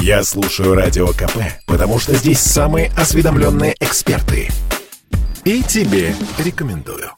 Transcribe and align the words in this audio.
Я 0.00 0.22
слушаю 0.22 0.74
Радио 0.74 1.08
КП, 1.08 1.38
потому 1.66 1.98
что 1.98 2.14
здесь 2.14 2.40
самые 2.40 2.90
осведомленные 2.96 3.74
эксперты. 3.80 4.48
И 5.44 5.62
тебе 5.62 6.14
рекомендую. 6.38 7.10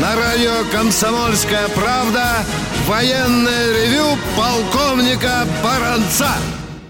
На 0.00 0.16
радио 0.16 0.64
«Комсомольская 0.72 1.68
правда» 1.68 2.44
военное 2.86 3.72
ревю 3.72 4.18
полковника 4.36 5.46
Баранца. 5.62 6.30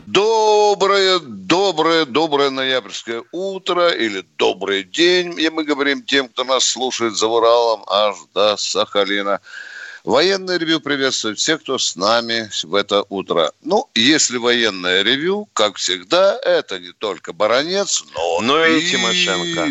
Доброе, 0.07 1.19
доброе, 1.51 2.05
доброе 2.05 2.51
ноябрьское 2.51 3.25
утро 3.33 3.91
или 3.91 4.25
добрый 4.39 4.85
день, 4.85 5.39
и 5.39 5.51
мы 5.51 5.65
говорим 5.65 6.05
тем, 6.05 6.29
кто 6.29 6.45
нас 6.45 6.65
слушает 6.65 7.17
за 7.17 7.27
Уралом 7.27 7.83
аж 7.89 8.17
до 8.33 8.57
Сахалина. 8.57 9.41
Военное 10.05 10.59
ревю 10.59 10.81
приветствует 10.81 11.39
всех, 11.39 11.61
кто 11.63 11.77
с 11.77 11.97
нами 11.97 12.49
в 12.63 12.75
это 12.75 13.05
утро. 13.09 13.53
Ну, 13.63 13.91
если 13.97 14.39
военное 14.39 15.03
ревю, 15.03 15.49
как 15.53 15.77
всегда, 15.77 16.39
это 16.43 16.79
не 16.79 16.93
только 16.93 17.33
Баранец, 17.33 18.05
но, 18.15 18.41
но 18.41 18.65
и, 18.65 18.81
и 18.81 18.91
Тимошенко. 18.91 19.69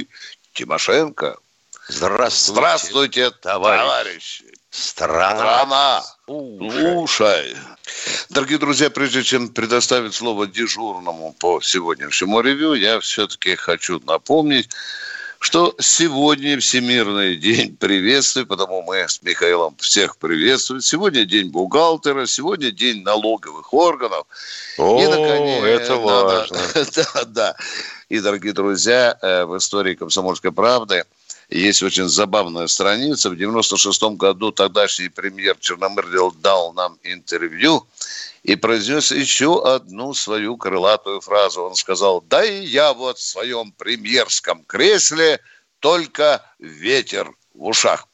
Тимошенко. 0.54 1.38
Здравствуйте, 1.88 2.52
Здравствуйте 2.52 3.32
товарищи. 3.32 3.82
товарищи. 3.82 4.46
Страна. 4.70 5.36
Страна. 5.36 6.04
Слушай. 6.30 7.56
Дорогие 8.30 8.60
друзья, 8.60 8.92
прежде 8.92 9.24
чем 9.24 9.50
предоставить 9.50 10.14
слово 10.14 10.46
дежурному 10.46 11.36
по 11.40 11.60
сегодняшнему 11.60 12.42
ревю, 12.42 12.76
я 12.76 13.00
все-таки 13.00 13.56
хочу 13.56 14.00
напомнить, 14.06 14.70
что 15.40 15.74
сегодня 15.80 16.60
Всемирный 16.60 17.36
день 17.36 17.76
приветствия, 17.76 18.46
потому 18.46 18.84
мы 18.84 19.10
с 19.10 19.24
Михаилом 19.24 19.76
всех 19.80 20.18
приветствуем. 20.18 20.82
Сегодня 20.82 21.26
день 21.26 21.50
бухгалтера, 21.50 22.28
сегодня 22.28 22.70
день 22.70 23.02
налоговых 23.02 23.74
органов. 23.74 24.28
О, 24.78 25.02
и, 25.02 25.08
наконец, 25.08 25.64
это 25.64 25.96
важно. 25.96 26.60
да, 26.96 27.24
да. 27.26 27.56
И, 28.10 28.20
дорогие 28.20 28.54
друзья, 28.54 29.18
э, 29.20 29.46
в 29.46 29.58
истории 29.58 29.96
«Комсомольской 29.96 30.52
правды» 30.52 31.06
есть 31.50 31.82
очень 31.82 32.08
забавная 32.08 32.68
страница. 32.68 33.30
В 33.30 33.36
96 33.36 34.04
году 34.16 34.52
тогдашний 34.52 35.10
премьер 35.10 35.58
Черномырдил 35.60 36.32
дал 36.32 36.74
нам 36.74 36.98
интервью 37.04 37.88
и 38.44 38.56
произнес 38.56 39.12
еще 39.12 39.62
одну 39.66 40.14
свою 40.14 40.58
крылатую 40.58 41.22
фразу. 41.22 41.64
Он 41.64 41.76
сказал, 41.76 42.22
да 42.22 42.46
и 42.46 42.64
я 42.66 42.94
вот 42.94 43.18
в 43.18 43.24
своем 43.24 43.72
премьерском 43.72 44.64
кресле 44.64 45.40
только 45.80 46.46
ветер 46.60 47.34
в 47.60 47.68
ушах. 47.68 48.08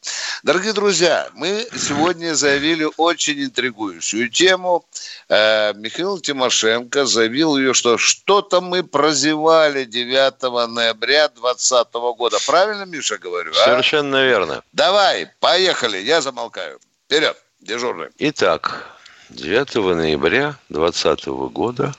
Дорогие 0.44 0.74
друзья, 0.74 1.30
мы 1.34 1.68
сегодня 1.72 2.34
заявили 2.34 2.88
очень 2.98 3.44
интригующую 3.44 4.30
тему. 4.30 4.86
Э, 5.30 5.74
Михаил 5.76 6.20
Тимошенко 6.20 7.06
заявил 7.06 7.56
ее, 7.56 7.74
что 7.74 7.98
что-то 7.98 8.60
мы 8.60 8.84
прозевали 8.84 9.86
9 9.86 10.42
ноября 10.72 11.30
2020 11.30 11.94
года. 12.18 12.38
Правильно, 12.48 12.86
Миша, 12.86 13.18
говорю? 13.18 13.52
А? 13.52 13.66
Совершенно 13.66 14.26
верно. 14.26 14.64
Давай, 14.74 15.28
поехали, 15.40 16.00
я 16.00 16.22
замолкаю. 16.22 16.80
Вперед, 17.06 17.38
дежурный. 17.60 18.10
Итак, 18.18 18.84
9 19.30 19.76
ноября 19.76 20.58
2020 20.70 21.26
года, 21.54 21.94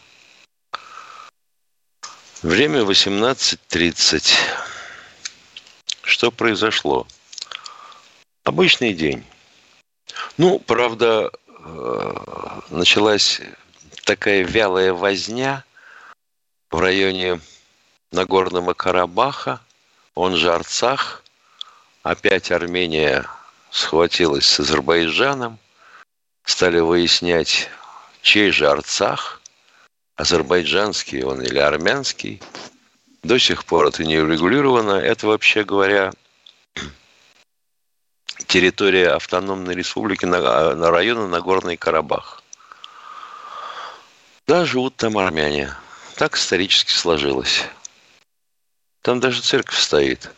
время 2.43 2.81
18.30. 2.81 4.35
Что 6.03 6.31
произошло? 6.33 7.07
Обычный 8.47 8.93
день. 8.93 9.25
Ну, 10.39 10.61
правда, 10.61 11.33
э, 11.49 12.15
началась 12.71 13.41
такая 14.05 14.45
вялая 14.45 14.93
возня 14.93 15.65
в 16.71 16.79
районе 16.79 17.41
Нагорного 18.13 18.73
Карабаха, 18.73 19.61
он 20.15 20.37
же 20.37 20.55
Арцах. 20.55 21.25
Опять 22.05 22.53
Армения 22.53 23.27
схватилась 23.73 24.47
с 24.47 24.61
Азербайджаном. 24.61 25.59
Стали 26.45 26.79
выяснять, 26.79 27.69
чей 28.23 28.53
же 28.53 28.71
Арцах, 28.71 29.43
азербайджанский 30.15 31.25
он 31.25 31.43
или 31.43 31.59
армянский. 31.59 32.41
До 33.25 33.41
сих 33.41 33.65
пор 33.65 33.89
это 33.89 34.05
не 34.05 34.19
урегулировано. 34.19 34.93
Это, 34.93 35.27
вообще 35.27 35.65
говоря, 35.65 36.13
территория 38.57 39.11
автономной 39.11 39.75
республики 39.75 40.25
на, 40.25 40.75
на 40.75 40.91
района 40.91 41.29
Нагорный 41.29 41.77
Карабах. 41.77 42.43
Да, 44.47 44.65
живут 44.65 44.97
там 44.97 45.19
армяне. 45.19 45.75
Так 46.15 46.37
исторически 46.37 46.91
сложилось. 46.91 47.67
Там 49.03 49.21
даже 49.21 49.43
церковь 49.43 49.79
стоит. 49.79 50.31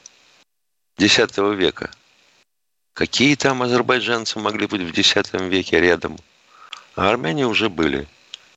X 0.99 1.17
века. 1.37 1.93
Какие 2.93 3.37
там 3.37 3.63
азербайджанцы 3.63 4.41
могли 4.41 4.67
быть 4.67 4.83
в 4.83 4.99
X 4.99 5.15
веке 5.35 5.81
рядом? 5.81 6.19
А 6.97 7.11
армяне 7.11 7.47
уже 7.47 7.69
были. 7.69 8.09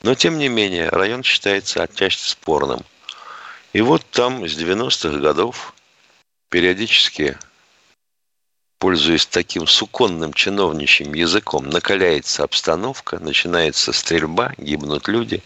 Но, 0.02 0.16
тем 0.16 0.40
не 0.40 0.50
менее, 0.50 0.90
район 0.90 1.22
считается 1.22 1.84
отчасти 1.84 2.28
спорным. 2.28 2.84
И 3.74 3.82
вот 3.82 4.04
там 4.10 4.44
с 4.44 4.58
90-х 4.58 5.20
годов 5.20 5.76
периодически 6.50 7.38
пользуясь 8.82 9.28
таким 9.28 9.68
суконным 9.68 10.34
чиновничьим 10.34 11.14
языком, 11.14 11.70
накаляется 11.70 12.44
обстановка, 12.44 13.20
начинается 13.20 13.94
стрельба, 13.94 14.54
гибнут 14.58 15.08
люди. 15.08 15.44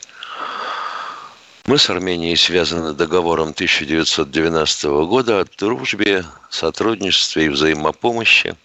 Мы 1.65 1.77
с 1.77 1.89
Арменией 1.89 2.37
связаны 2.37 2.93
договором 2.93 3.49
1990 3.49 4.87
года 5.03 5.41
о 5.41 5.45
дружбе, 5.57 6.23
сотрудничестве 6.49 7.47
и 7.47 7.49
взаимопомощи. 7.49 8.55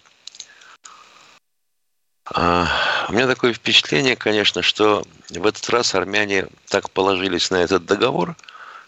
А 2.33 2.65
у 3.09 3.11
меня 3.11 3.27
такое 3.27 3.51
впечатление, 3.51 4.15
конечно, 4.15 4.61
что 4.61 5.03
в 5.29 5.45
этот 5.45 5.67
раз 5.69 5.95
армяне 5.95 6.47
так 6.69 6.89
положились 6.91 7.51
на 7.51 7.57
этот 7.57 7.85
договор, 7.85 8.37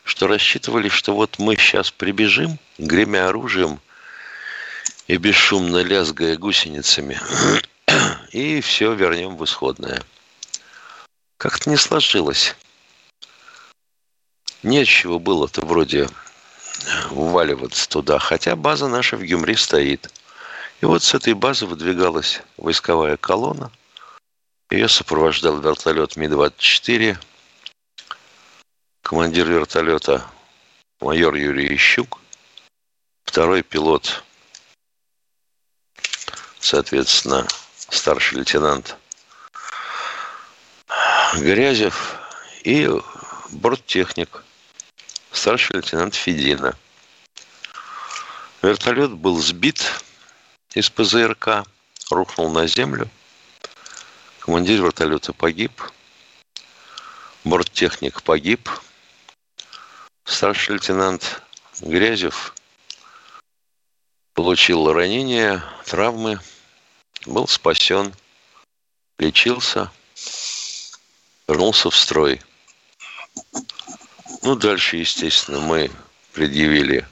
что 0.06 0.28
рассчитывали, 0.28 0.88
что 0.88 1.14
вот 1.14 1.40
мы 1.40 1.58
сейчас 1.58 1.92
прибежим, 1.92 2.58
гремя 2.78 3.28
оружием– 3.28 3.82
и 5.08 5.18
бесшумно 5.18 5.82
лязгая 5.82 6.38
гусеницами, 6.38 7.20
и 8.32 8.62
все 8.62 8.94
вернем 8.94 9.36
в 9.36 9.44
исходное. 9.44 10.02
Как-то 11.38 11.70
не 11.70 11.78
сложилось. 11.78 12.56
Нечего 14.64 15.20
было-то 15.20 15.66
вроде 15.66 16.08
уваливаться 17.12 17.90
туда, 17.90 18.18
хотя 18.20 18.56
база 18.56 18.88
наша 18.88 19.18
в 19.18 19.24
Гюмри 19.24 19.56
стоит. 19.56 20.10
И 20.82 20.86
вот 20.86 21.04
с 21.04 21.14
этой 21.14 21.34
базы 21.34 21.66
выдвигалась 21.66 22.42
войсковая 22.58 23.18
колонна. 23.18 23.72
Ее 24.70 24.88
сопровождал 24.88 25.60
вертолет 25.60 26.16
Ми-24, 26.16 27.18
командир 29.02 29.48
вертолета 29.48 30.26
майор 31.00 31.36
Юрий 31.36 31.76
Ищук, 31.76 32.20
второй 33.24 33.62
пилот 33.62 34.24
соответственно, 36.64 37.46
старший 37.90 38.38
лейтенант 38.38 38.96
Грязев 41.36 42.16
и 42.64 42.90
борттехник, 43.50 44.44
старший 45.34 45.76
лейтенант 45.76 46.16
Федина. 46.16 46.78
Вертолет 48.62 49.12
был 49.12 49.40
сбит 49.40 49.84
из 50.74 50.90
ПЗРК, 50.90 51.66
рухнул 52.10 52.50
на 52.50 52.66
землю. 52.66 53.10
Командир 54.40 54.82
вертолета 54.82 55.34
погиб. 55.34 55.82
Борттехник 57.44 58.24
погиб. 58.24 58.70
Старший 60.24 60.76
лейтенант 60.76 61.42
Грязев 61.82 62.56
получил 64.34 64.94
ранения, 64.94 65.62
травмы– 65.86 66.40
был 67.26 67.48
спасен, 67.48 68.14
лечился, 69.20 69.92
вернулся 71.48 71.90
в 71.90 71.96
строй. 71.96 72.42
Ну, 74.42 74.56
дальше, 74.56 74.98
естественно, 74.98 75.60
мы 75.60 75.92
предъявили 76.34 77.08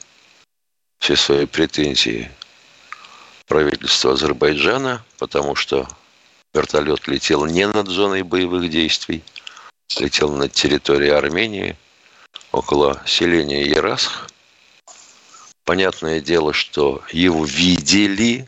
все 1.00 1.16
свои 1.16 1.46
претензии 1.46 2.32
правительству 3.48 4.12
Азербайджана, 4.12 5.04
потому 5.18 5.56
что 5.56 5.88
вертолет 6.54 7.08
летел 7.08 7.46
не 7.46 7.68
над 7.68 7.88
зоной 7.88 8.24
боевых 8.24 8.70
действий, 8.70 9.24
летел 10.00 10.32
над 10.34 10.54
территорией 10.54 11.14
Армении, 11.14 11.78
около 12.52 13.02
селения 13.06 13.68
Ярасх. 13.68 14.28
Понятное 15.64 16.22
дело, 16.22 16.54
что 16.54 17.04
его 17.12 17.46
видели 17.46 18.48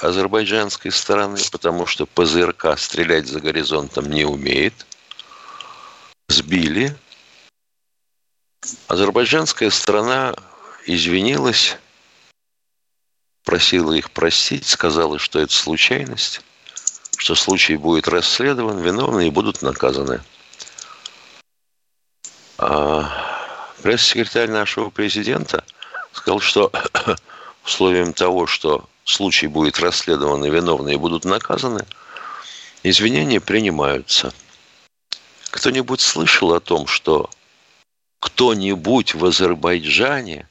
азербайджанской 0.00 0.90
стороны, 0.90 1.38
потому 1.50 1.86
что 1.86 2.06
ПЗРК 2.06 2.78
стрелять 2.78 3.26
за 3.26 3.40
горизонтом 3.40 4.10
не 4.10 4.24
умеет. 4.24 4.86
Сбили. 6.28 6.96
Азербайджанская 8.88 9.70
сторона 9.70 10.34
извинилась, 10.86 11.76
просила 13.44 13.92
их 13.92 14.10
простить, 14.10 14.66
сказала, 14.66 15.18
что 15.18 15.38
это 15.38 15.52
случайность, 15.52 16.40
что 17.16 17.34
случай 17.34 17.76
будет 17.76 18.08
расследован, 18.08 18.80
виновные 18.80 19.30
будут 19.30 19.62
наказаны. 19.62 20.20
А 22.58 23.10
пресс-секретарь 23.82 24.50
нашего 24.50 24.90
президента 24.90 25.64
сказал, 26.12 26.40
что 26.40 26.72
условием 27.64 28.12
того, 28.12 28.46
что 28.46 28.88
случай 29.06 29.46
будет 29.46 29.78
расследован 29.78 30.44
и 30.44 30.50
виновные 30.50 30.98
будут 30.98 31.24
наказаны, 31.24 31.86
извинения 32.82 33.40
принимаются. 33.40 34.34
Кто-нибудь 35.50 36.00
слышал 36.00 36.52
о 36.52 36.60
том, 36.60 36.86
что 36.86 37.30
кто-нибудь 38.20 39.14
в 39.14 39.24
Азербайджане 39.24 40.48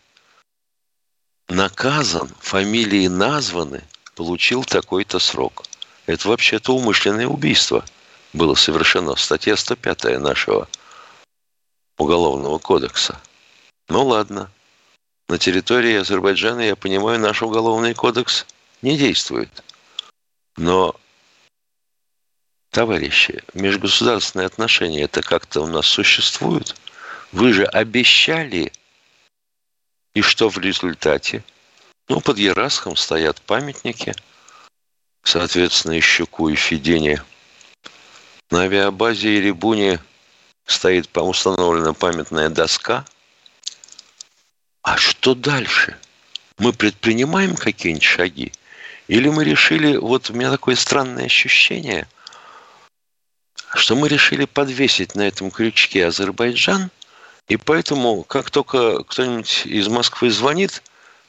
наказан, 1.49 2.29
фамилии 2.39 3.07
названы, 3.07 3.83
получил 4.15 4.63
такой-то 4.63 5.19
срок. 5.19 5.63
Это 6.05 6.27
вообще-то 6.29 6.75
умышленное 6.75 7.27
убийство 7.27 7.83
было 8.33 8.55
совершено. 8.55 9.15
Статья 9.15 9.55
105 9.55 10.19
нашего 10.19 10.67
Уголовного 11.97 12.57
кодекса. 12.57 13.19
Ну 13.89 14.05
ладно. 14.05 14.49
На 15.27 15.37
территории 15.39 15.95
Азербайджана, 15.95 16.61
я 16.61 16.75
понимаю, 16.75 17.19
наш 17.19 17.41
уголовный 17.41 17.93
кодекс 17.93 18.45
не 18.81 18.97
действует. 18.97 19.49
Но, 20.55 20.95
товарищи, 22.69 23.43
межгосударственные 23.53 24.45
отношения 24.45 25.03
это 25.03 25.21
как-то 25.21 25.61
у 25.61 25.67
нас 25.67 25.87
существуют. 25.87 26.75
Вы 27.31 27.53
же 27.53 27.65
обещали, 27.65 28.71
и 30.13 30.21
что 30.21 30.49
в 30.49 30.57
результате? 30.59 31.43
Ну, 32.07 32.21
под 32.21 32.37
Ярасхом 32.37 32.95
стоят 32.95 33.41
памятники, 33.41 34.13
соответственно, 35.23 35.97
Ищуку 35.97 36.49
и 36.49 36.55
Федине. 36.55 37.23
На 38.51 38.61
авиабазе 38.61 39.39
Ирибуни 39.39 39.99
стоит 40.67 41.09
установлена 41.17 41.93
памятная 41.93 42.49
доска. 42.49 43.05
А 44.85 44.97
что 44.97 45.33
дальше? 45.33 45.97
Мы 46.59 46.71
предпринимаем 46.71 47.55
какие-нибудь 47.55 48.03
шаги? 48.03 48.53
Или 49.07 49.29
мы 49.29 49.43
решили, 49.43 49.97
вот 49.97 50.29
у 50.29 50.33
меня 50.33 50.51
такое 50.51 50.75
странное 50.75 51.25
ощущение, 51.25 52.07
что 53.73 53.95
мы 53.95 54.07
решили 54.07 54.45
подвесить 54.45 55.15
на 55.15 55.23
этом 55.23 55.49
крючке 55.49 56.05
Азербайджан, 56.05 56.91
и 57.47 57.57
поэтому, 57.57 58.21
как 58.23 58.51
только 58.51 59.03
кто-нибудь 59.03 59.65
из 59.65 59.87
Москвы 59.87 60.29
звонит, 60.29 60.83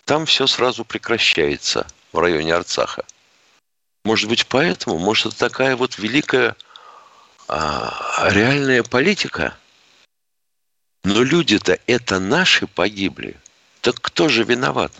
там 0.05 0.27
все 0.27 0.47
сразу 0.47 0.85
прекращается 0.85 1.87
в 2.13 2.19
районе 2.19 2.55
Арцаха. 2.55 3.07
Может 4.05 4.29
быть, 4.29 4.47
поэтому, 4.47 4.99
может, 4.99 5.29
это 5.29 5.39
такая 5.39 5.77
вот 5.77 5.97
великая 5.97 6.57
а, 7.49 8.29
реальная 8.33 8.83
политика. 8.83 9.57
Но 11.05 11.23
люди-то 11.23 11.79
это 11.87 12.19
наши 12.21 12.67
погибли. 12.67 13.39
Так 13.87 14.01
кто 14.01 14.29
же 14.29 14.43
виноват? 14.43 14.91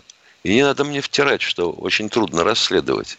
И 0.43 0.53
не 0.55 0.63
надо 0.63 0.85
мне 0.85 1.01
втирать, 1.01 1.41
что 1.41 1.73
очень 1.73 2.07
трудно 2.07 2.45
расследовать. 2.45 3.17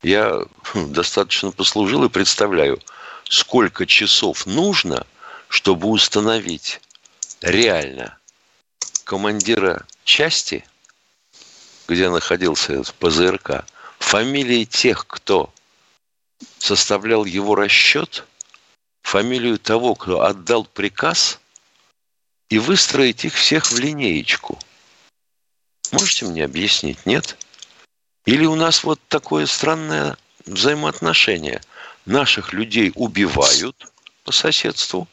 Я 0.00 0.44
хм, 0.62 0.92
достаточно 0.92 1.50
послужил 1.50 2.04
и 2.04 2.08
представляю, 2.08 2.80
сколько 3.24 3.84
часов 3.84 4.46
нужно, 4.46 5.04
чтобы 5.48 5.88
установить 5.88 6.80
реально 7.40 8.16
командира 9.02 9.84
части, 10.04 10.64
где 11.88 12.08
находился 12.08 12.74
этот 12.74 12.94
ПЗРК, 12.94 13.64
фамилии 13.98 14.64
тех, 14.66 15.08
кто 15.08 15.52
составлял 16.58 17.24
его 17.24 17.56
расчет– 17.56 18.24
фамилию 19.02 19.58
того, 19.58 19.96
кто 19.96 20.22
отдал 20.22 20.64
приказ, 20.64 21.40
и 22.50 22.60
выстроить 22.60 23.24
их 23.24 23.34
всех 23.34 23.66
в 23.66 23.76
линеечку. 23.80 24.60
Можете 25.92 26.24
мне 26.26 26.44
объяснить, 26.44 27.06
нет? 27.06 27.36
Или 28.24 28.46
у 28.46 28.54
нас 28.54 28.82
вот 28.82 29.00
такое 29.08 29.46
странное 29.46 30.16
взаимоотношение. 30.46 31.60
Наших 32.06 32.52
людей 32.52 32.92
убивают 32.94 33.92
по 34.24 34.32
соседству, 34.32 35.06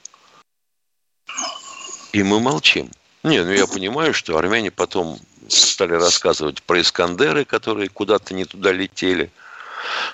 и 2.13 2.23
мы 2.23 2.39
молчим. 2.39 2.89
Не, 3.23 3.43
ну 3.43 3.51
я 3.51 3.67
понимаю, 3.67 4.13
что 4.13 4.37
армяне 4.37 4.71
потом 4.71 5.19
стали 5.49 5.93
рассказывать 5.93 6.63
про 6.63 6.81
Искандеры, 6.81 7.45
которые 7.45 7.89
куда-то 7.89 8.33
не 8.33 8.45
туда 8.45 8.71
летели, 8.71 9.31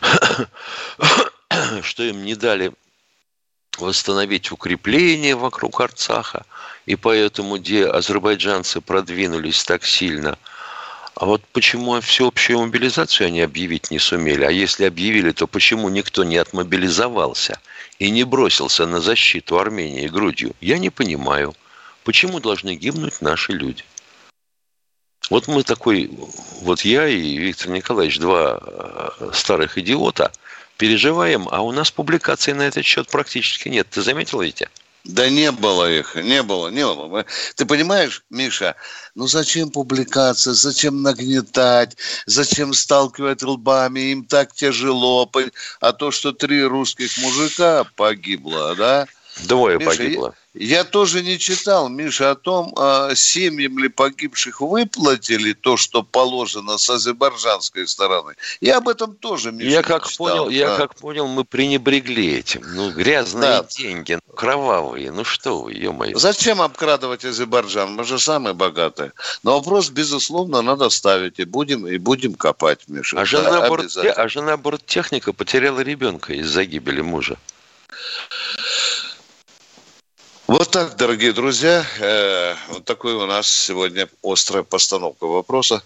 что 1.81 2.03
им 2.03 2.25
не 2.25 2.35
дали 2.35 2.73
восстановить 3.77 4.51
укрепления 4.51 5.35
вокруг 5.35 5.79
Арцаха, 5.81 6.45
и 6.85 6.95
поэтому 6.95 7.57
где 7.57 7.87
азербайджанцы 7.87 8.81
продвинулись 8.81 9.63
так 9.63 9.85
сильно. 9.85 10.37
А 11.15 11.25
вот 11.25 11.41
почему 11.53 11.99
всеобщую 12.01 12.59
мобилизацию 12.59 13.27
они 13.27 13.41
объявить 13.41 13.89
не 13.91 13.99
сумели? 13.99 14.43
А 14.43 14.51
если 14.51 14.85
объявили, 14.85 15.31
то 15.31 15.47
почему 15.47 15.89
никто 15.89 16.23
не 16.23 16.37
отмобилизовался 16.37 17.59
и 17.99 18.09
не 18.11 18.23
бросился 18.23 18.85
на 18.85 18.99
защиту 18.99 19.57
Армении 19.59 20.07
грудью? 20.07 20.53
Я 20.61 20.77
не 20.77 20.89
понимаю. 20.89 21.55
Почему 22.03 22.39
должны 22.39 22.75
гибнуть 22.75 23.21
наши 23.21 23.53
люди? 23.53 23.83
Вот 25.29 25.47
мы 25.47 25.63
такой, 25.63 26.11
вот 26.61 26.81
я 26.81 27.07
и 27.07 27.37
Виктор 27.37 27.69
Николаевич, 27.69 28.19
два 28.19 28.59
э, 28.61 29.31
старых 29.33 29.77
идиота– 29.77 30.31
переживаем, 30.77 31.47
а 31.51 31.61
у 31.61 31.71
нас 31.71 31.91
публикаций 31.91 32.53
на 32.53 32.63
этот 32.63 32.85
счет 32.85 33.07
практически 33.07 33.69
нет. 33.69 33.87
Ты 33.89 34.01
заметил, 34.01 34.41
Витя? 34.41 34.69
Да 35.05 35.29
не 35.29 35.51
было 35.51 35.91
их, 35.91 36.15
не 36.15 36.41
было, 36.41 36.69
не 36.69 36.85
было. 36.85 37.25
Ты 37.55 37.65
понимаешь, 37.65 38.23
Миша, 38.31 38.75
ну 39.13 39.27
зачем 39.27 39.69
публикация, 39.69 40.53
зачем 40.53 41.03
нагнетать, 41.03 41.95
зачем 42.25 42.73
сталкивать 42.73 43.43
лбами, 43.43 44.11
им 44.11 44.25
так 44.25 44.51
тяжело. 44.53 45.31
А 45.79 45.93
то, 45.93 46.09
что 46.09 46.31
три 46.31 46.63
русских 46.63 47.15
мужика 47.19 47.85
погибло, 47.95 48.75
да? 48.75 49.07
Двое 49.43 49.77
Миша, 49.77 49.91
погибло. 49.91 50.35
Я 50.57 50.85
тоже 50.85 51.21
не 51.21 51.37
читал, 51.37 51.89
Миша, 51.89 52.31
о 52.31 52.35
том, 52.35 52.73
а 52.77 53.13
семьям 53.13 53.77
ли 53.77 53.89
погибших 53.89 54.61
выплатили 54.61 55.51
то, 55.51 55.75
что 55.75 56.01
положено 56.01 56.77
с 56.77 56.89
азербайджанской 56.89 57.85
стороны. 57.87 58.35
Я 58.61 58.77
об 58.77 58.87
этом 58.87 59.15
тоже, 59.15 59.51
Миша, 59.51 59.69
я 59.69 59.83
как 59.83 60.07
читал. 60.07 60.27
Понял, 60.27 60.45
да. 60.45 60.51
Я 60.51 60.77
как 60.77 60.95
понял, 60.95 61.27
мы 61.27 61.43
пренебрегли 61.43 62.35
этим. 62.35 62.61
Ну, 62.73 62.91
грязные 62.91 63.61
да. 63.61 63.63
деньги, 63.63 64.17
кровавые. 64.33 65.11
Ну 65.11 65.25
что 65.25 65.63
вы, 65.63 65.73
ё-моё. 65.73 66.17
Зачем 66.17 66.61
обкрадывать 66.61 67.25
Азербайджан? 67.25 67.93
Мы 67.93 68.05
же 68.05 68.17
самые 68.17 68.53
богатые. 68.53 69.11
Но 69.43 69.57
вопрос, 69.57 69.89
безусловно, 69.89 70.61
надо 70.61 70.89
ставить. 70.89 71.37
И 71.39 71.43
будем, 71.43 71.85
и 71.85 71.97
будем 71.97 72.33
копать, 72.33 72.87
Миша. 72.87 73.19
А 73.19 73.25
жена, 73.25 73.59
да, 73.59 73.67
борт, 73.67 73.97
а 73.97 74.27
жена 74.29 74.55
борттехника 74.55 75.33
потеряла 75.33 75.81
ребенка 75.81 76.33
из-за 76.33 76.63
гибели 76.63 77.01
мужа. 77.01 77.37
Вот 80.47 80.69
так, 80.69 80.95
дорогие 80.95 81.33
друзья, 81.33 81.83
э, 81.99 82.53
вот 82.69 82.85
такой 82.85 83.13
у 83.13 83.25
нас 83.25 83.49
сегодня 83.49 84.07
острая 84.23 84.61
постановка 84.61 85.25
вопроса. 85.25 85.81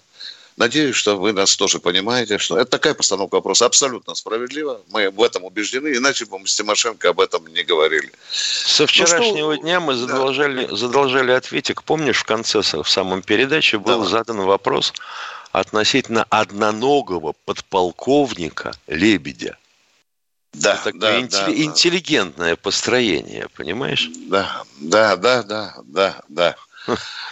Надеюсь, 0.57 0.97
что 0.97 1.15
вы 1.15 1.31
нас 1.31 1.55
тоже 1.55 1.79
понимаете, 1.79 2.37
что 2.39 2.57
это 2.57 2.71
такая 2.71 2.93
постановка 2.93 3.35
вопроса 3.35 3.65
абсолютно 3.65 4.15
справедлива. 4.15 4.81
Мы 4.89 5.11
в 5.11 5.23
этом 5.23 5.45
убеждены, 5.45 5.95
иначе 5.95 6.25
бы 6.25 6.39
мы 6.39 6.47
с 6.47 6.55
Тимошенко 6.55 7.07
об 7.07 7.21
этом 7.21 7.47
не 7.47 7.63
говорили. 7.63 8.11
Со 8.31 8.85
вчерашнего 8.85 9.51
ну, 9.51 9.53
что... 9.53 9.61
дня 9.63 9.79
мы 9.79 9.95
задолжали, 9.95 10.65
да. 10.65 10.75
задолжали 10.75 11.31
ответик. 11.31 11.83
Помнишь, 11.83 12.17
в 12.17 12.25
конце, 12.25 12.59
в 12.59 12.89
самом 12.89 13.21
передаче 13.21 13.79
был 13.79 14.01
да. 14.01 14.09
задан 14.09 14.41
вопрос 14.41 14.93
относительно 15.53 16.25
одноногого 16.29 17.33
подполковника 17.45 18.73
Лебедя. 18.87 19.57
Да, 20.53 20.74
это 20.74 20.84
такое 20.86 21.00
да, 21.00 21.20
интелли- 21.20 21.56
да, 21.56 21.63
интеллигентное 21.63 22.51
да. 22.51 22.56
построение, 22.56 23.48
понимаешь? 23.56 24.10
Да, 24.27 24.63
да, 24.79 25.15
да, 25.15 25.44
да, 25.44 25.75
да, 25.84 26.22
да. 26.27 26.56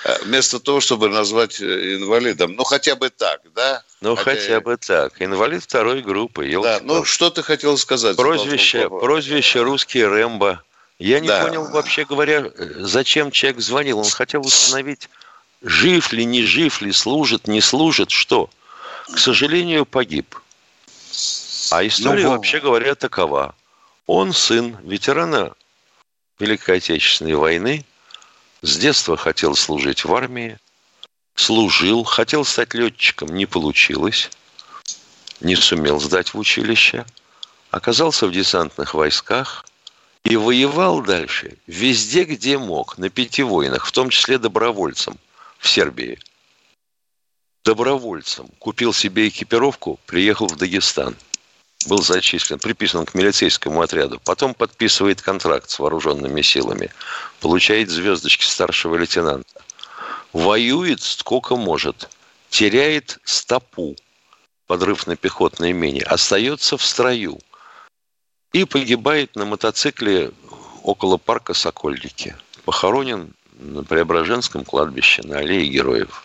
Э, 0.03 0.23
вместо 0.23 0.59
того, 0.59 0.79
чтобы 0.81 1.09
назвать 1.09 1.59
э, 1.59 1.95
инвалидом, 1.95 2.53
ну 2.55 2.63
хотя 2.63 2.95
бы 2.95 3.09
так, 3.09 3.41
да? 3.55 3.83
Ну 4.01 4.15
хотя, 4.15 4.39
хотя 4.39 4.61
бы 4.61 4.77
так. 4.77 5.19
Инвалид 5.19 5.63
второй 5.63 6.01
группы. 6.01 6.49
Да, 6.61 6.79
ну 6.83 7.03
что 7.05 7.29
ты 7.31 7.41
хотел 7.41 7.77
сказать? 7.77 8.15
Прозвище, 8.15 8.89
прозвище 8.89 9.61
русский 9.61 10.03
Рэмбо. 10.03 10.61
Я 10.99 11.19
не 11.19 11.27
да. 11.27 11.43
понял, 11.43 11.65
вообще 11.65 12.05
говоря, 12.05 12.51
зачем 12.77 13.31
человек 13.31 13.61
звонил. 13.61 13.99
Он 13.99 14.09
хотел 14.09 14.41
установить 14.41 15.09
Жив 15.61 16.13
ли, 16.13 16.25
не 16.25 16.43
жив 16.43 16.81
ли, 16.81 16.91
служит, 16.91 17.47
не 17.47 17.61
служит, 17.61 18.11
что? 18.11 18.49
К 19.13 19.17
сожалению, 19.17 19.85
погиб. 19.85 20.35
А 21.71 21.85
история, 21.85 22.23
ну, 22.23 22.31
вообще 22.31 22.59
говоря, 22.59 22.95
такова. 22.95 23.55
Он 24.05 24.31
сын 24.31 24.77
ветерана 24.83 25.53
Великой 26.39 26.77
Отечественной 26.77 27.35
войны, 27.35 27.85
с 28.61 28.77
детства 28.77 29.17
хотел 29.17 29.55
служить 29.55 30.05
в 30.05 30.13
армии, 30.13 30.57
служил, 31.35 32.03
хотел 32.03 32.45
стать 32.45 32.73
летчиком, 32.73 33.29
не 33.29 33.45
получилось, 33.45 34.29
не 35.41 35.55
сумел 35.55 35.99
сдать 35.99 36.33
в 36.33 36.37
училище, 36.37 37.05
оказался 37.71 38.27
в 38.27 38.31
десантных 38.31 38.93
войсках 38.93 39.65
и 40.23 40.35
воевал 40.35 41.01
дальше 41.01 41.57
везде, 41.67 42.23
где 42.23 42.57
мог, 42.57 42.97
на 42.97 43.09
пяти 43.09 43.43
войнах, 43.43 43.85
в 43.85 43.91
том 43.91 44.09
числе 44.09 44.37
добровольцем 44.37 45.17
в 45.59 45.67
Сербии. 45.67 46.19
Добровольцем 47.65 48.47
купил 48.59 48.93
себе 48.93 49.27
экипировку, 49.27 49.99
приехал 50.05 50.47
в 50.47 50.55
Дагестан– 50.55 51.15
был 51.87 52.01
зачислен, 52.01 52.59
приписан 52.59 53.05
к 53.05 53.13
милицейскому 53.13 53.81
отряду, 53.81 54.19
потом 54.23 54.53
подписывает 54.53 55.21
контракт 55.21 55.69
с 55.69 55.79
вооруженными 55.79 56.41
силами, 56.41 56.91
получает 57.39 57.89
звездочки 57.89 58.45
старшего 58.45 58.95
лейтенанта, 58.95 59.61
воюет 60.33 61.01
сколько 61.01 61.55
может, 61.55 62.09
теряет 62.49 63.19
стопу, 63.23 63.95
подрыв 64.67 65.07
на 65.07 65.15
пехотной 65.15 65.71
мине, 65.71 66.01
остается 66.01 66.77
в 66.77 66.83
строю 66.83 67.39
и 68.53 68.65
погибает 68.65 69.35
на 69.35 69.45
мотоцикле 69.45 70.31
около 70.83 71.17
парка 71.17 71.53
Сокольники. 71.53 72.35
Похоронен 72.65 73.33
на 73.59 73.83
Преображенском 73.83 74.63
кладбище 74.63 75.23
на 75.23 75.39
аллее 75.39 75.67
героев. 75.67 76.23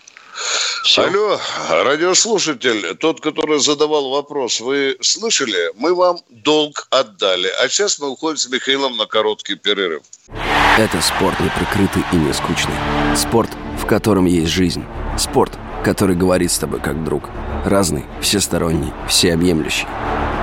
Все. 0.82 1.02
Алло, 1.02 1.40
радиослушатель, 1.70 2.96
тот, 2.96 3.20
который 3.20 3.60
задавал 3.60 4.10
вопрос, 4.10 4.60
вы 4.60 4.96
слышали? 5.00 5.70
Мы 5.76 5.94
вам 5.94 6.18
долг 6.28 6.86
отдали. 6.90 7.48
А 7.62 7.68
сейчас 7.68 7.98
мы 7.98 8.08
уходим 8.08 8.36
с 8.36 8.48
Михаилом 8.48 8.96
на 8.96 9.06
короткий 9.06 9.54
перерыв. 9.54 10.02
Это 10.78 11.00
спорт 11.02 11.38
не 11.40 11.50
прикрытый 11.50 12.02
и 12.12 12.16
не 12.16 12.32
скучный. 12.32 12.74
Спорт, 13.16 13.50
в 13.78 13.86
котором 13.86 14.24
есть 14.24 14.50
жизнь. 14.50 14.84
Спорт, 15.18 15.52
который 15.84 16.16
говорит 16.16 16.50
с 16.50 16.58
тобой 16.58 16.80
как 16.80 17.04
друг. 17.04 17.24
Разный, 17.64 18.04
всесторонний, 18.20 18.92
всеобъемлющий. 19.08 19.86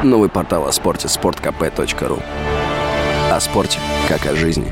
Новый 0.03 0.29
портал 0.29 0.67
о 0.67 0.71
спорте– 0.71 1.07
sportkp.ru 1.09 2.23
О 3.31 3.39
спорте, 3.39 3.79
как 4.07 4.25
о 4.27 4.35
жизни. 4.35 4.71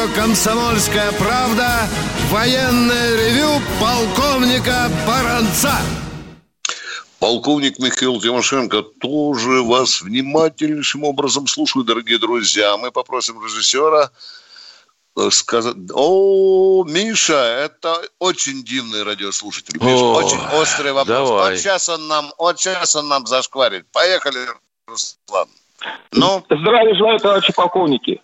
Радио 0.00 0.14
«Комсомольская 0.14 1.12
правда» 1.12 1.88
военное 2.30 3.16
ревю 3.16 3.60
полковника 3.80 4.90
Баранца. 5.06 5.74
Полковник 7.18 7.78
Михаил 7.78 8.20
Тимошенко 8.20 8.82
тоже 8.82 9.62
вас 9.62 10.00
внимательнейшим 10.00 11.04
образом 11.04 11.46
слушает, 11.46 11.86
дорогие 11.86 12.18
друзья. 12.18 12.76
Мы 12.78 12.90
попросим 12.90 13.42
режиссера 13.44 14.10
э, 15.16 15.28
сказать... 15.30 15.76
О, 15.92 16.84
Миша, 16.84 17.34
это 17.34 18.00
очень 18.18 18.64
дивный 18.64 19.02
радиослушатель. 19.02 19.76
Миша, 19.82 20.04
О, 20.04 20.14
очень 20.14 20.40
острый 20.60 20.92
вопрос. 20.92 21.28
Давай. 21.28 21.50
Вот 21.50 21.58
сейчас 21.58 21.88
он 21.90 22.08
нам, 22.08 22.32
вот 22.38 22.58
сейчас 22.58 22.96
он 22.96 23.08
нам 23.08 23.26
зашкварит. 23.26 23.86
Поехали, 23.92 24.38
Руслан. 24.86 25.48
Ну? 26.12 26.42
Здравия 26.48 26.94
желаю, 26.94 27.18
товарищи 27.18 27.52
полковники. 27.52 28.22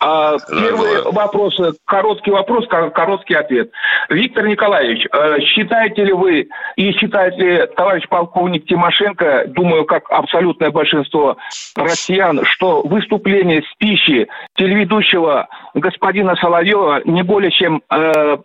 А, 0.00 0.36
первый 0.48 1.02
вопрос, 1.12 1.56
короткий 1.84 2.32
вопрос, 2.32 2.66
короткий 2.66 3.34
ответ. 3.34 3.70
Виктор 4.08 4.46
Николаевич, 4.46 5.06
э, 5.12 5.40
считаете 5.40 6.04
ли 6.04 6.12
вы 6.12 6.48
и 6.74 6.92
считает 6.92 7.36
ли 7.36 7.66
товарищ 7.76 8.08
полковник 8.08 8.66
Тимошенко, 8.66 9.44
думаю, 9.48 9.84
как 9.84 10.10
абсолютное 10.10 10.70
большинство 10.70 11.36
россиян, 11.76 12.44
что 12.44 12.82
выступление 12.82 13.62
с 13.62 13.74
пищи 13.78 14.28
телеведущего 14.56 15.48
господина 15.74 16.34
Соловьева 16.36 17.02
не 17.04 17.22
более 17.22 17.52
чем 17.52 17.82
э, 17.88 18.38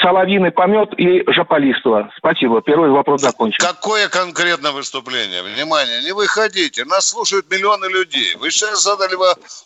соловьиный 0.00 0.50
помет 0.50 0.92
и 0.98 1.24
жополиство. 1.32 2.10
Спасибо. 2.16 2.60
Первый 2.62 2.90
вопрос 2.90 3.20
закончен. 3.20 3.58
Какое 3.58 4.08
конкретно 4.08 4.72
выступление? 4.72 5.42
Внимание, 5.42 6.02
не 6.02 6.12
выходите. 6.12 6.84
Нас 6.84 7.08
слушают 7.08 7.50
миллионы 7.50 7.86
людей. 7.86 8.34
Вы 8.36 8.50
сейчас 8.50 8.82
задали 8.82 9.16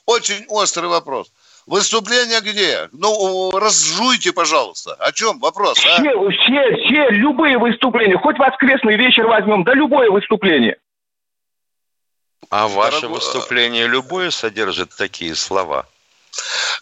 очень 0.07 0.45
острый 0.49 0.89
вопрос. 0.89 1.33
Выступление 1.67 2.41
где? 2.41 2.89
Ну, 2.93 3.51
разжуйте, 3.53 4.33
пожалуйста. 4.33 4.95
О 4.95 5.13
чем 5.13 5.39
вопрос, 5.39 5.79
а? 5.85 6.01
Все, 6.01 6.31
все, 6.31 6.77
все, 6.77 7.11
любые 7.11 7.59
выступления. 7.59 8.17
Хоть 8.17 8.39
воскресный 8.39 8.97
вечер 8.97 9.27
возьмем, 9.27 9.65
да 9.65 9.75
любое 9.75 10.11
выступление. 10.11 10.79
А 12.51 12.69
ваше 12.69 13.03
Дорогой... 13.03 13.19
выступление 13.19 13.87
любое 13.87 14.31
содержит 14.31 14.97
такие 14.97 15.35
слова? 15.35 15.87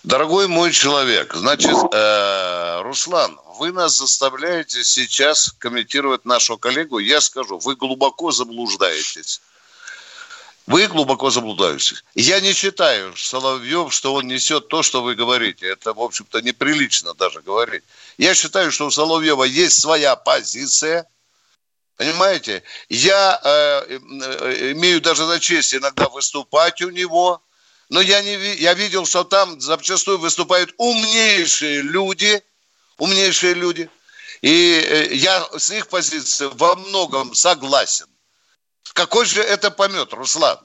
Дорогой 0.03 0.47
мой 0.47 0.73
человек, 0.73 1.35
значит, 1.35 1.75
э, 1.93 2.81
Руслан, 2.83 3.39
вы 3.59 3.73
нас 3.73 3.97
заставляете 3.97 4.85
сейчас 4.85 5.55
комментировать 5.59 6.25
нашу 6.25 6.59
коллегу. 6.59 6.99
Я 6.99 7.21
скажу, 7.21 7.59
вы 7.59 7.75
глубоко 7.75 8.31
заблуждаетесь. 8.31 9.41
Вы 10.67 10.89
глубоко 10.89 11.31
заблуждаетесь. 11.31 12.05
Я 12.15 12.41
не 12.41 12.53
считаю, 12.53 13.17
Соловьев, 13.17 13.93
что 13.93 14.15
он 14.15 14.27
несет 14.27 14.69
то, 14.69 14.83
что 14.83 15.03
вы 15.03 15.15
говорите. 15.15 15.67
Это, 15.67 15.95
в 15.95 16.01
общем-то, 16.01 16.41
неприлично 16.43 17.15
даже 17.15 17.41
говорить. 17.41 17.85
Я 18.19 18.35
считаю, 18.35 18.73
что 18.73 18.87
у 18.87 18.91
Соловьева 18.91 19.45
есть 19.45 19.81
своя 19.81 20.17
позиция. 20.17 21.07
Понимаете? 21.97 22.63
Я 22.89 23.41
э, 23.43 23.99
э, 23.99 24.73
имею 24.73 25.01
даже 25.01 25.25
за 25.25 25.41
честь 25.41 25.75
иногда 25.75 26.09
выступать 26.09 26.83
у 26.83 26.91
него. 26.91 27.43
Но 27.89 28.01
я, 28.01 28.21
не, 28.23 28.55
я 28.57 28.75
видел, 28.75 29.07
что 29.07 29.25
там 29.25 29.61
зачастую 29.61 30.19
выступают 30.19 30.75
умнейшие 30.77 31.83
люди, 31.83 32.43
умнейшие 32.99 33.55
люди. 33.55 33.89
И 34.43 34.81
э, 34.85 35.15
я 35.15 35.47
с 35.57 35.71
их 35.71 35.89
позиции 35.89 36.49
во 36.55 36.75
многом 36.77 37.35
согласен. 37.35 38.07
Какой 38.93 39.25
же 39.27 39.41
это 39.41 39.71
помет, 39.71 40.13
Руслан? 40.13 40.59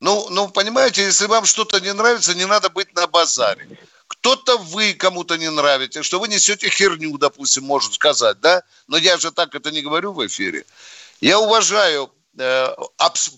Ну, 0.00 0.28
ну, 0.30 0.48
понимаете, 0.48 1.04
если 1.04 1.26
вам 1.26 1.44
что-то 1.44 1.80
не 1.80 1.92
нравится, 1.92 2.34
не 2.34 2.46
надо 2.46 2.70
быть 2.70 2.94
на 2.94 3.06
базаре. 3.06 3.68
Кто-то 4.08 4.58
вы 4.58 4.94
кому-то 4.94 5.36
не 5.36 5.50
нравитесь, 5.50 6.04
что 6.04 6.18
вы 6.18 6.28
несете 6.28 6.68
херню, 6.68 7.16
допустим, 7.18 7.64
может 7.64 7.94
сказать, 7.94 8.40
да? 8.40 8.62
Но 8.88 8.96
я 8.96 9.16
же 9.16 9.30
так 9.30 9.54
это 9.54 9.70
не 9.70 9.80
говорю 9.80 10.12
в 10.12 10.26
эфире. 10.26 10.64
Я 11.20 11.38
уважаю 11.38 12.12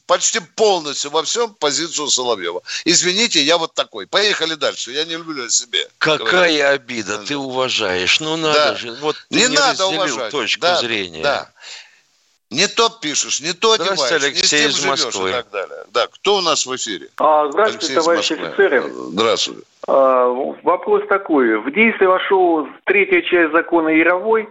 почти 0.06 0.40
полностью 0.40 1.10
во 1.10 1.22
всем 1.22 1.54
позицию 1.54 2.08
Соловьева. 2.08 2.62
Извините, 2.84 3.42
я 3.42 3.58
вот 3.58 3.74
такой. 3.74 4.06
Поехали 4.06 4.54
дальше. 4.54 4.92
Я 4.92 5.04
не 5.04 5.16
люблю 5.16 5.44
о 5.44 5.50
себе. 5.50 5.86
Какая 5.98 6.26
говорить. 6.26 6.60
обида, 6.60 7.18
ты 7.18 7.36
уважаешь. 7.36 8.20
Ну 8.20 8.36
надо 8.36 8.54
да. 8.54 8.74
же. 8.76 8.92
Вот 9.00 9.16
не, 9.30 9.42
не 9.42 9.48
надо 9.48 9.86
уважать. 9.86 10.30
точку 10.30 10.60
да, 10.60 10.80
зрения. 10.80 11.22
Да. 11.22 11.50
Не 12.50 12.68
то 12.68 12.88
пишешь, 12.88 13.40
не 13.40 13.52
то 13.52 13.72
одеваешь, 13.72 14.12
Алексей 14.12 14.66
не 14.66 14.70
с 14.70 14.76
тем 14.76 14.82
из 14.82 14.86
Москвы. 14.86 15.30
и 15.30 15.32
так 15.32 15.50
далее. 15.50 15.84
Да, 15.92 16.06
кто 16.06 16.36
у 16.36 16.40
нас 16.40 16.66
в 16.66 16.76
эфире? 16.76 17.08
А, 17.16 17.50
здравствуйте, 17.50 17.94
товарищи 17.94 18.34
офицеры. 18.34 18.92
Здравствуйте. 18.92 19.62
А, 19.88 20.28
вопрос 20.62 21.02
такой. 21.08 21.58
В 21.58 21.72
действие 21.72 22.08
вошел 22.08 22.68
третья 22.84 23.22
часть 23.22 23.52
закона 23.52 23.88
Яровой 23.88 24.48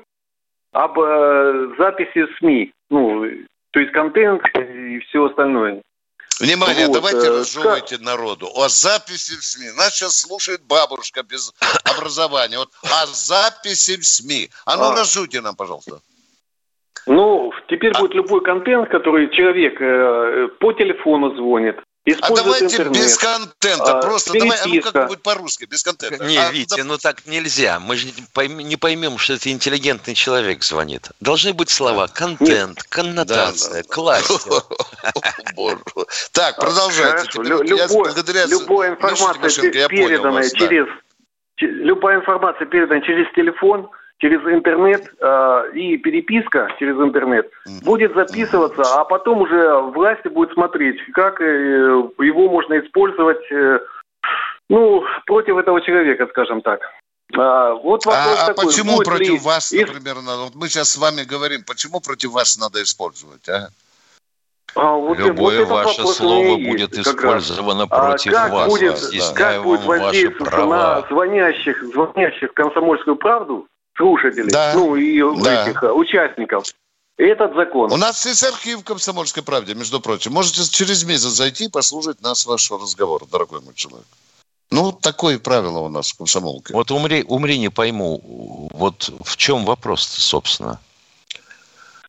об 0.73 1.00
э, 1.00 1.75
записи 1.77 2.25
СМИ. 2.39 2.73
Ну, 2.89 3.25
то 3.73 3.79
есть 3.79 3.91
контент 3.91 4.43
и 4.55 4.99
все 4.99 5.25
остальное. 5.25 5.81
Внимание, 6.39 6.87
вот, 6.87 6.93
давайте 6.93 7.27
э, 7.27 7.39
разжевывайте 7.39 7.97
как... 7.97 8.05
народу. 8.05 8.47
О 8.55 8.69
записи 8.69 9.35
в 9.35 9.43
СМИ. 9.43 9.71
Нас 9.77 9.95
сейчас 9.95 10.19
слушает 10.19 10.61
бабушка 10.63 11.23
без 11.23 11.53
образования. 11.83 12.57
Вот 12.59 12.69
о 12.83 13.05
записи 13.07 13.97
в 13.97 14.05
СМИ. 14.05 14.49
А 14.65 14.77
ну 14.77 14.91
а. 14.91 14.95
разжуйте 14.95 15.41
нам, 15.41 15.55
пожалуйста. 15.55 16.01
Ну, 17.07 17.51
теперь 17.67 17.91
а... 17.95 17.99
будет 17.99 18.13
любой 18.13 18.41
контент, 18.43 18.89
который 18.89 19.29
человек 19.29 19.81
э, 19.81 20.49
по 20.59 20.73
телефону 20.73 21.35
звонит, 21.35 21.77
а 22.22 22.36
давайте 22.36 22.65
интернет. 22.65 23.01
без 23.01 23.17
контента, 23.17 24.00
а, 24.00 24.01
просто 24.01 24.33
давай, 24.33 24.57
а 24.60 24.67
ну 24.67 24.81
как-нибудь 24.81 25.22
по-русски, 25.22 25.65
без 25.65 25.83
контента. 25.83 26.25
Не, 26.25 26.38
а, 26.38 26.51
Витя, 26.51 26.77
да... 26.77 26.83
ну 26.83 26.98
так 26.98 27.25
нельзя. 27.25 27.79
Мы 27.79 27.95
же 27.95 28.07
не 28.36 28.75
поймем, 28.75 29.17
что 29.17 29.33
это 29.33 29.50
интеллигентный 29.50 30.13
человек 30.13 30.63
звонит. 30.63 31.12
Должны 31.22 31.53
быть 31.53 31.69
слова 31.69 32.07
контент, 32.07 32.77
Нет. 32.77 32.83
коннотация, 32.89 33.83
да, 33.83 33.89
классика. 33.89 34.63
Так, 36.33 36.60
продолжайте. 36.60 37.29
Любая 37.41 38.91
информация, 38.91 39.72
переданная 39.88 40.50
через 40.50 40.88
любая 41.60 42.17
информация 42.17 42.65
переданная 42.65 43.01
через 43.01 43.31
телефон, 43.33 43.89
через 44.23 44.39
интернет 44.47 45.13
э, 45.19 45.71
и 45.73 45.97
переписка 45.97 46.69
через 46.79 46.95
интернет 46.95 47.51
будет 47.81 48.15
записываться, 48.15 48.83
а 48.95 49.03
потом 49.03 49.41
уже 49.41 49.81
власти 49.91 50.29
будут 50.29 50.53
смотреть, 50.53 50.95
как 51.13 51.41
э, 51.41 51.43
его 51.43 52.49
можно 52.49 52.79
использовать, 52.79 53.51
э, 53.51 53.79
ну, 54.69 55.03
против 55.25 55.57
этого 55.57 55.81
человека, 55.81 56.25
скажем 56.29 56.61
так. 56.61 56.79
А, 57.35 57.73
вот 57.73 58.05
вопрос 58.05 58.39
а, 58.39 58.45
такой, 58.47 58.63
а 58.63 58.67
почему 58.67 58.97
против 59.01 59.33
ли... 59.33 59.39
вас, 59.39 59.73
например, 59.73 60.15
надо? 60.21 60.43
Вот 60.43 60.55
мы 60.55 60.69
сейчас 60.69 60.91
с 60.91 60.97
вами 60.97 61.23
говорим, 61.23 61.63
почему 61.67 61.99
против 61.99 62.31
вас 62.31 62.57
надо 62.57 62.81
использовать, 62.81 63.49
а? 63.49 63.67
А, 64.75 64.93
вот, 64.93 65.17
Любое 65.17 65.65
вот 65.65 65.85
ваше 65.85 66.07
слово 66.07 66.55
будет 66.55 66.97
использовано 66.97 67.83
а 67.83 67.87
против 67.87 68.31
как 68.31 68.53
вас. 68.53 68.69
Будет, 68.69 68.97
как 69.35 69.63
будет 69.63 69.83
воздействовать 69.83 70.53
на 70.53 71.01
звонящих, 71.09 71.83
звонящих 71.91 72.51
в 72.51 72.53
комсомольскую 72.53 73.17
правду 73.17 73.67
слушателей, 73.95 74.51
да. 74.51 74.73
ну 74.75 74.95
и 74.95 75.21
да. 75.43 75.67
этих 75.67 75.83
э, 75.83 75.91
участников? 75.91 76.65
Этот 77.17 77.53
закон. 77.55 77.91
У 77.91 77.97
нас 77.97 78.25
есть 78.25 78.43
архив 78.43 78.79
в 78.79 78.83
«Комсомольской 78.83 79.43
правде», 79.43 79.75
между 79.75 80.00
прочим. 80.00 80.31
Можете 80.33 80.63
через 80.69 81.03
месяц 81.05 81.29
зайти 81.29 81.65
и 81.65 81.69
послушать 81.69 82.21
нас, 82.21 82.45
вашего 82.45 82.79
разговора, 82.79 83.25
дорогой 83.31 83.62
мой 83.62 83.75
человек. 83.75 84.07
Ну, 84.71 84.91
такое 84.91 85.38
правило 85.38 85.79
у 85.79 85.89
нас 85.89 86.12
в 86.12 86.17
комсомолке. 86.17 86.73
Вот 86.73 86.89
умри, 86.89 87.23
умри 87.27 87.59
не 87.59 87.69
пойму, 87.69 88.69
вот 88.73 89.12
в 89.23 89.38
чем 89.38 89.65
вопрос 89.65 90.01
собственно? 90.01 90.79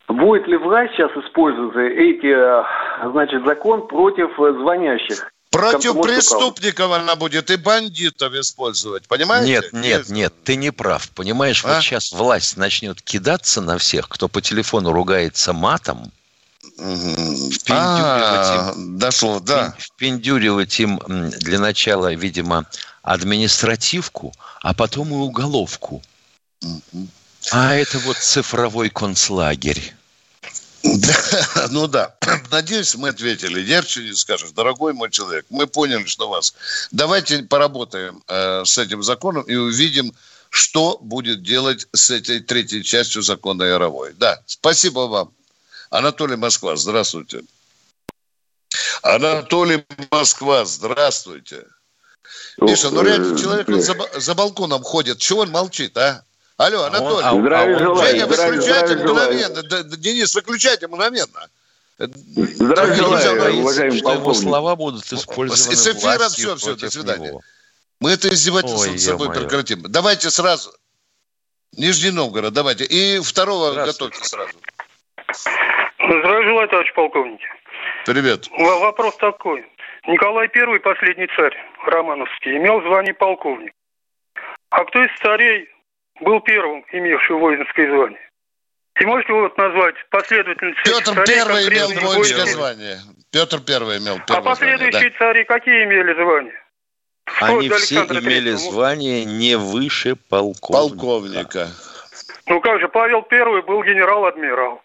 Будет 0.08 0.46
ли 0.46 0.56
власть 0.56 0.94
сейчас 0.94 1.10
использовать 1.12 1.76
эти, 1.76 2.26
э, 2.26 3.10
значит, 3.10 3.44
закон 3.44 3.86
против 3.86 4.38
э, 4.40 4.52
звонящих? 4.52 5.30
Против 5.54 6.02
преступников 6.02 6.92
она 6.92 7.14
будет 7.16 7.50
и 7.50 7.56
бандитов 7.56 8.34
использовать, 8.34 9.06
понимаете? 9.06 9.46
Нет, 9.46 9.72
нет, 9.72 10.08
нет, 10.08 10.34
ты 10.44 10.56
не 10.56 10.72
прав. 10.72 11.08
Понимаешь, 11.10 11.64
а? 11.64 11.74
вот 11.74 11.82
сейчас 11.82 12.12
власть 12.12 12.56
начнет 12.56 13.00
кидаться 13.00 13.60
на 13.60 13.78
всех, 13.78 14.08
кто 14.08 14.28
по 14.28 14.42
телефону 14.42 14.92
ругается 14.92 15.52
матом, 15.52 16.12
впендюривать 16.60 17.68
а, 17.70 18.72
им, 18.74 18.98
дошло, 18.98 19.38
да. 19.40 19.74
впендюривать 19.78 20.80
им 20.80 21.00
для 21.06 21.60
начала, 21.60 22.12
видимо, 22.12 22.66
административку, 23.02 24.34
а 24.60 24.74
потом 24.74 25.10
и 25.10 25.14
уголовку. 25.14 26.02
А 27.52 27.74
это 27.74 27.98
вот 28.00 28.16
цифровой 28.16 28.88
концлагерь. 28.88 29.94
Ну 31.70 31.86
да, 31.86 32.14
надеюсь, 32.50 32.94
мы 32.94 33.08
ответили. 33.08 33.60
Ярче 33.60 34.02
не 34.02 34.14
скажешь. 34.14 34.50
Дорогой 34.50 34.92
мой 34.92 35.10
человек, 35.10 35.46
мы 35.50 35.66
поняли, 35.66 36.04
что 36.04 36.28
вас. 36.28 36.54
Давайте 36.90 37.42
поработаем 37.42 38.22
э, 38.28 38.64
с 38.64 38.78
этим 38.78 39.02
законом 39.02 39.42
и 39.42 39.54
увидим, 39.54 40.12
что 40.50 40.98
будет 41.00 41.42
делать 41.42 41.86
с 41.92 42.10
этой 42.10 42.40
третьей 42.40 42.84
частью 42.84 43.22
закона 43.22 43.64
Яровой. 43.64 44.12
Да, 44.14 44.40
спасибо 44.46 45.00
вам. 45.00 45.32
Анатолий 45.90 46.36
Москва, 46.36 46.76
здравствуйте. 46.76 47.42
Анатолий 49.02 49.84
Москва, 50.10 50.64
здравствуйте. 50.64 51.64
Миша, 52.58 52.90
ну 52.90 53.02
реально 53.02 53.38
человек 53.38 53.68
за, 53.68 53.94
за 54.20 54.34
балконом 54.34 54.82
ходит. 54.82 55.18
Чего 55.18 55.40
он 55.40 55.50
молчит, 55.50 55.96
а? 55.96 56.24
Алло, 56.56 56.84
Анатолий. 56.84 57.24
А, 57.24 57.32
здравия 57.32 57.76
а, 57.76 57.78
желаю. 57.78 58.12
Женя, 58.12 58.26
выключайте 58.26 58.96
мгновенно. 58.96 59.62
Денис, 59.96 60.34
выключайте 60.34 60.86
мгновенно. 60.86 61.48
Здравия 61.98 62.94
желаю, 62.94 63.60
уважаемый 63.60 63.98
что 63.98 64.12
его 64.12 64.34
слова 64.34 64.76
будут 64.76 65.04
использованы 65.12 65.76
С 65.76 65.86
эфира 65.86 66.28
все, 66.28 66.54
все, 66.56 66.76
до 66.76 66.90
свидания. 66.90 67.28
Него. 67.28 67.40
Мы 68.00 68.10
это 68.12 68.28
издевательство 68.28 68.90
Ой, 68.90 68.98
с 68.98 69.04
собой 69.04 69.32
прекратим. 69.32 69.82
Давайте 69.82 70.30
сразу. 70.30 70.72
Нижний 71.76 72.10
Новгород, 72.10 72.52
давайте. 72.52 72.84
И 72.84 73.20
второго 73.20 73.72
готовьте 73.72 74.22
сразу. 74.22 74.52
Здравия 75.98 76.48
желаю, 76.48 76.68
товарищ 76.68 76.92
полковник. 76.94 77.40
Привет. 78.06 78.48
Вопрос 78.56 79.16
такой. 79.16 79.66
Николай 80.06 80.48
I, 80.54 80.78
последний 80.80 81.28
царь 81.36 81.56
Романовский, 81.86 82.56
имел 82.58 82.80
звание 82.82 83.14
полковник. 83.14 83.72
А 84.70 84.84
кто 84.84 85.02
из 85.02 85.10
царей 85.20 85.68
был 86.20 86.40
первым, 86.40 86.84
имевшим 86.92 87.38
воинское 87.38 87.88
звание. 87.88 88.20
И 89.00 89.04
можете 89.06 89.32
вот 89.32 89.56
назвать 89.58 89.96
последовательность 90.10 90.78
Петр 90.84 91.24
Первый 91.24 91.68
имел 91.68 91.88
воинское 92.00 92.46
звание. 92.46 92.98
Петр 93.32 93.60
Первый 93.60 93.98
имел 93.98 94.20
А 94.28 94.40
последующие 94.40 94.90
звание, 94.90 95.10
да. 95.10 95.18
цари 95.18 95.44
какие 95.44 95.84
имели 95.84 96.14
звания? 96.14 96.64
Они 97.40 97.68
все 97.70 98.04
имели 98.04 98.52
III. 98.52 98.56
звание 98.56 99.24
не 99.24 99.56
выше 99.56 100.14
полковника. 100.14 100.88
Полковника. 100.88 101.68
Ну 102.46 102.60
как 102.60 102.80
же, 102.80 102.88
Павел 102.88 103.22
Первый 103.22 103.62
был 103.62 103.82
генерал-адмирал. 103.82 104.83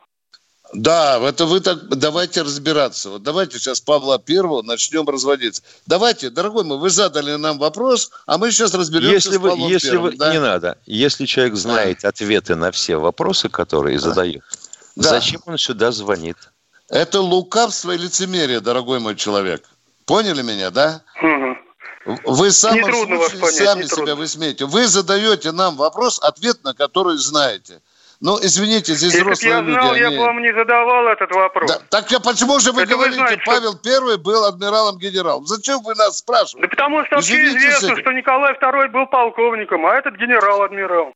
Да, 0.73 1.19
это 1.27 1.45
вы 1.45 1.61
так 1.61 1.87
давайте 1.89 2.43
разбираться. 2.43 3.09
Вот 3.09 3.23
давайте 3.23 3.57
сейчас 3.57 3.81
Павла 3.81 4.19
Первого 4.19 4.61
начнем 4.61 5.07
разводиться. 5.09 5.63
Давайте, 5.87 6.29
дорогой 6.29 6.63
мой, 6.63 6.77
вы 6.77 6.91
задали 6.91 7.35
нам 7.35 7.57
вопрос, 7.57 8.11
а 8.27 8.37
мы 8.37 8.51
сейчас 8.51 8.73
разберемся 8.75 9.13
если 9.15 9.37
с 9.37 9.41
Павлом 9.41 9.61
вы, 9.61 9.71
если 9.71 9.91
Первым. 9.91 10.11
Вы, 10.11 10.17
да? 10.17 10.31
Не 10.31 10.39
надо. 10.39 10.77
Если 10.85 11.25
человек 11.25 11.55
знает 11.55 11.99
да. 12.03 12.09
ответы 12.09 12.55
на 12.55 12.71
все 12.71 12.97
вопросы, 12.97 13.49
которые 13.49 13.97
да. 13.97 14.09
задают, 14.09 14.43
да. 14.95 15.09
зачем 15.09 15.41
он 15.45 15.57
сюда 15.57 15.91
звонит? 15.91 16.37
Это 16.87 17.21
лукавство 17.21 17.91
и 17.91 17.97
лицемерие, 17.97 18.59
дорогой 18.59 18.99
мой 18.99 19.15
человек. 19.15 19.67
Поняли 20.05 20.43
меня, 20.43 20.69
да? 20.69 21.01
Угу. 21.21 21.57
Вы 22.25 22.51
самом 22.51 22.91
случае 22.91 23.39
понять, 23.39 23.55
сами 23.55 23.83
себя 23.83 24.15
высмеете. 24.15 24.65
Вы 24.65 24.87
задаете 24.87 25.51
нам 25.51 25.75
вопрос, 25.75 26.19
ответ 26.21 26.63
на 26.63 26.73
который 26.73 27.17
знаете. 27.17 27.81
Ну, 28.21 28.37
извините, 28.41 28.95
здесь 28.95 29.13
Если 29.13 29.21
взрослые 29.21 29.51
я 29.51 29.63
знал, 29.63 29.93
люди. 29.93 30.03
я 30.03 30.11
бы 30.11 30.17
вам 30.17 30.41
не 30.41 30.53
задавал 30.53 31.07
этот 31.07 31.31
вопрос. 31.31 31.71
Да, 31.71 31.79
так 31.89 32.11
я 32.11 32.19
почему 32.19 32.59
же 32.59 32.73
вы 32.73 32.81
Это 32.81 32.91
говорите, 32.91 33.17
вы 33.17 33.25
знаете, 33.27 33.43
Павел 33.45 33.71
что... 33.71 33.81
Первый 33.81 34.17
был 34.17 34.43
адмиралом-генералом? 34.43 35.45
Зачем 35.47 35.81
вы 35.83 35.95
нас 35.95 36.17
спрашиваете? 36.17 36.67
Да 36.67 36.67
потому 36.67 37.05
что 37.05 37.15
вообще 37.15 37.45
известно, 37.45 37.95
что 37.97 38.11
Николай 38.11 38.53
Второй 38.55 38.89
был 38.89 39.05
полковником, 39.05 39.85
а 39.85 39.95
этот 39.95 40.15
генерал-адмирал. 40.15 41.13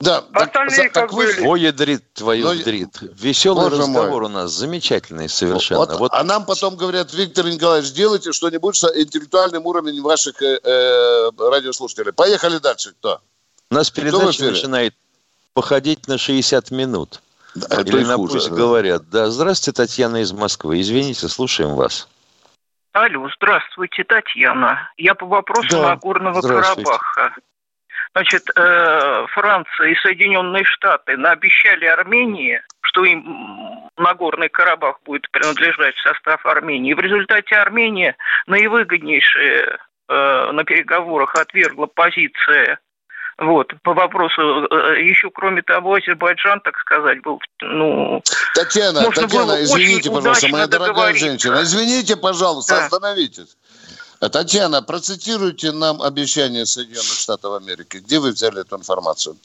Да, 0.00 0.24
Остальные 0.32 0.76
так, 0.76 0.92
как 0.92 1.08
так 1.08 1.14
были. 1.14 1.40
Ой, 1.40 1.60
ядрит 1.60 2.12
твою 2.12 2.44
Но... 2.44 2.54
дрит. 2.54 2.98
Веселый 3.00 3.70
Боже 3.70 3.82
разговор 3.82 4.22
мой. 4.22 4.30
у 4.30 4.34
нас, 4.34 4.50
замечательный 4.52 5.28
совершенно. 5.28 5.80
Вот, 5.80 5.98
вот. 5.98 6.12
А 6.14 6.22
нам 6.22 6.44
потом 6.44 6.76
говорят, 6.76 7.12
Виктор 7.14 7.46
Николаевич, 7.46 7.88
сделайте 7.88 8.32
что-нибудь 8.32 8.76
с 8.76 8.84
интеллектуальным 8.94 9.66
уровнем 9.66 10.02
ваших 10.02 10.42
э, 10.42 10.58
э, 10.62 11.30
радиослушателей. 11.38 12.12
Поехали 12.12 12.58
дальше. 12.58 12.92
Кто? 12.98 13.20
У 13.70 13.74
нас 13.74 13.90
передача 13.90 14.44
начинает 14.44 14.94
походить 15.54 16.08
на 16.08 16.18
60 16.18 16.70
минут. 16.70 17.22
Да, 17.54 17.80
Или 17.82 18.04
на 18.04 18.16
хуже, 18.16 18.34
пусть 18.34 18.50
да. 18.50 18.56
говорят. 18.56 19.02
Да, 19.10 19.26
здравствуйте, 19.30 19.76
Татьяна 19.76 20.20
из 20.22 20.32
Москвы. 20.32 20.80
Извините, 20.80 21.28
слушаем 21.28 21.76
вас. 21.76 22.08
Алло, 22.92 23.28
здравствуйте, 23.36 24.04
Татьяна. 24.04 24.90
Я 24.96 25.14
по 25.14 25.26
вопросу 25.26 25.68
да, 25.70 25.90
Нагорного 25.90 26.40
Карабаха. 26.40 27.34
Значит, 28.12 28.44
э, 28.54 29.26
Франция 29.30 29.88
и 29.88 29.96
Соединенные 29.96 30.64
Штаты 30.64 31.16
наобещали 31.16 31.86
Армении, 31.86 32.62
что 32.82 33.04
им 33.04 33.90
Нагорный 33.96 34.48
Карабах 34.48 35.00
будет 35.04 35.28
принадлежать 35.30 35.96
в 35.96 36.02
состав 36.02 36.44
Армении. 36.46 36.92
И 36.92 36.94
в 36.94 37.00
результате 37.00 37.56
Армения 37.56 38.16
наивыгоднейшая 38.46 39.78
э, 40.08 40.50
на 40.52 40.64
переговорах 40.64 41.34
отвергла 41.34 41.86
позиция 41.86 42.78
вот, 43.38 43.72
по 43.82 43.94
вопросу, 43.94 44.40
э, 44.70 45.02
еще 45.02 45.30
кроме 45.30 45.62
того, 45.62 45.94
Азербайджан, 45.94 46.60
так 46.60 46.76
сказать, 46.78 47.20
был, 47.22 47.40
ну... 47.60 48.22
Татьяна, 48.54 49.10
Татьяна, 49.10 49.62
извините, 49.62 50.10
пожалуйста, 50.10 50.48
моя 50.48 50.66
дорогая 50.66 51.14
женщина, 51.14 51.62
извините, 51.62 52.16
пожалуйста, 52.16 52.76
да. 52.76 52.84
остановитесь. 52.84 53.56
Татьяна, 54.30 54.82
процитируйте 54.82 55.72
нам 55.72 56.00
обещание 56.00 56.64
Соединенных 56.64 57.18
Штатов 57.18 57.60
Америки. 57.60 57.98
Где 57.98 58.18
вы 58.18 58.30
взяли 58.30 58.60
эту 58.60 58.76
информацию? 58.76 59.36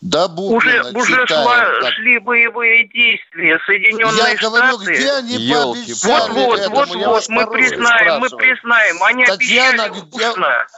Да, 0.00 0.26
уже, 0.26 0.82
уже 0.94 1.26
шла, 1.26 1.90
шли 1.92 2.18
боевые 2.18 2.88
действия. 2.88 3.58
Соединенные 3.66 4.16
Я 4.16 4.36
Штаты... 4.36 4.38
говорю, 4.38 4.78
где 4.78 5.12
они 5.12 5.52
пообещали 5.52 6.10
Вот, 6.10 6.30
вот, 6.30 6.68
вот, 6.68 7.06
вот, 7.06 7.28
мы 7.28 7.46
признаем, 7.46 8.20
мы 8.20 8.28
признаем. 8.30 9.02
Они 9.02 9.24
Татьяна, 9.24 9.88
где, 9.88 10.32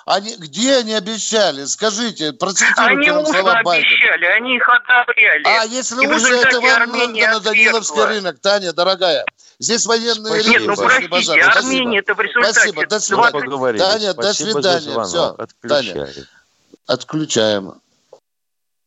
они, 0.07 0.37
где 0.37 0.77
они 0.77 0.94
обещали? 0.94 1.64
Скажите, 1.64 2.33
процитируйте 2.33 2.83
они 2.83 3.11
нам 3.11 3.27
слова 3.27 3.53
обещали, 3.53 4.25
они 4.27 4.57
их 4.57 4.68
одобряли. 4.68 5.42
А 5.44 5.64
если 5.64 6.07
уже, 6.07 6.35
это 6.35 6.61
вам 6.61 6.90
на 6.90 7.40
Даниловский 7.40 8.05
рынок, 8.05 8.38
Таня, 8.40 8.72
дорогая. 8.72 9.25
Здесь 9.59 9.87
военные 9.87 10.42
Спасибо. 10.42 10.59
Нет, 10.59 10.62
ну 10.66 10.77
простите, 10.77 11.40
Армения 11.40 11.98
это 12.01 12.14
в 12.14 12.20
результате... 12.20 12.53
Спасибо, 12.53 12.87
до 12.87 12.98
свидания. 12.98 13.46
20... 13.46 13.79
Таня, 13.79 14.12
Спасибо 14.12 14.61
до 14.61 14.81
свидания. 14.81 15.05
Все, 15.05 15.37
Таня, 15.68 16.09
отключаем. 16.87 17.75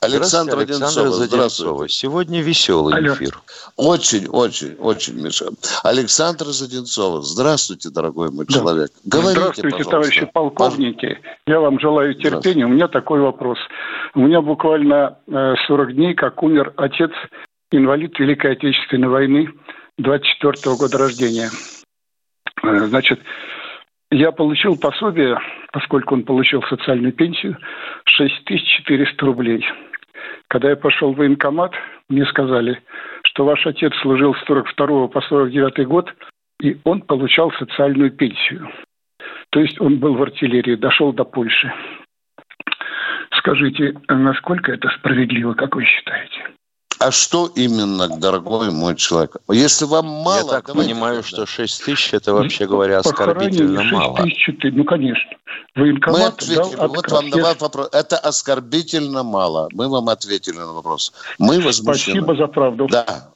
Александр 0.05 0.59
Одинцова. 0.59 1.09
Здравствуйте. 1.11 1.93
Сегодня 1.93 2.41
веселый 2.41 2.95
Алло. 2.95 3.13
эфир. 3.13 3.39
Очень, 3.75 4.27
очень, 4.27 4.75
очень, 4.79 5.21
Миша. 5.21 5.47
Александр 5.83 6.45
Заденцова. 6.45 7.21
Здравствуйте, 7.21 7.89
дорогой 7.89 8.31
мой 8.31 8.45
да. 8.45 8.53
человек. 8.53 8.91
Говорите, 9.03 9.41
Здравствуйте, 9.41 9.61
пожалуйста. 9.63 9.91
товарищи 9.91 10.29
полковники. 10.33 11.19
Я 11.47 11.59
вам 11.59 11.79
желаю 11.79 12.13
терпения. 12.15 12.65
У 12.65 12.69
меня 12.69 12.87
такой 12.87 13.19
вопрос. 13.19 13.57
У 14.13 14.19
меня 14.19 14.41
буквально 14.41 15.17
40 15.27 15.89
э, 15.89 15.93
дней, 15.93 16.13
как 16.13 16.41
умер 16.43 16.73
отец, 16.77 17.11
инвалид 17.71 18.17
Великой 18.19 18.53
Отечественной 18.53 19.07
войны, 19.07 19.49
24 19.97 20.53
-го 20.53 20.77
года 20.77 20.97
рождения. 20.97 21.49
Э, 22.63 22.87
значит, 22.87 23.19
я 24.11 24.31
получил 24.31 24.77
пособие, 24.77 25.37
поскольку 25.73 26.13
он 26.13 26.23
получил 26.23 26.63
социальную 26.63 27.11
пенсию, 27.11 27.57
6400 28.05 29.25
рублей. 29.25 29.65
Когда 30.47 30.69
я 30.69 30.75
пошел 30.75 31.13
в 31.13 31.17
военкомат, 31.17 31.73
мне 32.09 32.25
сказали, 32.25 32.81
что 33.23 33.45
ваш 33.45 33.65
отец 33.65 33.93
служил 34.01 34.35
с 34.35 34.45
42 34.45 35.07
по 35.07 35.21
49 35.21 35.87
год, 35.87 36.13
и 36.61 36.77
он 36.83 37.01
получал 37.01 37.51
социальную 37.53 38.11
пенсию. 38.11 38.69
То 39.49 39.59
есть 39.59 39.79
он 39.81 39.99
был 39.99 40.15
в 40.15 40.21
артиллерии, 40.21 40.75
дошел 40.75 41.13
до 41.13 41.23
Польши. 41.23 41.73
Скажите, 43.33 43.95
насколько 44.07 44.71
это 44.71 44.89
справедливо, 44.89 45.53
как 45.53 45.75
вы 45.75 45.85
считаете? 45.85 46.49
А 47.05 47.11
что 47.11 47.45
именно, 47.53 48.07
дорогой 48.07 48.71
мой 48.71 48.95
человек? 48.95 49.37
Если 49.47 49.85
вам 49.85 50.07
мало... 50.07 50.37
Я 50.37 50.61
так 50.61 50.73
понимаю, 50.73 51.21
тогда. 51.21 51.27
что 51.27 51.45
6 51.45 51.83
тысяч, 51.85 52.13
это, 52.15 52.33
вообще 52.33 52.65
говоря, 52.65 52.97
оскорбительно 52.97 53.83
6 53.83 53.93
мало. 53.93 54.17
6 54.17 54.59
тысяч, 54.59 54.73
ну, 54.73 54.83
конечно. 54.85 55.31
Военкомат 55.75 56.19
Мы 56.19 56.25
ответили, 56.25 56.55
дал 56.55 56.87
вот 56.87 57.11
вам 57.11 57.29
на 57.29 57.53
вопрос. 57.53 57.89
Это 57.91 58.17
оскорбительно 58.17 59.21
мало. 59.21 59.69
Мы 59.73 59.87
вам 59.87 60.09
ответили 60.09 60.57
на 60.57 60.73
вопрос. 60.73 61.13
Мы 61.37 61.61
возмущены. 61.61 62.23
Спасибо 62.23 62.35
за 62.35 62.47
правду. 62.47 62.87
Да. 62.89 63.29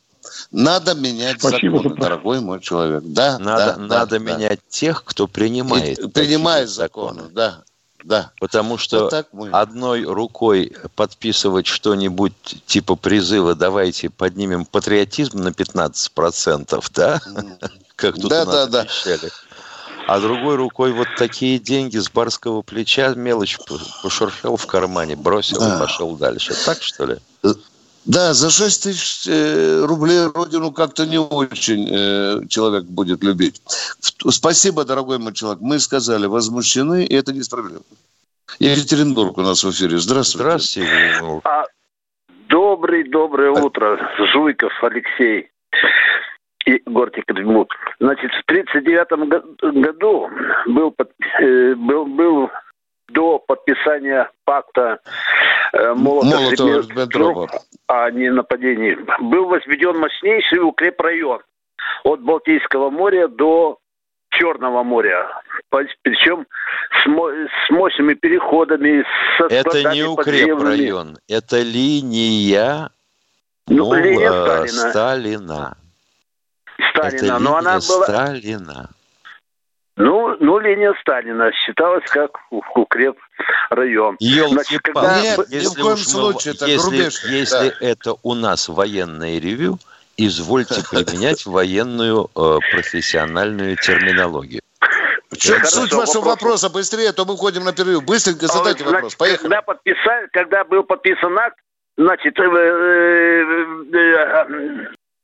Надо 0.51 0.95
менять 0.95 1.39
Спасибо 1.39 1.77
законы, 1.77 1.95
дорогой 1.95 2.39
мой 2.39 2.60
человек. 2.62 3.03
Да, 3.05 3.38
надо, 3.38 3.75
да, 3.75 3.77
надо 3.77 4.19
да, 4.19 4.19
менять 4.19 4.60
да. 4.60 4.69
тех, 4.69 5.03
кто 5.03 5.27
принимает. 5.27 5.99
И, 5.99 6.10
принимает 6.10 6.69
законы, 6.69 7.21
законы, 7.21 7.34
да. 7.36 7.63
Да. 8.03 8.31
Потому 8.39 8.77
что 8.77 9.09
вот 9.09 9.27
мы... 9.33 9.49
одной 9.49 10.03
рукой 10.03 10.73
подписывать 10.95 11.67
что-нибудь 11.67 12.33
типа 12.65 12.95
призыва 12.95 13.55
«давайте 13.55 14.09
поднимем 14.09 14.65
патриотизм 14.65 15.39
на 15.39 15.49
15%», 15.49 16.83
да? 16.93 17.21
Как 17.95 18.15
тут 18.15 18.29
да, 18.29 18.43
у 18.43 18.45
нас 18.45 18.67
да, 18.69 18.81
обещали. 18.81 19.19
Да. 19.19 19.29
А 20.07 20.19
другой 20.19 20.55
рукой 20.55 20.91
вот 20.91 21.07
такие 21.17 21.59
деньги 21.59 21.97
с 21.97 22.09
барского 22.09 22.63
плеча, 22.63 23.13
мелочь 23.13 23.59
пошуршал 24.01 24.57
в 24.57 24.65
кармане, 24.65 25.15
бросил 25.15 25.59
да. 25.59 25.75
и 25.75 25.79
пошел 25.79 26.15
дальше. 26.15 26.55
Так 26.65 26.81
что 26.81 27.05
ли? 27.05 27.17
Да, 28.05 28.33
за 28.33 28.49
6 28.49 28.83
тысяч 28.83 29.27
э, 29.27 29.85
рублей 29.85 30.27
родину 30.33 30.71
как-то 30.71 31.05
не 31.05 31.19
очень 31.19 31.88
э, 31.91 32.47
человек 32.47 32.85
будет 32.85 33.23
любить. 33.23 33.62
Спасибо, 34.29 34.85
дорогой 34.85 35.19
мой 35.19 35.33
человек. 35.33 35.62
Мы 35.62 35.79
сказали, 35.79 36.25
возмущены, 36.25 37.05
и 37.05 37.13
это 37.13 37.33
несправедливо. 37.33 37.83
Екатеринбург 38.59 39.38
у 39.38 39.41
нас 39.41 39.63
в 39.63 39.71
эфире. 39.71 39.97
Здравствуйте. 39.97 40.43
Здравствуйте. 40.43 41.41
А, 41.43 41.65
добрый, 42.47 43.07
доброе 43.09 43.51
а... 43.51 43.62
утро. 43.63 43.99
Жуйков 44.33 44.73
Алексей. 44.81 45.49
И 46.65 46.81
город 46.85 47.15
Екатеринбург. 47.17 47.69
Значит, 47.99 48.31
в 48.31 48.51
1939 48.51 49.83
году 49.83 50.29
был, 50.67 50.95
э, 51.41 51.75
был, 51.75 52.05
был 52.05 52.49
до 53.09 53.39
подписания 53.39 54.29
пакта 54.45 54.99
э, 55.73 55.93
Молотов-Риббентропа 57.89 58.06
о 58.06 58.12
ненападении 58.12 58.97
был 59.19 59.45
возведен 59.45 59.97
мощнейший 59.97 60.60
укрепрайон 60.60 61.41
от 62.04 62.21
Балтийского 62.21 62.89
моря 62.89 63.28
до 63.28 63.80
Черного 64.32 64.84
моря. 64.84 65.28
Причем 65.69 66.45
с, 66.91 67.06
с 67.06 67.69
мощными 67.71 68.13
переходами, 68.13 69.04
со 69.38 69.45
Это 69.45 69.91
не 69.91 70.04
укрепрайон, 70.04 71.17
это 71.28 71.62
линия, 71.62 72.91
ну, 73.67 73.93
линия 73.93 74.32
э, 74.32 74.67
Сталина. 74.67 74.91
Сталина. 74.91 75.78
Сталина, 76.91 77.25
это 77.25 77.39
но 77.39 77.56
она 77.58 77.73
была... 77.73 78.04
Сталина. 78.06 78.89
Ну, 80.49 80.55
ну, 80.55 80.59
линия 80.62 80.95
Сталина 81.01 81.51
считалась 81.51 82.09
как 82.09 82.39
укреп 82.49 83.19
район. 83.69 84.17
Значит, 84.19 84.81
когда... 84.81 85.21
Нет, 85.21 85.39
если 85.49 85.67
ни 85.67 85.75
в 85.75 85.83
коем 85.83 85.97
случае, 85.97 86.55
это 86.55 86.65
если, 86.65 86.89
рубеж. 86.89 87.23
Если 87.25 87.69
да. 87.69 87.75
это 87.81 88.15
у 88.23 88.33
нас 88.33 88.67
военное 88.67 89.39
ревю, 89.39 89.77
извольте 90.17 90.81
применять 90.89 91.45
военную 91.45 92.31
э, 92.35 92.57
профессиональную 92.71 93.75
терминологию. 93.75 94.62
В 95.29 95.38
чем 95.38 95.57
Хорошо, 95.57 95.81
суть 95.81 95.93
вашего 95.93 96.21
вопрос... 96.21 96.63
вопроса? 96.63 96.69
Быстрее, 96.71 97.09
а 97.09 97.13
то 97.13 97.25
мы 97.25 97.35
уходим 97.35 97.63
на 97.63 97.71
перерыв. 97.71 98.03
Быстренько 98.03 98.47
задайте 98.47 98.79
значит, 98.79 98.93
вопрос. 98.93 99.15
Поехали. 99.15 99.43
Когда, 99.43 99.62
подписали, 99.62 100.27
когда 100.33 100.63
был 100.63 100.81
подписан 100.81 101.38
акт, 101.38 101.59
значит, 101.95 102.39
э, 102.39 102.43
э, 102.43 103.43
э, 103.93 104.45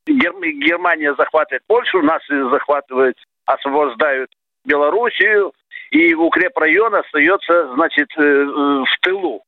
Германия 0.05 1.15
захватывает 1.17 1.63
Польшу, 1.65 2.03
нас 2.03 2.21
захватывает, 2.29 3.15
освобождают 3.47 4.29
Белоруссию, 4.65 5.53
и 5.91 6.13
укрепрайон 6.13 6.95
остается, 6.95 7.73
значит, 7.75 8.07
э, 8.17 8.21
э, 8.21 8.43
в 8.43 8.99
тылу. 9.01 9.43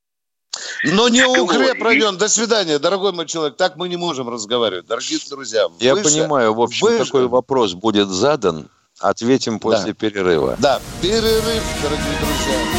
Но 0.83 1.09
не 1.09 1.23
укрепрайон. 1.23 2.17
До 2.17 2.27
свидания, 2.27 2.79
дорогой 2.79 3.11
мой 3.11 3.25
человек. 3.25 3.57
Так 3.57 3.75
мы 3.75 3.89
не 3.89 3.97
можем 3.97 4.29
разговаривать, 4.29 4.87
дорогие 4.87 5.19
друзья. 5.29 5.67
Я 5.79 5.95
выше, 5.95 6.09
понимаю, 6.09 6.53
в 6.53 6.61
общем, 6.61 6.87
выше. 6.87 7.05
такой 7.05 7.27
вопрос 7.27 7.73
будет 7.73 8.07
задан. 8.07 8.69
Ответим 8.99 9.59
после 9.59 9.93
да. 9.93 9.93
перерыва. 9.93 10.55
Да, 10.59 10.79
перерыв, 11.01 11.63
дорогие 11.83 12.17
друзья. 12.19 12.76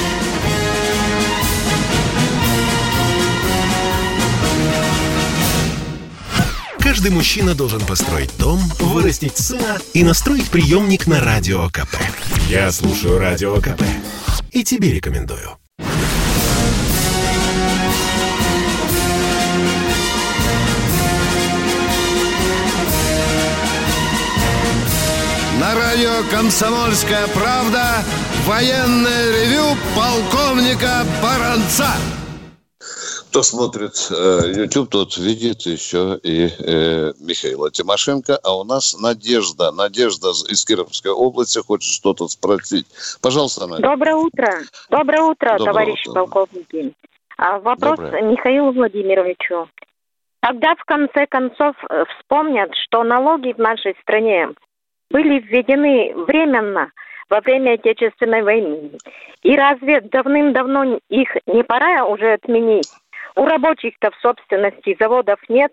Каждый 6.89 7.11
мужчина 7.11 7.55
должен 7.55 7.83
построить 7.83 8.31
дом, 8.39 8.59
вырастить 8.79 9.37
сына 9.37 9.77
и 9.93 10.03
настроить 10.03 10.49
приемник 10.49 11.07
на 11.07 11.21
Радио 11.21 11.69
КП. 11.69 11.95
Я 12.49 12.73
слушаю 12.73 13.19
Радио 13.19 13.57
КП 13.57 13.83
и 14.53 14.65
тебе 14.65 14.95
рекомендую. 14.95 15.59
На 25.61 25.75
радио 25.75 26.23
«Комсомольская 26.31 27.27
правда» 27.35 28.03
военное 28.47 29.45
ревю 29.45 29.77
полковника 29.95 31.05
Баранца 31.23 31.91
кто 33.29 33.43
смотрит 33.43 33.93
э, 34.11 34.63
YouTube, 34.63 34.91
тот 34.91 35.17
видит 35.19 35.61
еще 35.63 36.19
и 36.23 36.49
э, 36.49 37.13
Михаила 37.21 37.71
Тимошенко. 37.71 38.39
А 38.43 38.57
у 38.59 38.65
нас 38.65 38.99
Надежда. 38.99 39.71
Надежда 39.71 40.31
из 40.49 40.65
Кировской 40.65 41.13
области 41.13 41.59
хочет 41.59 41.93
что-то 41.93 42.29
спросить. 42.29 42.87
Пожалуйста, 43.21 43.67
Надя. 43.67 43.83
Доброе 43.83 44.15
утро. 44.15 44.53
Доброе 44.91 45.23
утро, 45.23 45.59
Доброе 45.59 45.65
товарищи 45.65 46.09
утро. 46.09 46.21
полковники. 46.21 46.95
А, 47.37 47.59
вопрос 47.59 47.99
Доброе. 47.99 48.23
Михаилу 48.23 48.73
Владимировичу. 48.73 49.69
Когда 50.41 50.75
в 50.75 50.85
конце 50.85 51.27
концов 51.27 51.77
э, 51.91 52.05
вспомнят, 52.19 52.71
что 52.85 53.05
налоги 53.05 53.53
в 53.53 53.59
нашей 53.59 53.95
стране 54.03 54.49
были 55.11 55.41
введены 55.41 56.15
временно 56.27 56.91
во 57.29 57.41
время 57.41 57.75
Отечественной 57.75 58.43
войны, 58.43 58.93
и 59.43 59.55
разве 59.55 60.01
давным-давно 60.01 60.99
их 61.11 61.37
не 61.47 61.63
пора 61.63 62.07
уже 62.07 62.33
отменить? 62.33 62.89
У 63.39 63.47
рабочих-то 63.47 64.11
в 64.11 64.17
собственности 64.21 64.97
заводов 64.99 65.39
нет, 65.49 65.73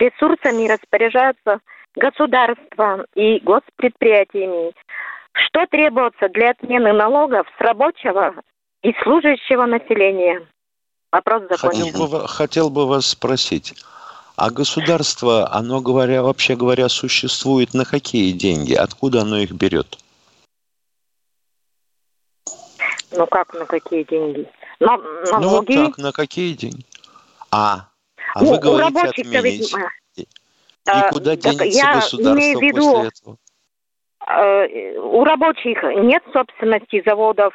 ресурсами 0.00 0.68
распоряжаются 0.68 1.60
государство 1.94 3.06
и 3.14 3.38
госпредприятиями. 3.38 4.72
Что 5.32 5.66
требуется 5.66 6.28
для 6.28 6.50
отмены 6.50 6.92
налогов 6.92 7.46
с 7.56 7.60
рабочего 7.60 8.34
и 8.82 8.92
служащего 9.04 9.66
населения? 9.66 10.48
Вопрос 11.12 11.44
закончен. 11.48 11.92
Хотел 11.92 12.08
бы, 12.08 12.26
хотел 12.26 12.70
бы 12.70 12.88
вас 12.88 13.06
спросить, 13.06 13.74
а 14.34 14.50
государство, 14.50 15.48
оно 15.52 15.80
говоря, 15.80 16.24
вообще 16.24 16.56
говоря, 16.56 16.88
существует 16.88 17.72
на 17.72 17.84
какие 17.84 18.32
деньги? 18.32 18.74
Откуда 18.74 19.20
оно 19.20 19.38
их 19.38 19.52
берет? 19.52 19.96
Ну 23.12 23.26
как 23.28 23.54
на 23.54 23.64
какие 23.64 24.02
деньги? 24.02 24.50
На, 24.80 24.96
налоги... 24.96 25.44
Ну 25.44 25.48
вот 25.50 25.66
так, 25.66 25.98
на 25.98 26.12
какие 26.12 26.52
деньги? 26.54 26.84
А, 27.56 27.88
а 28.34 28.42
ну, 28.42 28.50
вы 28.50 28.58
говорите 28.58 29.00
отменить. 29.00 29.74
И, 30.16 30.22
и 30.22 30.26
а, 30.84 31.10
куда 31.10 31.36
денется 31.36 31.64
я 31.64 31.94
государство 31.94 32.34
имею 32.34 32.58
в 32.58 32.62
виду, 32.62 32.92
после 32.92 33.08
этого? 33.08 33.36
Э, 34.28 34.98
у 34.98 35.24
рабочих 35.24 35.82
нет 35.82 36.22
собственности 36.34 37.02
заводов, 37.06 37.54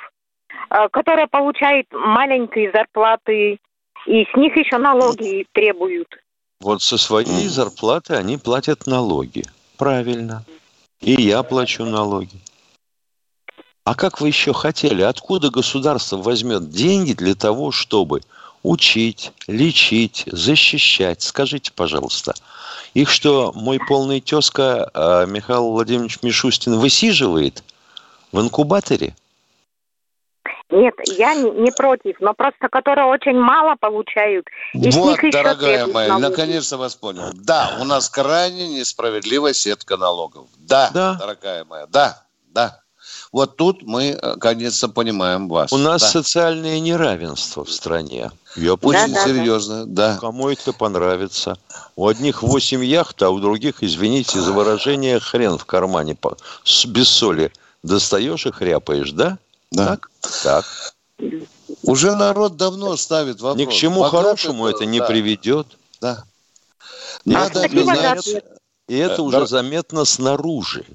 э, 0.72 0.90
которые 0.90 1.28
получают 1.28 1.86
маленькие 1.92 2.72
зарплаты, 2.72 3.60
И 4.08 4.26
с 4.26 4.36
них 4.36 4.58
еще 4.58 4.78
налоги 4.80 5.46
требуют. 5.52 6.08
Вот 6.60 6.82
со 6.82 6.98
своей 6.98 7.48
зарплаты 7.48 8.16
они 8.16 8.38
платят 8.38 8.88
налоги. 8.88 9.44
Правильно. 9.78 10.44
И 11.00 11.12
я 11.12 11.44
плачу 11.44 11.86
налоги. 11.86 12.40
А 13.84 13.94
как 13.94 14.20
вы 14.20 14.30
еще 14.30 14.54
хотели? 14.54 15.04
Откуда 15.04 15.52
государство 15.52 16.18
возьмет 16.18 16.70
деньги 16.70 17.14
для 17.14 17.36
того, 17.36 17.72
чтобы 17.72 18.22
учить, 18.63 19.32
лечить, 19.47 20.24
защищать? 20.28 21.21
Скажите, 21.21 21.71
пожалуйста. 21.74 22.34
Их 22.93 23.10
что, 23.10 23.52
мой 23.56 23.80
полный 23.88 24.19
тезка 24.19 24.89
а, 24.93 25.26
Михаил 25.26 25.71
Владимирович 25.71 26.19
Мишустин 26.21 26.78
высиживает 26.78 27.63
в 28.32 28.41
инкубаторе? 28.41 29.15
Нет, 30.69 30.93
я 31.17 31.34
не, 31.36 31.52
не 31.52 31.71
против, 31.71 32.15
но 32.21 32.34
просто 32.34 32.69
которые 32.69 33.06
очень 33.08 33.38
мало 33.38 33.76
получают. 33.80 34.47
И 34.74 34.89
вот, 34.91 35.19
дорогая 35.32 35.86
моя, 35.88 36.17
наконец-то 36.17 36.78
вас 36.78 36.95
понял. 36.95 37.32
Да, 37.34 37.78
у 37.82 37.84
нас 37.84 38.10
крайне 38.10 38.80
несправедливая 38.80 39.54
сетка 39.54 39.97
налогов. 39.97 40.47
Да, 40.58 40.89
да. 40.93 41.15
дорогая 41.15 41.65
моя, 41.65 41.88
да, 41.88 42.24
да. 42.47 42.81
Вот 43.32 43.56
тут 43.56 43.84
мы, 43.84 44.17
э, 44.22 44.36
конечно, 44.38 44.89
понимаем 44.89 45.48
вас. 45.48 45.72
У 45.72 45.78
нас 45.78 46.02
да. 46.02 46.08
социальное 46.10 46.80
неравенство 46.80 47.63
в 47.63 47.72
стране. 47.72 48.32
Я 48.58 48.74
Очень 48.74 49.13
да, 49.13 49.26
серьезно, 49.26 49.86
да. 49.86 50.17
Кому 50.20 50.50
это 50.50 50.74
понравится? 50.74 51.58
У 51.96 52.08
одних 52.08 52.44
8 52.44 52.84
яхт, 52.84 53.22
а 53.24 53.30
у 53.30 53.39
других, 53.39 53.84
извините 53.84 54.41
за 54.41 54.52
выражение, 54.52 55.20
хрен 55.20 55.58
в 55.58 55.65
кармане 55.65 56.17
без 56.88 57.08
соли. 57.08 57.54
Достаешь 57.84 58.46
и 58.46 58.52
хряпаешь, 58.52 59.12
да? 59.12 59.38
Да. 59.72 59.86
Так? 59.86 60.12
Так. 60.44 60.65
Уже 61.84 62.15
народ 62.15 62.58
давно 62.58 62.98
ставит 62.98 63.39
вопрос. 63.39 63.58
Ни 63.58 63.65
к 63.65 63.72
чему 63.72 64.02
Богат 64.02 64.24
хорошему 64.24 64.67
это, 64.67 64.80
это 64.80 64.86
не 64.86 65.00
да. 65.00 65.06
приведет. 65.06 65.67
Да. 66.02 66.24
Надо 67.24 67.67
менять, 67.70 68.28
и 68.88 68.98
это 68.98 69.17
да. 69.17 69.24
уже 69.24 69.48
заметно 69.48 70.04
снаружи. 70.04 70.86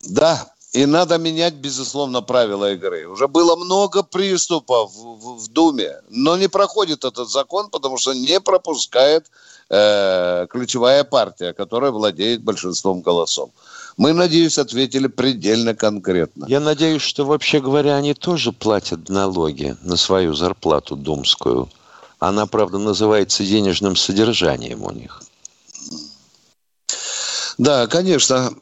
Да, 0.00 0.51
и 0.72 0.86
надо 0.86 1.18
менять, 1.18 1.54
безусловно, 1.54 2.22
правила 2.22 2.72
игры. 2.72 3.06
Уже 3.06 3.28
было 3.28 3.56
много 3.56 4.02
приступов 4.02 4.92
в, 4.94 5.16
в, 5.16 5.38
в 5.44 5.48
Думе, 5.48 6.00
но 6.08 6.36
не 6.36 6.48
проходит 6.48 7.04
этот 7.04 7.28
закон, 7.28 7.68
потому 7.68 7.98
что 7.98 8.14
не 8.14 8.40
пропускает 8.40 9.30
э, 9.68 10.46
ключевая 10.48 11.04
партия, 11.04 11.52
которая 11.52 11.90
владеет 11.90 12.42
большинством 12.42 13.02
голосов. 13.02 13.50
Мы, 13.98 14.14
надеюсь, 14.14 14.56
ответили 14.56 15.08
предельно 15.08 15.74
конкретно. 15.74 16.46
Я 16.48 16.60
надеюсь, 16.60 17.02
что, 17.02 17.26
вообще 17.26 17.60
говоря, 17.60 17.96
они 17.96 18.14
тоже 18.14 18.52
платят 18.52 19.10
налоги 19.10 19.76
на 19.82 19.96
свою 19.96 20.32
зарплату 20.34 20.96
думскую. 20.96 21.68
Она, 22.18 22.46
правда, 22.46 22.78
называется 22.78 23.44
денежным 23.44 23.94
содержанием 23.94 24.82
у 24.82 24.90
них. 24.90 25.22
Да, 27.58 27.86
конечно. 27.86 28.54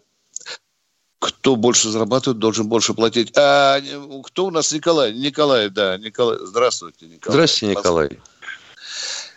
Кто 1.20 1.56
больше 1.56 1.88
зарабатывает, 1.88 2.38
должен 2.38 2.68
больше 2.68 2.94
платить. 2.94 3.37
А 3.37 3.78
кто 4.24 4.46
у 4.46 4.50
нас 4.50 4.72
Николай? 4.72 5.12
Николай, 5.12 5.68
да, 5.68 5.98
Николай. 5.98 6.38
Здравствуйте, 6.40 7.06
Николай. 7.06 7.35
Здравствуйте, 7.35 7.76
Николай. 7.76 8.18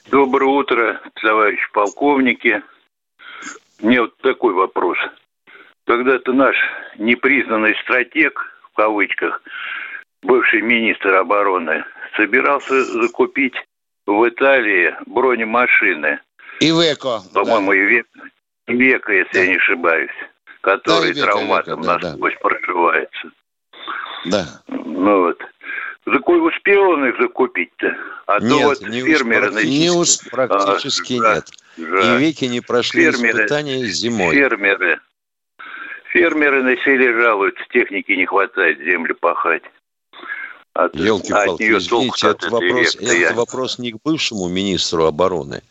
Доброе 0.10 0.50
утро, 0.50 1.02
товарищ 1.22 1.60
полковники. 1.74 2.62
Мне 3.82 4.02
вот 4.02 4.18
такой 4.18 4.54
вопрос– 4.54 4.98
когда-то 5.86 6.32
наш 6.34 6.56
непризнанный 6.98 7.76
стратег, 7.84 8.40
в 8.72 8.76
кавычках, 8.76 9.42
бывший 10.22 10.62
министр 10.62 11.16
обороны, 11.16 11.84
собирался 12.16 12.84
закупить 12.86 13.56
в 14.06 14.30
Италии 14.30 14.96
бронемашины. 15.08 16.20
Ивеко. 16.60 17.22
По-моему, 17.34 17.72
да. 17.72 18.24
Ивеко, 18.68 19.12
если 19.12 19.34
да. 19.34 19.40
я 19.40 19.48
не 19.48 19.56
ошибаюсь, 19.56 20.12
который 20.64 21.14
да, 21.14 21.24
травматом 21.24 21.82
Ивеко, 21.82 22.00
да, 22.00 22.08
насквозь 22.10 22.34
да. 22.34 22.40
проживается. 22.40 23.32
Да. 24.26 24.46
Ну 24.68 25.22
вот. 25.26 25.38
Закой 26.06 26.48
успел 26.48 26.90
он 26.90 27.06
их 27.06 27.18
закупить-то? 27.20 27.96
А 28.28 28.40
нет, 28.40 28.50
то 28.50 28.60
вот 28.68 28.82
не 28.82 29.02
фермеры... 29.02 29.52
Практически, 29.52 29.72
не 29.72 29.90
усп... 29.90 30.30
практически 30.32 31.14
а, 31.14 31.36
нет. 31.36 31.46
Да. 31.78 32.16
И 32.16 32.20
веки 32.20 32.46
не 32.46 32.62
прошли 32.62 33.12
фермеры, 33.12 33.38
испытания 33.40 33.86
зимой. 33.86 34.36
Фермеры 34.36 35.00
Фермеры 36.14 36.64
на 36.64 36.78
селе 36.78 37.12
жалуются, 37.14 37.64
техники 37.72 38.12
не 38.12 38.26
хватает 38.26 38.78
землю 38.80 39.16
пахать. 39.16 39.64
От, 40.74 40.96
Елки-палки, 40.96 41.64
извините, 41.64 42.28
этот, 42.28 42.52
вопрос, 42.52 42.96
этот 42.96 43.18
я... 43.18 43.34
вопрос 43.34 43.80
не 43.80 43.92
к 43.92 43.98
бывшему 44.04 44.48
министру 44.48 45.06
обороны. 45.06 45.62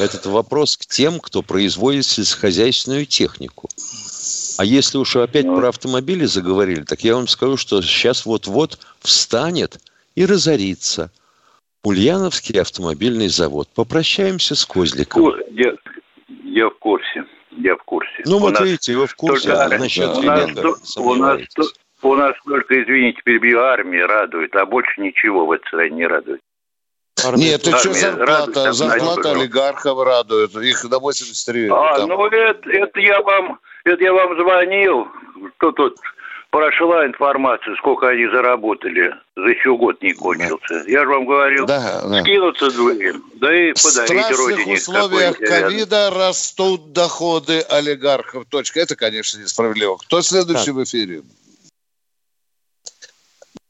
Этот 0.00 0.26
вопрос 0.26 0.76
к 0.76 0.86
тем, 0.86 1.20
кто 1.20 1.42
производит 1.42 2.06
сельскохозяйственную 2.06 3.06
технику. 3.06 3.68
А 4.58 4.64
если 4.64 4.98
уж 4.98 5.16
опять 5.16 5.46
ну. 5.46 5.56
про 5.56 5.68
автомобили 5.68 6.24
заговорили, 6.24 6.82
так 6.82 7.02
я 7.02 7.14
вам 7.14 7.28
скажу, 7.28 7.56
что 7.56 7.82
сейчас 7.82 8.26
вот-вот 8.26 8.78
встанет 9.00 9.78
и 10.14 10.26
разорится 10.26 11.10
Ульяновский 11.84 12.60
автомобильный 12.60 13.28
завод. 13.28 13.68
Попрощаемся 13.74 14.54
с 14.54 14.64
Козликом. 14.64 15.34
Я, 15.50 15.72
я 16.44 16.68
в 16.68 16.78
курсе 16.78 17.24
я 17.58 17.76
в 17.76 17.82
курсе. 17.84 18.22
Ну, 18.24 18.38
вот 18.38 18.54
нас 18.54 18.62
видите, 18.62 18.96
вы 18.96 19.06
в 19.06 19.14
курсе 19.14 19.50
только, 19.50 19.78
насчет 19.78 20.08
у 20.08 20.22
нас, 20.22 20.96
у 20.96 21.14
нас, 21.14 21.40
у 22.02 22.14
нас 22.14 22.34
только, 22.44 22.82
извините, 22.82 23.20
перебью, 23.24 23.60
армия 23.60 24.06
радует, 24.06 24.54
а 24.56 24.66
больше 24.66 25.00
ничего 25.00 25.46
в 25.46 25.52
этой 25.52 25.66
стране 25.68 25.96
не 25.96 26.06
радует. 26.06 26.40
Армия. 27.24 27.50
Нет, 27.50 27.66
это 27.66 27.78
что 27.78 27.92
зарплата? 27.92 28.46
Радует, 28.46 28.74
зарплата 28.74 29.32
олигархов 29.32 30.02
радует. 30.02 30.56
Их 30.56 30.88
до 30.88 30.98
83. 30.98 31.68
А, 31.68 31.98
там. 31.98 32.08
ну 32.08 32.26
это, 32.26 32.70
это 32.70 33.00
я 33.00 33.20
вам 33.20 33.60
это 33.84 34.02
я 34.02 34.12
вам 34.12 34.36
звонил. 34.36 35.08
Кто 35.56 35.72
тут 35.72 35.96
прошла 36.50 37.06
информация, 37.06 37.74
сколько 37.76 38.08
они 38.08 38.26
заработали. 38.28 39.14
За 39.36 39.48
еще 39.48 39.76
год 39.76 40.00
не 40.02 40.12
кончился. 40.12 40.84
Я 40.86 41.00
же 41.02 41.08
вам 41.08 41.24
говорил, 41.24 41.66
да, 41.66 42.02
да. 42.06 42.20
скинуться 42.20 42.70
двоим, 42.70 43.24
да 43.34 43.54
и 43.54 43.72
подарить 43.72 44.36
В 44.36 44.38
родине. 44.38 44.76
В 44.76 44.78
условиях 44.78 45.38
ковида 45.38 46.10
растут 46.10 46.92
доходы 46.92 47.60
олигархов. 47.62 48.44
Точка. 48.48 48.80
Это, 48.80 48.96
конечно, 48.96 49.38
несправедливо. 49.40 49.96
Кто 49.96 50.20
следующий 50.20 50.66
так. 50.66 50.74
в 50.74 50.84
эфире? 50.84 51.22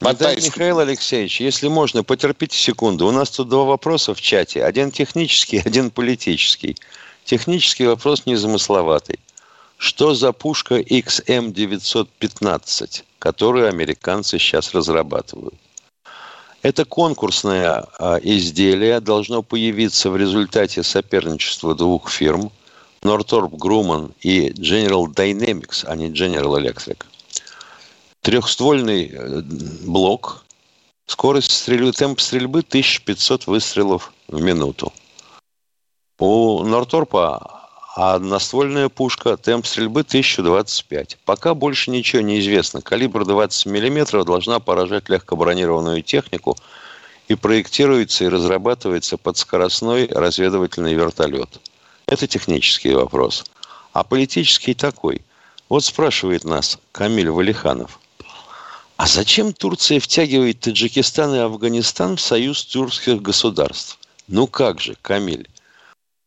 Батайский. 0.00 0.48
Михаил 0.48 0.80
Алексеевич, 0.80 1.40
если 1.40 1.68
можно, 1.68 2.02
потерпите 2.02 2.56
секунду. 2.56 3.06
У 3.06 3.12
нас 3.12 3.30
тут 3.30 3.48
два 3.48 3.62
вопроса 3.62 4.14
в 4.14 4.20
чате. 4.20 4.64
Один 4.64 4.90
технический, 4.90 5.58
один 5.64 5.90
политический. 5.90 6.76
Технический 7.24 7.86
вопрос 7.86 8.26
незамысловатый. 8.26 9.20
Что 9.82 10.14
за 10.14 10.32
пушка 10.32 10.78
XM915, 10.78 13.02
которую 13.18 13.68
американцы 13.68 14.38
сейчас 14.38 14.72
разрабатывают? 14.74 15.56
Это 16.62 16.84
конкурсное 16.84 17.86
а, 17.98 18.20
изделие 18.22 19.00
должно 19.00 19.42
появиться 19.42 20.10
в 20.10 20.16
результате 20.16 20.84
соперничества 20.84 21.74
двух 21.74 22.10
фирм 22.10 22.52
Northrop 23.02 23.58
Grumman 23.58 24.12
и 24.20 24.50
General 24.50 25.12
Dynamics, 25.12 25.84
а 25.84 25.96
не 25.96 26.10
General 26.10 26.62
Electric. 26.62 27.04
Трехствольный 28.20 29.10
э, 29.12 29.42
блок, 29.84 30.44
скорость 31.06 31.50
стрельбы, 31.50 31.90
темп 31.90 32.20
стрельбы 32.20 32.60
1500 32.60 33.48
выстрелов 33.48 34.12
в 34.28 34.40
минуту. 34.40 34.92
У 36.20 36.62
Норторпа 36.62 37.61
а 37.94 38.14
одноствольная 38.14 38.88
пушка, 38.88 39.36
темп 39.36 39.66
стрельбы 39.66 40.00
1025. 40.00 41.18
Пока 41.24 41.54
больше 41.54 41.90
ничего 41.90 42.22
не 42.22 42.40
известно. 42.40 42.80
Калибр 42.80 43.26
20 43.26 43.66
мм 43.66 44.24
должна 44.24 44.60
поражать 44.60 45.10
легкобронированную 45.10 46.02
технику 46.02 46.56
и 47.28 47.34
проектируется 47.34 48.24
и 48.24 48.28
разрабатывается 48.28 49.18
под 49.18 49.36
скоростной 49.36 50.06
разведывательный 50.06 50.94
вертолет. 50.94 51.60
Это 52.06 52.26
технический 52.26 52.94
вопрос. 52.94 53.44
А 53.92 54.04
политический 54.04 54.72
такой. 54.74 55.20
Вот 55.68 55.84
спрашивает 55.84 56.44
нас 56.44 56.78
Камиль 56.92 57.30
Валиханов. 57.30 58.00
А 58.96 59.06
зачем 59.06 59.52
Турция 59.52 60.00
втягивает 60.00 60.60
Таджикистан 60.60 61.34
и 61.34 61.38
Афганистан 61.38 62.16
в 62.16 62.20
союз 62.20 62.64
тюркских 62.64 63.20
государств? 63.20 63.98
Ну 64.28 64.46
как 64.46 64.80
же, 64.80 64.96
Камиль? 65.02 65.48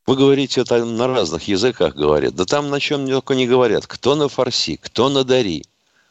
Вы 0.05 0.15
говорите, 0.15 0.61
это 0.61 0.85
на 0.85 1.07
разных 1.07 1.47
языках 1.47 1.95
говорят. 1.95 2.35
Да 2.35 2.45
там 2.45 2.69
на 2.69 2.79
чем 2.79 3.07
только 3.07 3.33
не 3.33 3.47
говорят. 3.47 3.87
Кто 3.87 4.15
на 4.15 4.29
фарси, 4.29 4.77
кто 4.77 5.09
на 5.09 5.23
дари, 5.23 5.65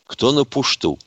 кто 0.06 0.32
на 0.32 0.44
пушту. 0.44 0.98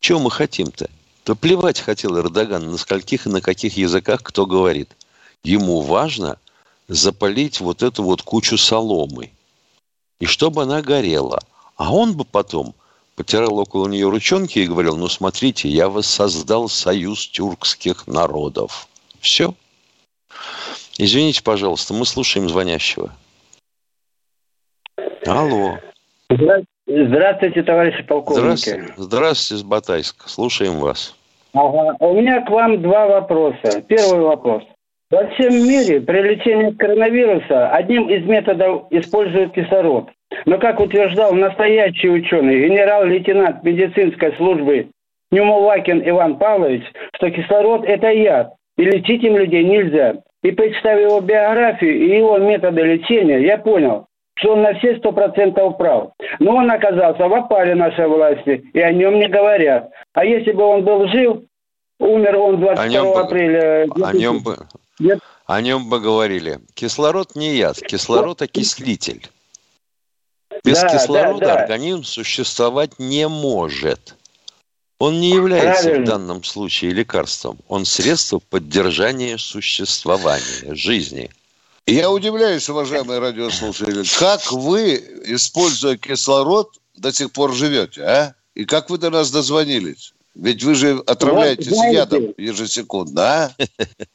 Чего 0.00 0.18
мы 0.18 0.30
хотим-то? 0.30 0.90
То 1.22 1.36
плевать 1.36 1.80
хотел 1.80 2.18
Эрдоган, 2.18 2.70
на 2.70 2.76
скольких 2.76 3.26
и 3.26 3.30
на 3.30 3.40
каких 3.40 3.76
языках 3.76 4.22
кто 4.22 4.46
говорит. 4.46 4.96
Ему 5.44 5.80
важно 5.80 6.38
запалить 6.88 7.60
вот 7.60 7.82
эту 7.82 8.02
вот 8.02 8.22
кучу 8.22 8.58
соломы. 8.58 9.30
И 10.18 10.26
чтобы 10.26 10.62
она 10.62 10.82
горела. 10.82 11.40
А 11.76 11.94
он 11.94 12.14
бы 12.14 12.24
потом 12.24 12.74
потирал 13.14 13.58
около 13.58 13.86
нее 13.86 14.08
ручонки 14.08 14.58
и 14.58 14.66
говорил, 14.66 14.96
ну 14.96 15.08
смотрите, 15.08 15.68
я 15.68 15.88
воссоздал 15.88 16.68
союз 16.68 17.28
тюркских 17.28 18.06
народов. 18.08 18.88
Все. 19.20 19.54
Извините, 20.98 21.42
пожалуйста, 21.42 21.94
мы 21.94 22.06
слушаем 22.06 22.48
звонящего. 22.48 23.10
Алло. 25.26 25.78
Здравствуйте, 26.86 27.62
товарищи 27.62 28.02
полковники. 28.02 28.40
Здравствуйте, 28.40 28.94
Здравствуйте, 28.96 29.60
с 29.60 29.64
Батайска. 29.64 30.28
Слушаем 30.28 30.78
вас. 30.78 31.16
Ага. 31.54 31.96
У 32.00 32.14
меня 32.14 32.42
к 32.42 32.50
вам 32.50 32.82
два 32.82 33.06
вопроса. 33.06 33.82
Первый 33.88 34.20
вопрос. 34.20 34.62
Во 35.10 35.26
всем 35.28 35.54
мире 35.54 36.00
при 36.00 36.20
лечении 36.20 36.72
коронавируса 36.72 37.68
одним 37.70 38.08
из 38.08 38.24
методов 38.24 38.86
используют 38.90 39.54
кислород. 39.54 40.10
Но, 40.46 40.58
как 40.58 40.80
утверждал 40.80 41.32
настоящий 41.32 42.08
ученый, 42.08 42.68
генерал-лейтенант 42.68 43.62
медицинской 43.62 44.34
службы 44.36 44.88
Нюмовакин 45.30 46.02
Иван 46.08 46.36
Павлович, 46.38 46.82
что 47.16 47.30
кислород– 47.30 47.84
это 47.86 48.08
яд, 48.08 48.54
и 48.76 48.84
лечить 48.84 49.22
им 49.22 49.36
людей 49.36 49.64
нельзя. 49.64 50.16
И 50.44 50.50
представив 50.50 51.08
его 51.08 51.20
биографию 51.20 51.96
и 51.96 52.16
его 52.18 52.36
методы 52.36 52.82
лечения, 52.82 53.40
я 53.46 53.56
понял, 53.56 54.06
что 54.34 54.52
он 54.52 54.62
на 54.62 54.74
все 54.74 54.98
сто 54.98 55.10
процентов 55.10 55.78
прав. 55.78 56.10
Но 56.38 56.56
он 56.56 56.70
оказался 56.70 57.26
в 57.26 57.32
опале 57.32 57.74
нашей 57.74 58.06
власти, 58.06 58.62
и 58.74 58.78
о 58.78 58.92
нем 58.92 59.18
не 59.18 59.26
говорят. 59.26 59.90
А 60.12 60.22
если 60.22 60.52
бы 60.52 60.62
он 60.62 60.84
был 60.84 61.08
жив, 61.08 61.38
умер 61.98 62.36
он 62.36 62.60
22 62.60 62.82
о 62.82 62.88
нем 62.88 63.16
апреля... 63.16 63.86
Бы, 63.86 64.06
о 64.06 64.12
нем 64.12 64.42
бы... 64.42 64.58
Нет? 65.00 65.18
О 65.46 65.60
нем 65.62 65.88
бы 65.88 65.98
говорили. 65.98 66.58
Кислород 66.74 67.34
не 67.36 67.54
яд, 67.54 67.78
кислород 67.80 68.42
окислитель. 68.42 69.26
Без 70.62 70.82
да, 70.82 70.88
кислорода 70.88 71.40
да, 71.40 71.54
да. 71.54 71.62
организм 71.62 72.02
существовать 72.02 72.98
не 72.98 73.28
может. 73.28 74.14
Он 74.98 75.20
не 75.20 75.30
является 75.30 75.84
Правильно. 75.84 76.04
в 76.04 76.08
данном 76.08 76.44
случае 76.44 76.92
лекарством. 76.92 77.58
Он 77.68 77.84
средство 77.84 78.38
поддержания 78.38 79.38
существования, 79.38 80.74
жизни. 80.74 81.30
Я 81.86 82.10
удивляюсь, 82.10 82.68
уважаемые 82.68 83.18
радиослушатели, 83.18 84.04
как 84.18 84.52
вы, 84.52 84.94
используя 85.26 85.96
кислород, 85.96 86.70
до 86.96 87.12
сих 87.12 87.32
пор 87.32 87.52
живете, 87.52 88.02
а? 88.02 88.34
И 88.54 88.64
как 88.64 88.88
вы 88.88 88.98
до 88.98 89.10
нас 89.10 89.30
дозвонились? 89.30 90.14
Ведь 90.34 90.64
вы 90.64 90.74
же 90.74 91.00
отравляетесь 91.06 91.68
вот, 91.68 91.76
знаете, 91.76 91.96
ядом 91.96 92.34
ежесекундно, 92.38 93.22
а? 93.22 93.50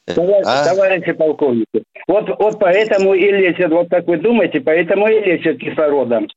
Товарищи, 0.13 0.47
а? 0.47 0.65
товарищи 0.65 1.11
полковники, 1.13 1.83
вот, 2.07 2.25
вот 2.39 2.59
поэтому 2.59 3.13
и 3.13 3.31
лечат, 3.31 3.71
вот 3.71 3.89
как 3.89 4.07
вы 4.07 4.17
думаете, 4.17 4.59
поэтому 4.59 5.07
и 5.07 5.19
лечат 5.19 5.59
кислородом. 5.59 6.27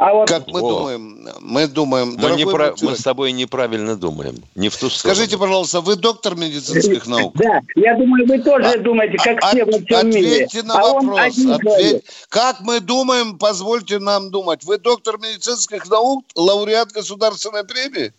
А 0.00 0.14
вот... 0.14 0.28
Как 0.30 0.46
мы 0.46 0.60
О. 0.60 0.62
думаем? 0.62 1.28
Мы 1.40 1.66
думаем... 1.68 2.16
Мы, 2.18 2.30
не 2.30 2.46
про... 2.46 2.74
мы 2.80 2.96
с 2.96 3.02
тобой 3.02 3.32
неправильно 3.32 3.96
думаем. 3.96 4.36
Не 4.54 4.70
в 4.70 4.76
ту 4.78 4.88
сторону. 4.88 5.14
Скажите, 5.14 5.36
пожалуйста, 5.36 5.82
вы 5.82 5.96
доктор 5.96 6.36
медицинских 6.36 7.06
наук? 7.06 7.36
Да, 7.36 7.60
я 7.76 7.98
думаю, 7.98 8.26
вы 8.26 8.38
тоже 8.38 8.64
а, 8.64 8.78
думаете, 8.78 9.18
как 9.18 9.44
а, 9.44 9.48
все 9.48 9.66
во 9.66 9.72
всем 9.72 10.08
мире. 10.08 10.44
Ответьте 10.44 10.62
на 10.62 10.80
а 10.80 10.94
вопрос. 10.94 11.38
Ответь. 11.50 12.04
Как 12.30 12.60
мы 12.62 12.80
думаем, 12.80 13.36
позвольте 13.36 13.98
нам 13.98 14.30
думать. 14.30 14.64
Вы 14.64 14.78
доктор 14.78 15.18
медицинских 15.18 15.86
наук, 15.90 16.24
лауреат 16.34 16.92
государственной 16.92 17.64
премии? 17.64 18.14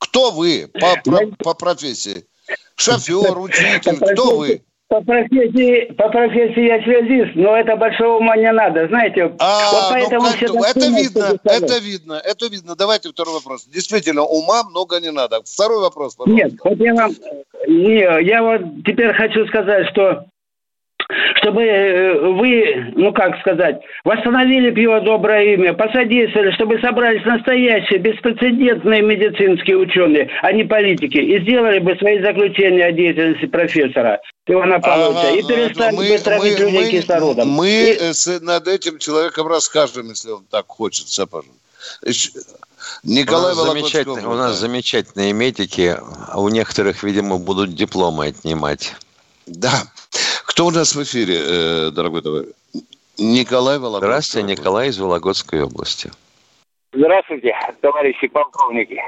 Кто 0.00 0.32
вы 0.32 0.68
по, 0.74 1.00
по, 1.02 1.26
по 1.42 1.54
профессии? 1.54 2.26
Шофер, 2.76 3.38
учитель, 3.38 3.96
кто 3.96 4.36
вы? 4.36 4.62
По 4.92 5.00
профессии, 5.00 5.90
по 5.94 6.10
профессии 6.10 6.66
я 6.66 6.82
связист, 6.82 7.34
но 7.34 7.56
это 7.56 7.76
большого 7.76 8.18
ума 8.18 8.36
не 8.36 8.52
надо, 8.52 8.88
знаете. 8.88 9.32
А, 9.38 9.72
вот 9.72 9.84
поэтому 9.88 10.26
ну, 10.26 10.32
все 10.32 10.46
это 10.46 10.86
видно, 10.86 11.38
это 11.44 11.78
видно, 11.78 12.20
это 12.22 12.46
видно. 12.48 12.76
Давайте 12.76 13.08
второй 13.08 13.36
вопрос. 13.36 13.64
Действительно, 13.72 14.22
ума 14.22 14.64
много 14.64 15.00
не 15.00 15.10
надо. 15.10 15.40
Второй 15.46 15.80
вопрос, 15.80 16.14
пожалуйста. 16.14 16.46
Нет, 16.46 16.60
вот 16.62 16.78
я 16.78 16.94
вам, 16.94 17.10
не, 17.66 18.00
я 18.22 18.42
вот 18.42 18.60
теперь 18.84 19.14
хочу 19.14 19.46
сказать, 19.46 19.88
что 19.88 20.26
чтобы 21.36 21.62
э, 21.62 22.18
вы, 22.18 22.92
ну 22.94 23.12
как 23.12 23.38
сказать, 23.40 23.80
восстановили 24.04 24.70
бы 24.70 24.80
его 24.80 25.00
доброе 25.00 25.54
имя, 25.54 25.74
посодействовали, 25.74 26.50
чтобы 26.52 26.80
собрались 26.80 27.24
настоящие, 27.24 27.98
беспрецедентные 27.98 29.02
медицинские 29.02 29.78
ученые, 29.78 30.28
а 30.42 30.52
не 30.52 30.64
политики, 30.64 31.18
и 31.18 31.40
сделали 31.40 31.78
бы 31.78 31.96
свои 31.96 32.22
заключения 32.22 32.86
о 32.86 32.92
деятельности 32.92 33.46
профессора 33.46 34.20
Ивана 34.46 34.80
Павловича, 34.80 35.28
ага, 35.28 35.36
и 35.36 35.42
перестали 35.42 35.96
мы, 35.96 36.08
бы 36.08 36.18
травить 36.18 36.58
мы, 36.58 36.64
людей 36.64 36.84
мы, 36.84 36.90
кислородом. 36.90 37.48
Мы 37.48 37.68
и... 37.68 38.44
над 38.44 38.68
этим 38.68 38.98
человеком 38.98 39.46
расскажем, 39.46 40.08
если 40.08 40.30
он 40.30 40.44
так 40.50 40.66
хочет, 40.66 41.08
Сапожин. 41.08 41.52
Николай 43.04 43.52
у 43.52 43.56
нас, 43.56 43.66
замечательные, 43.66 44.26
у 44.26 44.34
нас 44.34 44.56
замечательные 44.56 45.32
медики, 45.32 45.96
а 46.28 46.40
у 46.40 46.48
некоторых, 46.48 47.02
видимо, 47.02 47.38
будут 47.38 47.74
дипломы 47.74 48.26
отнимать. 48.26 48.94
Да. 49.46 49.72
Кто 50.46 50.66
у 50.66 50.70
нас 50.70 50.94
в 50.94 51.02
эфире, 51.02 51.38
э, 51.38 51.90
дорогой 51.90 52.22
товарищ? 52.22 52.48
Николай 53.18 53.78
Вологодский. 53.78 54.06
Здравствуйте, 54.08 54.48
Николай 54.48 54.88
из 54.88 54.98
Вологодской 54.98 55.62
области. 55.62 56.10
Здравствуйте, 56.92 57.54
товарищи 57.80 58.28
полковники. 58.28 59.00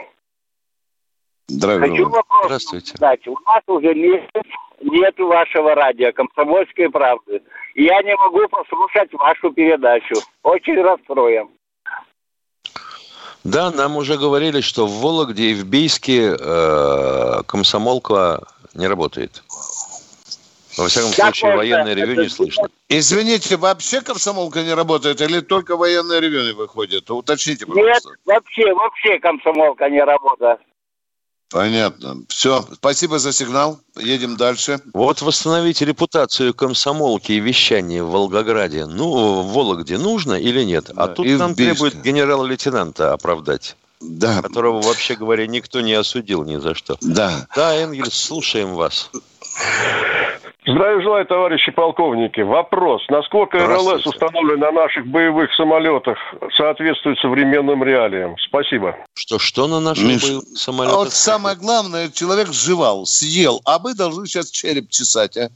Здравия 1.49 1.91
Хочу 1.91 2.09
вопрос 2.09 2.45
Здравствуйте. 2.45 2.93
задать. 2.93 3.27
У 3.27 3.37
нас 3.47 3.63
уже 3.67 3.95
месяц 3.95 4.47
нет 4.81 5.19
вашего 5.19 5.75
радио 5.75 6.13
«Комсомольской 6.13 6.91
правды». 6.91 7.43
Я 7.75 8.03
не 8.03 8.17
могу 8.17 8.49
послушать 8.49 9.13
вашу 9.13 9.53
передачу. 9.53 10.15
Очень 10.43 10.81
расстроен. 10.81 11.49
Да, 13.43 13.71
нам 13.71 13.97
уже 13.97 14.17
говорили, 14.17 14.63
что 14.63 14.87
в 14.87 15.03
Вологде 15.03 15.51
и 15.51 15.55
в 15.55 15.67
Бийске 15.67 16.35
э, 16.39 17.43
комсомолка 17.47 18.43
не 18.75 18.87
работает. 18.87 19.43
Во 20.77 20.89
всяком 20.89 21.13
случае, 21.13 21.51
как 21.51 21.57
военное 21.57 21.95
ревю 21.95 22.23
не 22.23 22.29
слышно. 22.29 22.69
Извините, 22.89 23.57
вообще 23.57 24.01
комсомолка 24.01 24.63
не 24.63 24.75
работает 24.75 25.21
или 25.21 25.41
только 25.41 25.77
военное 25.77 26.21
ревю 26.21 26.43
не 26.43 26.53
выходит? 26.53 27.11
Уточните, 27.11 27.67
пожалуйста. 27.67 28.09
Нет, 28.09 28.19
вообще, 28.25 28.75
вообще 28.75 29.19
комсомолка 29.19 29.89
не 29.89 30.03
работает. 30.03 30.59
Понятно. 31.51 32.17
Все. 32.29 32.67
Спасибо 32.73 33.21
за 33.21 33.33
сигнал. 33.33 33.79
Едем 33.97 34.37
дальше. 34.37 34.81
Вот 34.93 35.23
восстановить 35.23 35.81
репутацию 35.83 36.53
комсомолки 36.53 37.31
и 37.31 37.39
вещания 37.39 38.03
в 38.03 38.11
Волгограде, 38.11 38.87
ну, 38.87 39.43
в 39.43 39.53
Вологде 39.53 39.97
нужно 39.97 40.35
или 40.35 40.65
нет? 40.65 40.91
А 40.97 41.07
тут 41.07 41.27
и 41.27 41.37
нам 41.37 41.55
требует 41.55 42.03
генерал-лейтенанта 42.03 43.13
оправдать. 43.13 43.77
Да. 44.01 44.43
Которого, 44.43 44.83
вообще 44.83 45.15
говоря, 45.15 45.47
никто 45.47 45.81
не 45.81 45.95
осудил 45.95 46.43
ни 46.45 46.57
за 46.57 46.75
что. 46.75 46.97
Да. 47.01 47.47
Да, 47.55 47.75
Энгельс, 47.77 48.15
слушаем 48.15 48.75
вас. 48.75 49.11
Здравия 50.67 51.03
желаю, 51.03 51.27
товарищи 51.27 51.71
полковники. 51.73 52.41
Вопрос. 52.41 53.03
Насколько 53.11 53.59
РЛС 53.67 54.07
установлен 54.07 54.61
на 54.61 54.73
наших 54.73 55.07
боевых 55.07 55.53
самолетах 55.55 56.17
соответствует 56.57 57.19
современным 57.19 57.85
реалиям? 57.85 58.35
Спасибо. 58.39 58.97
Что, 59.13 59.39
что 59.39 59.67
на 59.67 59.81
наших 59.81 60.05
Миш, 60.05 60.23
боевых 60.23 60.45
самолетах? 60.57 60.97
А 60.97 60.99
вот 61.01 61.13
самое 61.13 61.57
главное, 61.57 62.11
человек 62.11 62.51
жевал, 62.51 63.05
съел, 63.05 63.61
а 63.67 63.79
мы 63.79 63.95
должны 63.95 64.27
сейчас 64.27 64.51
череп 64.51 64.89
чесать, 64.89 65.37
а? 65.37 65.51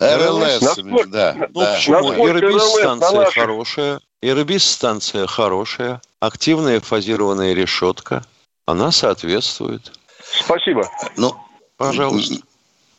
РЛС, 0.00 0.60
насколько, 0.60 1.08
да. 1.08 1.34
Ну, 1.54 1.60
да. 1.60 1.74
почему? 1.74 2.28
Ирбис-станция 2.28 3.30
хорошая, 3.30 4.00
Ирбис-станция 4.20 5.26
хорошая, 5.26 6.02
активная 6.20 6.80
фазированная 6.80 7.54
решетка, 7.54 8.22
она 8.66 8.90
соответствует. 8.90 9.92
Спасибо. 10.44 10.82
Ну, 11.16 11.34
Пожалуйста. 11.78 12.36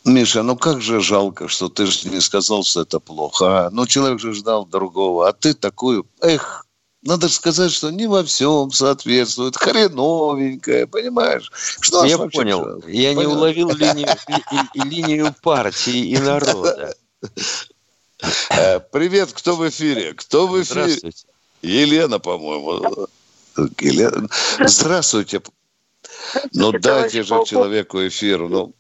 Миша, 0.06 0.44
ну 0.44 0.58
как 0.58 0.82
же 0.82 1.00
жалко, 1.00 1.48
что 1.48 1.70
ты 1.70 1.86
же 1.86 2.10
не 2.10 2.20
сказал, 2.20 2.64
что 2.64 2.82
это 2.82 3.00
плохо. 3.00 3.68
А? 3.68 3.70
Ну, 3.70 3.88
человек 3.88 4.20
же 4.20 4.34
ждал 4.34 4.66
другого, 4.66 5.30
а 5.30 5.34
ты 5.34 5.54
такую... 5.54 6.06
Эх, 6.22 6.66
надо 7.04 7.30
сказать, 7.30 7.72
что 7.72 7.90
не 7.90 8.08
во 8.08 8.24
всем 8.24 8.72
соответствует, 8.72 9.56
хреновенькое, 9.56 10.88
понимаешь? 10.88 11.52
Что 11.80 12.04
я 12.06 12.18
понял, 12.18 12.64
жалко? 12.66 12.90
я 12.90 13.14
понял? 13.14 13.30
не 13.30 13.36
уловил 13.36 13.70
линию, 13.76 14.08
линию 14.74 15.36
партии 15.42 16.08
и 16.10 16.18
народа. 16.18 16.96
Э, 18.50 18.80
привет, 18.80 19.32
кто 19.34 19.56
в 19.56 19.68
эфире? 19.70 20.14
Кто 20.14 20.48
в 20.48 20.62
эфире? 20.62 20.82
Здравствуйте. 20.82 21.26
Елена, 21.62 22.20
по-моему. 22.20 23.08
Елена. 23.80 24.28
Здравствуйте. 24.66 25.42
Ну, 26.54 26.72
дайте 26.72 27.24
же 27.24 27.44
человеку 27.46 28.06
эфир. 28.06 28.48
Ну, 28.48 28.74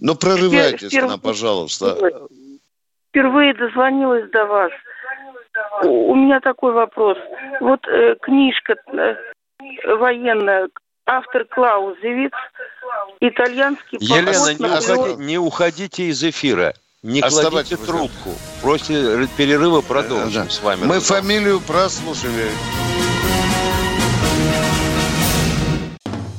ну, 0.00 0.14
прорывайтесь 0.14 0.92
Впер- 0.92 1.06
нам, 1.06 1.20
пожалуйста. 1.20 1.96
Впервые 3.10 3.54
дозвонилась 3.54 4.30
до 4.30 4.44
вас. 4.46 4.72
У 5.82 6.14
меня 6.14 6.40
такой 6.40 6.72
вопрос. 6.72 7.18
Вот 7.60 7.86
э, 7.88 8.16
книжка 8.22 8.76
э, 8.92 9.16
военная, 9.96 10.68
автор 11.06 11.44
Клаузевиц, 11.44 12.32
итальянский 13.20 13.98
Елена, 14.00 14.30
не, 14.30 14.66
уходи, 14.66 15.24
не 15.24 15.38
уходите 15.38 16.04
из 16.04 16.22
эфира. 16.22 16.74
Не 17.02 17.20
Оставайте 17.20 17.76
кладите 17.76 17.92
трубку. 17.92 18.30
После 18.60 19.28
перерыва 19.36 19.82
продолжим 19.82 20.44
да. 20.44 20.50
с 20.50 20.60
вами. 20.62 20.84
Мы 20.84 20.96
разговор. 20.96 21.22
фамилию 21.22 21.60
прослушали. 21.60 22.50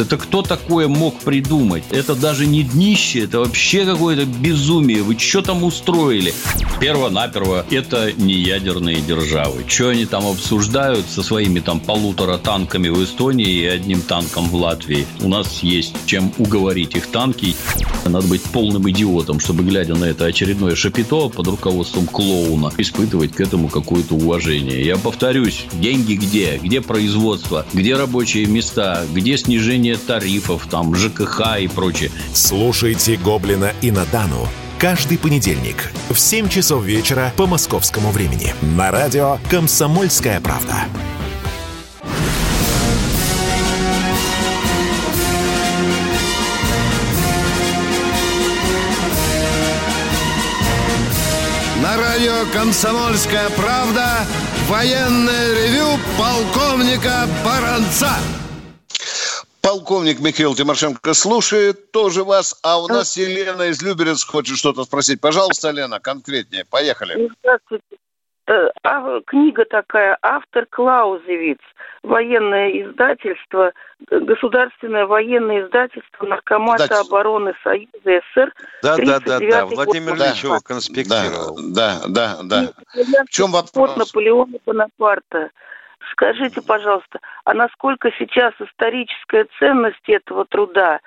Это 0.00 0.16
кто 0.16 0.40
такое 0.40 0.88
мог 0.88 1.18
придумать? 1.20 1.84
Это 1.90 2.14
даже 2.14 2.46
не 2.46 2.62
днище, 2.62 3.24
это 3.24 3.40
вообще 3.40 3.84
какое-то 3.84 4.24
безумие. 4.24 5.02
Вы 5.02 5.18
что 5.18 5.42
там 5.42 5.62
устроили? 5.62 6.32
Перво-наперво, 6.80 7.66
это 7.70 8.10
не 8.14 8.32
ядерные 8.32 9.02
державы. 9.02 9.62
Что 9.66 9.90
они 9.90 10.06
там 10.06 10.26
обсуждают 10.26 11.04
со 11.06 11.22
своими 11.22 11.60
там 11.60 11.80
полутора 11.80 12.38
танками 12.38 12.88
в 12.88 13.04
Эстонии 13.04 13.46
и 13.46 13.66
одним 13.66 14.00
танком 14.00 14.48
в 14.48 14.54
Латвии? 14.54 15.06
У 15.20 15.28
нас 15.28 15.62
есть 15.62 15.94
чем 16.06 16.32
уговорить 16.38 16.94
их 16.94 17.08
танки. 17.08 17.54
Надо 18.06 18.26
быть 18.26 18.42
полным 18.42 18.88
идиотом, 18.88 19.38
чтобы, 19.38 19.64
глядя 19.64 19.94
на 19.96 20.06
это 20.06 20.24
очередное 20.24 20.76
шапито 20.76 21.28
под 21.28 21.46
руководством 21.46 22.06
клоуна, 22.06 22.72
испытывать 22.78 23.32
к 23.32 23.40
этому 23.40 23.68
какое-то 23.68 24.14
уважение. 24.14 24.82
Я 24.82 24.96
повторюсь, 24.96 25.66
деньги 25.74 26.14
где? 26.14 26.56
Где 26.56 26.80
производство? 26.80 27.66
Где 27.74 27.96
рабочие 27.96 28.46
места? 28.46 29.04
Где 29.12 29.36
снижение 29.36 29.89
снижение 29.90 29.96
тарифов, 29.96 30.66
там, 30.70 30.94
ЖКХ 30.94 31.58
и 31.60 31.68
прочее. 31.68 32.10
Слушайте 32.34 33.16
«Гоблина» 33.16 33.72
и 33.80 33.90
«Надану» 33.90 34.48
каждый 34.78 35.18
понедельник 35.18 35.92
в 36.08 36.18
7 36.18 36.48
часов 36.48 36.84
вечера 36.84 37.32
по 37.36 37.46
московскому 37.46 38.10
времени 38.10 38.54
на 38.62 38.90
радио 38.90 39.38
«Комсомольская 39.50 40.40
правда». 40.40 40.74
На 51.82 51.96
радио 51.96 52.46
«Комсомольская 52.52 53.50
правда» 53.50 54.26
военное 54.68 55.54
ревю 55.54 55.98
полковника 56.16 57.26
Баранца. 57.44 58.12
Полковник 59.62 60.20
Михаил 60.20 60.54
Тимошенко 60.54 61.12
слушает 61.14 61.92
тоже 61.92 62.24
вас, 62.24 62.58
а 62.62 62.80
у 62.80 62.88
нас 62.88 63.16
Елена 63.16 63.64
из 63.64 63.82
Люберец 63.82 64.24
хочет 64.24 64.56
что-то 64.56 64.84
спросить. 64.84 65.20
Пожалуйста, 65.20 65.70
Лена, 65.70 66.00
конкретнее. 66.00 66.64
Поехали. 66.64 67.30
Здравствуйте. 67.42 67.96
Э, 68.50 68.68
а, 68.82 69.20
книга 69.26 69.64
такая, 69.64 70.18
автор 70.22 70.66
Клаузевиц, 70.70 71.60
военное 72.02 72.70
издательство, 72.82 73.72
государственное 74.10 75.06
военное 75.06 75.66
издательство 75.66 76.26
Наркомата 76.26 76.88
Дать. 76.88 77.06
обороны 77.06 77.52
Союза 77.62 77.88
СССР. 78.02 78.52
Да, 78.82 78.96
да, 78.96 79.20
да, 79.20 79.38
да, 79.38 79.66
Владимир 79.66 80.16
Ильич 80.16 80.42
его 80.42 80.60
конспектировал. 80.60 81.56
Да, 81.62 82.00
да, 82.08 82.38
да. 82.42 82.72
да. 82.94 83.24
В 83.24 83.30
чем 83.30 83.52
вопрос? 83.52 83.94
Наполеона 83.94 84.58
Бонапарта. 84.66 85.50
Скажите, 86.12 86.60
пожалуйста, 86.62 87.20
а 87.44 87.54
насколько 87.54 88.10
сейчас 88.18 88.52
историческая 88.60 89.46
ценность 89.58 90.08
этого 90.08 90.44
труда? 90.44 91.00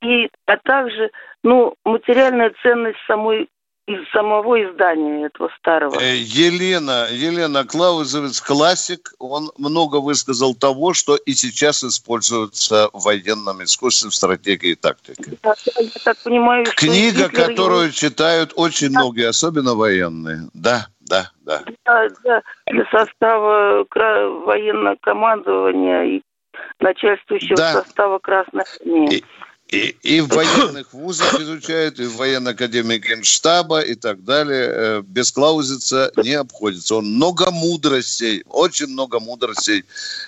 И, 0.00 0.30
а 0.46 0.56
также, 0.56 1.10
ну, 1.44 1.74
материальная 1.84 2.52
ценность 2.62 2.98
самой 3.06 3.48
из 3.94 4.08
самого 4.10 4.62
издания 4.62 5.26
этого 5.26 5.50
старого. 5.58 5.98
Э, 6.00 6.16
Елена, 6.16 7.08
Елена 7.10 7.64
Клаузовец 7.64 8.40
классик, 8.40 9.14
он 9.18 9.50
много 9.58 9.96
высказал 9.96 10.54
того, 10.54 10.94
что 10.94 11.16
и 11.16 11.32
сейчас 11.32 11.84
используется 11.84 12.88
в 12.92 13.04
военном 13.04 13.62
искусстве, 13.62 14.10
в 14.10 14.14
стратегии 14.14 14.70
и 14.70 14.74
тактике. 14.74 15.38
Я, 15.42 15.54
я 15.76 15.90
так 16.04 16.16
понимаю, 16.22 16.64
Книга, 16.76 17.28
которую 17.28 17.84
его... 17.84 17.92
читают 17.92 18.52
очень 18.56 18.90
многие, 18.90 19.28
особенно 19.28 19.74
военные. 19.74 20.48
Да, 20.54 20.86
да, 21.00 21.30
да. 21.44 21.62
Да, 21.84 22.08
да, 22.24 22.42
для 22.66 22.86
состава 22.90 23.84
военного 24.46 24.96
командования 25.00 26.04
и 26.04 26.22
начальствующего 26.80 27.56
да. 27.56 27.72
состава 27.72 28.18
Красной 28.18 28.64
Армии. 28.80 29.16
И, 29.16 29.24
и 29.72 30.20
в 30.20 30.28
военных 30.28 30.92
вузах 30.92 31.40
изучают, 31.40 31.98
и 31.98 32.04
в 32.04 32.16
военной 32.16 32.52
академии 32.52 32.98
Генштаба 32.98 33.80
и 33.80 33.94
так 33.94 34.22
далее. 34.22 34.70
Э, 34.70 35.02
без 35.02 35.32
Клаузица 35.32 36.12
не 36.22 36.34
обходится. 36.34 36.96
Он 36.96 37.06
много 37.06 37.50
мудростей, 37.50 38.42
очень 38.48 38.88
много 38.88 39.18
мудростей. 39.18 39.84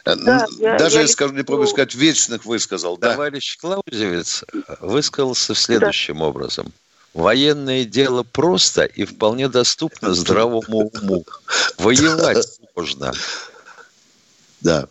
Э, 0.07 0.17
да, 0.17 0.47
Даже, 0.79 0.97
я, 0.97 1.03
я 1.03 1.09
скажу, 1.09 1.35
не 1.35 1.43
помню 1.43 1.67
сказать, 1.67 1.95
вечных 1.95 2.47
высказал. 2.47 2.97
Товарищ 2.97 3.59
да. 3.63 3.81
Клаузевец 3.83 4.45
высказался 4.81 5.55
следующим 5.55 6.21
да. 6.21 6.25
образом. 6.25 6.73
Военное 7.13 7.85
дело 7.85 8.23
просто 8.23 8.85
и 8.85 9.05
вполне 9.05 9.49
доступно 9.49 10.15
здравому 10.15 10.91
уму. 11.03 11.25
Воевать 11.77 12.61
можно. 12.75 13.13
Да. 14.63 14.89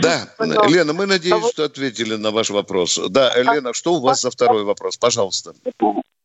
Да, 0.00 0.28
Лена, 0.68 0.92
мы 0.92 1.06
надеемся, 1.06 1.48
что 1.50 1.64
ответили 1.64 2.16
на 2.16 2.30
ваш 2.30 2.50
вопрос. 2.50 2.98
Да, 3.10 3.34
Лена, 3.36 3.72
что 3.72 3.94
у 3.94 4.00
вас 4.00 4.22
за 4.22 4.30
второй 4.30 4.64
вопрос? 4.64 4.96
Пожалуйста. 4.96 5.54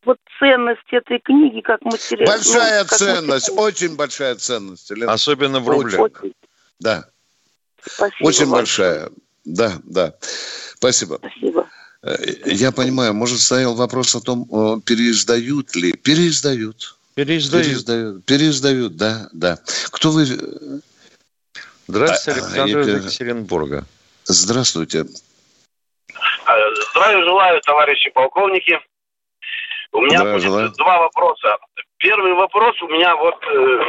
Вот 0.05 0.18
ценность 0.39 0.88
этой 0.91 1.20
книги 1.20 1.59
как 1.59 1.82
материал. 1.82 2.28
Большая 2.28 2.84
ну, 2.84 2.88
как 2.88 2.97
ценность, 2.97 3.49
материал. 3.49 3.65
очень 3.65 3.95
большая 3.95 4.36
ценность. 4.36 4.89
Лена. 4.91 5.11
Особенно 5.11 5.59
в 5.59 5.68
рублях. 5.68 5.99
Очень. 5.99 6.34
Да. 6.80 7.09
Спасибо 7.82 8.28
очень 8.28 8.45
вам. 8.45 8.59
большая. 8.59 9.09
Да, 9.43 9.74
да. 9.84 10.13
Спасибо. 10.76 11.20
Спасибо. 11.20 11.68
Э, 12.03 12.15
я 12.45 12.72
понимаю, 12.72 13.13
может, 13.13 13.39
стоял 13.39 13.76
вопрос 13.76 14.15
о 14.15 14.22
том, 14.22 14.82
переиздают 14.82 15.76
ли. 15.76 15.91
Переиздают. 15.91 16.97
Переиздают. 17.18 17.65
Переиздают, 17.65 18.26
переиздают 18.26 18.95
да, 18.95 19.28
да. 19.34 19.57
Кто 19.89 20.11
вы, 20.11 20.26
Здравствуйте, 21.88 22.41
а, 22.41 22.43
Александр 22.43 22.79
из 22.79 23.05
Екатеринбурга. 23.05 23.85
Здравствуйте. 24.25 25.05
А, 26.45 26.75
здравия 26.91 27.23
желаю, 27.23 27.61
товарищи 27.61 28.09
полковники. 28.09 28.77
У 29.93 30.01
меня 30.01 30.23
будет 30.23 30.41
желаю. 30.41 30.69
два 30.71 30.99
вопроса. 30.99 31.57
Первый 31.97 32.33
вопрос 32.33 32.79
у 32.81 32.88
меня 32.89 33.15
вот, 33.15 33.35
э, 33.41 33.79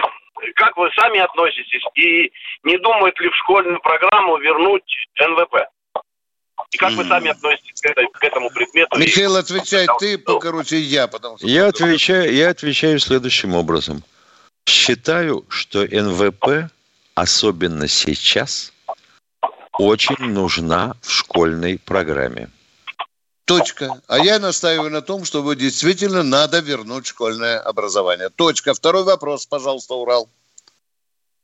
как 0.54 0.76
вы 0.76 0.88
сами 0.94 1.18
относитесь 1.18 1.82
и 1.94 2.32
не 2.62 2.78
думает 2.78 3.18
ли 3.20 3.28
в 3.28 3.34
школьную 3.34 3.80
программу 3.80 4.38
вернуть 4.38 4.84
НВП? 5.20 5.68
И 6.70 6.76
как 6.76 6.92
вы 6.92 7.04
сами 7.04 7.30
относитесь 7.30 7.80
к, 7.80 7.86
этой, 7.86 8.06
к 8.12 8.22
этому 8.22 8.50
предмету? 8.50 8.98
Михаил, 8.98 9.36
отвечай 9.36 9.86
ты, 9.98 10.18
короче, 10.18 10.78
я. 10.78 11.08
Потому 11.08 11.38
что 11.38 11.46
я, 11.46 11.66
отвечаю, 11.66 12.32
я 12.32 12.50
отвечаю 12.50 12.98
следующим 13.00 13.54
образом. 13.54 14.04
Считаю, 14.66 15.44
что 15.48 15.80
НВП 15.80 16.70
особенно 17.20 17.88
сейчас, 17.88 18.72
очень 19.78 20.32
нужна 20.32 20.94
в 21.02 21.10
школьной 21.10 21.78
программе. 21.78 22.48
Точка. 23.44 23.88
А 24.08 24.18
я 24.18 24.38
настаиваю 24.38 24.90
на 24.90 25.00
том, 25.00 25.24
что 25.24 25.54
действительно 25.54 26.22
надо 26.22 26.60
вернуть 26.60 27.06
школьное 27.06 27.58
образование. 27.60 28.28
Точка. 28.28 28.74
Второй 28.74 29.04
вопрос, 29.04 29.46
пожалуйста, 29.46 29.94
Урал. 29.94 30.28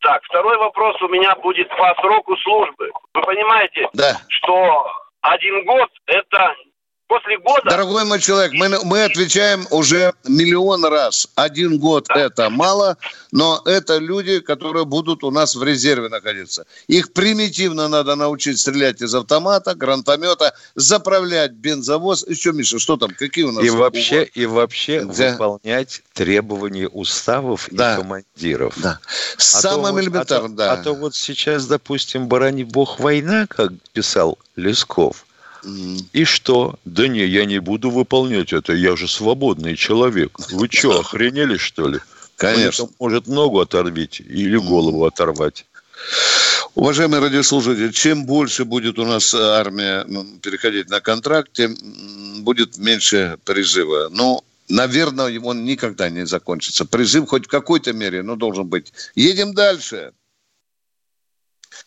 Так, 0.00 0.22
второй 0.24 0.58
вопрос 0.58 1.00
у 1.00 1.08
меня 1.08 1.34
будет 1.36 1.68
по 1.70 1.94
сроку 2.02 2.36
службы. 2.36 2.90
Вы 3.14 3.22
понимаете, 3.22 3.88
да. 3.94 4.20
что 4.28 4.86
один 5.22 5.64
год– 5.64 5.88
это 6.06 6.54
после 7.14 7.38
года... 7.38 7.70
Дорогой 7.70 8.04
мой 8.04 8.20
человек, 8.20 8.52
мы, 8.54 8.68
мы 8.84 9.04
отвечаем 9.04 9.66
уже 9.70 10.12
миллион 10.24 10.84
раз. 10.84 11.28
Один 11.36 11.78
год 11.78 12.06
да. 12.08 12.20
это 12.20 12.50
мало, 12.50 12.96
но 13.30 13.62
это 13.64 13.98
люди, 13.98 14.40
которые 14.40 14.84
будут 14.84 15.22
у 15.22 15.30
нас 15.30 15.54
в 15.54 15.62
резерве 15.62 16.08
находиться. 16.08 16.66
Их 16.88 17.12
примитивно 17.12 17.88
надо 17.88 18.16
научить 18.16 18.58
стрелять 18.58 19.00
из 19.00 19.14
автомата, 19.14 19.74
гранатомета, 19.74 20.54
заправлять 20.74 21.52
бензовоз. 21.52 22.26
Еще, 22.26 22.52
Миша, 22.52 22.80
что 22.80 22.96
там? 22.96 23.10
Какие 23.10 23.44
у 23.44 23.52
нас? 23.52 23.64
И 23.64 23.70
вообще, 23.70 24.24
и 24.24 24.46
вообще 24.46 25.04
да. 25.04 25.30
выполнять 25.30 26.02
требования 26.14 26.88
уставов 26.88 27.68
да. 27.70 27.94
и 27.94 27.96
командиров. 27.98 28.74
Да. 28.78 28.98
А 29.36 29.40
Самым 29.40 30.00
элементарным, 30.00 30.54
а 30.54 30.56
да. 30.56 30.72
А 30.72 30.76
то 30.78 30.94
вот 30.94 31.14
сейчас, 31.14 31.66
допустим, 31.66 32.26
барани 32.26 32.64
бог 32.64 32.98
война, 32.98 33.46
как 33.46 33.70
писал 33.92 34.36
Лесков– 34.56 35.23
и 36.12 36.24
что? 36.24 36.78
Да 36.84 37.08
не, 37.08 37.24
я 37.24 37.44
не 37.44 37.58
буду 37.58 37.90
выполнять 37.90 38.52
это, 38.52 38.72
я 38.72 38.96
же 38.96 39.08
свободный 39.08 39.76
человек. 39.76 40.38
Вы 40.50 40.68
что, 40.70 41.00
охренели, 41.00 41.56
что 41.56 41.88
ли? 41.88 42.00
Конечно. 42.36 42.84
Мне 42.84 42.94
может 42.98 43.26
ногу 43.26 43.60
оторвить 43.60 44.20
или 44.20 44.56
голову 44.56 45.04
оторвать. 45.04 45.66
Уважаемые 46.74 47.20
радиослушатели, 47.20 47.90
чем 47.92 48.26
больше 48.26 48.64
будет 48.64 48.98
у 48.98 49.04
нас 49.04 49.32
армия 49.32 50.04
переходить 50.42 50.90
на 50.90 51.00
контракт, 51.00 51.52
тем 51.52 51.76
будет 52.40 52.78
меньше 52.78 53.38
призыва. 53.44 54.08
Ну, 54.10 54.42
наверное, 54.68 55.40
он 55.40 55.64
никогда 55.64 56.10
не 56.10 56.26
закончится. 56.26 56.84
Призыв 56.84 57.28
хоть 57.28 57.46
в 57.46 57.48
какой-то 57.48 57.92
мере, 57.92 58.22
но 58.22 58.34
должен 58.34 58.66
быть. 58.66 58.92
Едем 59.14 59.54
дальше. 59.54 60.12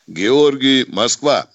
Георгий, 0.07 0.85
Москва. 0.87 1.47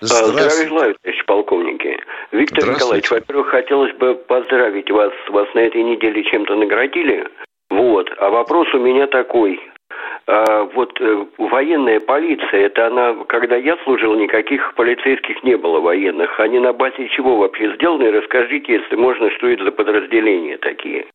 Здравия 0.00 0.68
желаю, 0.68 0.96
товарищ 1.02 1.24
полковники. 1.26 1.98
Виктор 2.32 2.70
Николаевич, 2.70 3.10
во-первых, 3.10 3.48
хотелось 3.48 3.94
бы 3.96 4.14
поздравить 4.14 4.90
вас. 4.90 5.12
Вас 5.28 5.48
на 5.54 5.60
этой 5.60 5.82
неделе 5.82 6.24
чем-то 6.24 6.54
наградили. 6.56 7.26
Вот. 7.68 8.10
А 8.18 8.30
вопрос 8.30 8.66
у 8.74 8.78
меня 8.78 9.06
такой. 9.06 9.60
А, 10.26 10.64
вот 10.74 10.98
э, 11.00 11.26
военная 11.38 12.00
полиция, 12.00 12.66
это 12.66 12.86
она, 12.86 13.24
когда 13.28 13.56
я 13.56 13.76
служил, 13.84 14.14
никаких 14.14 14.74
полицейских 14.74 15.42
не 15.42 15.56
было 15.56 15.80
военных. 15.80 16.38
Они 16.40 16.58
на 16.58 16.72
базе 16.72 17.08
чего 17.08 17.36
вообще 17.36 17.74
сделаны? 17.74 18.10
Расскажите, 18.10 18.72
если 18.72 18.96
можно, 18.96 19.30
что 19.36 19.48
это 19.48 19.64
за 19.64 19.72
подразделения 19.72 20.56
такие. 20.58 21.06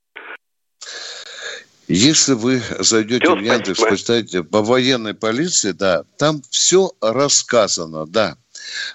Если 1.88 2.34
вы 2.34 2.58
зайдете 2.80 3.26
все, 3.26 3.36
в 3.36 3.40
Яндекс, 3.42 3.80
почитаете 3.80 4.44
по 4.44 4.62
военной 4.62 5.14
полиции, 5.14 5.72
да, 5.72 6.04
там 6.18 6.42
все 6.50 6.90
рассказано, 7.02 8.06
да. 8.08 8.34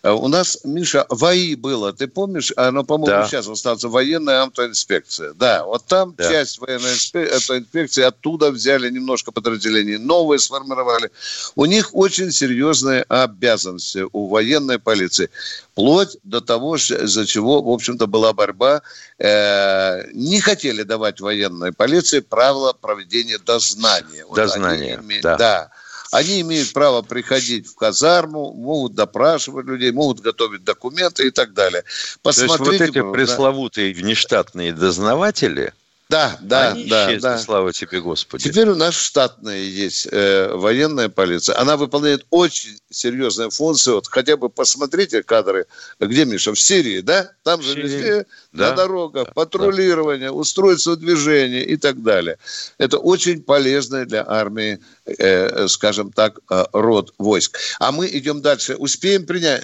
Э, 0.03 0.11
у 0.11 0.28
нас, 0.28 0.59
Миша, 0.64 1.07
ВАИ 1.09 1.55
было, 1.55 1.93
ты 1.93 2.07
помнишь? 2.07 2.53
Оно, 2.57 2.85
по-моему, 2.85 3.22
да. 3.22 3.26
сейчас 3.26 3.49
остается 3.49 3.89
военная 3.89 4.43
автоинспекция. 4.43 5.33
Да, 5.35 5.64
вот 5.64 5.85
там 5.87 6.14
да. 6.16 6.28
часть 6.28 6.59
военной 6.59 6.93
автоинспекции 6.93 8.03
оттуда 8.03 8.51
взяли 8.51 8.91
немножко 8.91 9.33
подразделений, 9.33 9.99
новые 9.99 10.39
сформировали. 10.39 11.11
У 11.55 11.64
них 11.64 11.95
очень 11.95 12.31
серьезные 12.31 13.05
обязанности 13.09 14.05
у 14.12 14.28
военной 14.28 14.78
полиции. 14.78 15.31
Вплоть 15.72 16.16
до 16.24 16.41
того, 16.41 16.76
за 16.78 17.26
чего, 17.26 17.62
в 17.62 17.68
общем-то, 17.68 18.07
была 18.07 18.33
борьба. 18.33 18.83
Э, 19.18 20.05
не 20.12 20.41
хотели 20.41 20.83
давать 20.83 21.20
военной 21.20 21.72
полиции 21.72 22.20
правила 22.20 22.72
проведения 22.72 23.39
дознания. 23.39 24.24
Дознания, 24.35 24.97
вот 24.97 25.22
да. 25.22 25.37
да. 25.37 25.70
Они 26.11 26.41
имеют 26.41 26.73
право 26.73 27.03
приходить 27.03 27.69
в 27.69 27.77
казарму, 27.77 28.53
могут 28.53 28.95
допрашивать 28.95 29.67
людей, 29.67 29.93
могут 29.93 30.21
готовить 30.21 30.65
документы 30.65 31.29
и 31.29 31.31
так 31.31 31.55
далее. 31.55 31.85
Посмотрите, 32.23 32.65
То 32.65 32.73
есть 32.73 32.95
вот 32.97 32.97
эти 32.97 33.13
пресловутые 33.13 33.95
внештатные 33.95 34.73
дознаватели, 34.73 35.73
да, 36.11 36.37
да, 36.41 36.73
Они 36.73 36.87
да, 36.87 37.07
исчезли, 37.07 37.21
да. 37.21 37.39
слава 37.39 37.73
тебе, 37.73 38.01
Господи. 38.01 38.43
Теперь 38.43 38.69
у 38.69 38.75
нас 38.75 38.95
штатная 38.95 39.61
есть 39.61 40.09
э, 40.11 40.51
военная 40.53 41.09
полиция. 41.09 41.57
Она 41.57 41.77
выполняет 41.77 42.27
очень 42.31 42.77
серьезные 42.91 43.51
функции. 43.51 43.93
Вот 43.93 44.09
хотя 44.09 44.37
бы 44.37 44.49
посмотрите 44.49 45.23
кадры, 45.23 45.67
где, 46.01 46.25
Миша, 46.25 46.53
в 46.53 46.59
Сирии, 46.59 47.01
да? 47.01 47.31
Там 47.45 47.63
же 47.63 47.81
везде 47.81 48.27
да. 48.53 48.71
на 48.71 48.77
дорогах 48.77 49.27
да. 49.27 49.33
патрулирование, 49.35 50.31
да. 50.31 50.35
устройство 50.35 50.97
движения 50.97 51.63
и 51.63 51.77
так 51.77 52.03
далее. 52.03 52.39
Это 52.79 52.99
очень 52.99 53.41
полезно 53.41 54.05
для 54.05 54.25
армии, 54.27 54.81
э, 55.07 55.69
скажем 55.69 56.11
так, 56.11 56.41
э, 56.51 56.65
род 56.73 57.15
войск. 57.19 57.57
А 57.79 57.93
мы 57.93 58.09
идем 58.09 58.43
дальше. 58.43 58.75
Успеем 58.75 59.27
принять... 59.27 59.63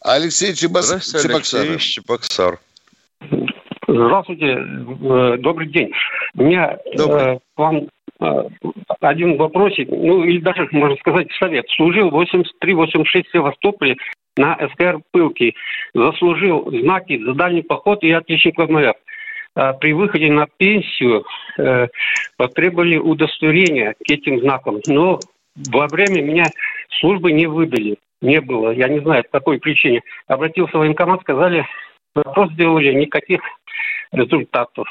Алексей 0.00 0.52
Чебас... 0.54 0.88
Чебоксар. 0.88 1.62
Алексей 1.62 1.78
Чебоксар. 1.78 2.60
Здравствуйте, 3.94 4.56
э, 4.56 5.36
добрый 5.38 5.68
день. 5.68 5.92
У 6.36 6.42
меня 6.42 6.76
э, 6.84 7.38
к 7.38 7.40
вам 7.56 7.86
э, 8.20 8.48
один 8.98 9.36
вопросик, 9.36 9.88
ну 9.88 10.24
или 10.24 10.40
даже, 10.40 10.68
можно 10.72 10.96
сказать, 10.96 11.28
совет. 11.38 11.64
Служил 11.76 12.10
83-86 12.10 13.04
в 13.04 13.32
Севастополе 13.32 13.96
на 14.36 14.58
СКР 14.72 14.98
«Пылки». 15.12 15.54
Заслужил 15.94 16.68
знаки 16.72 17.22
за 17.22 17.34
дальний 17.34 17.62
поход 17.62 18.02
и 18.02 18.10
отличник 18.10 18.58
ВМФ. 18.58 18.96
При 19.78 19.92
выходе 19.92 20.32
на 20.32 20.48
пенсию 20.56 21.24
потребовали 22.36 22.96
удостоверения 22.96 23.92
к 23.92 24.10
этим 24.10 24.40
знакам. 24.40 24.80
Но 24.88 25.20
во 25.70 25.86
время 25.86 26.20
меня 26.20 26.46
службы 26.98 27.30
не 27.30 27.46
выдали. 27.46 27.98
Не 28.20 28.40
было. 28.40 28.72
Я 28.72 28.88
не 28.88 28.98
знаю, 28.98 29.22
по 29.30 29.38
какой 29.38 29.60
причине. 29.60 30.02
Обратился 30.26 30.76
в 30.76 30.80
военкомат, 30.80 31.20
сказали, 31.20 31.64
вопрос 32.16 32.50
сделали, 32.52 32.92
никаких 32.92 33.40
результатов. 34.14 34.86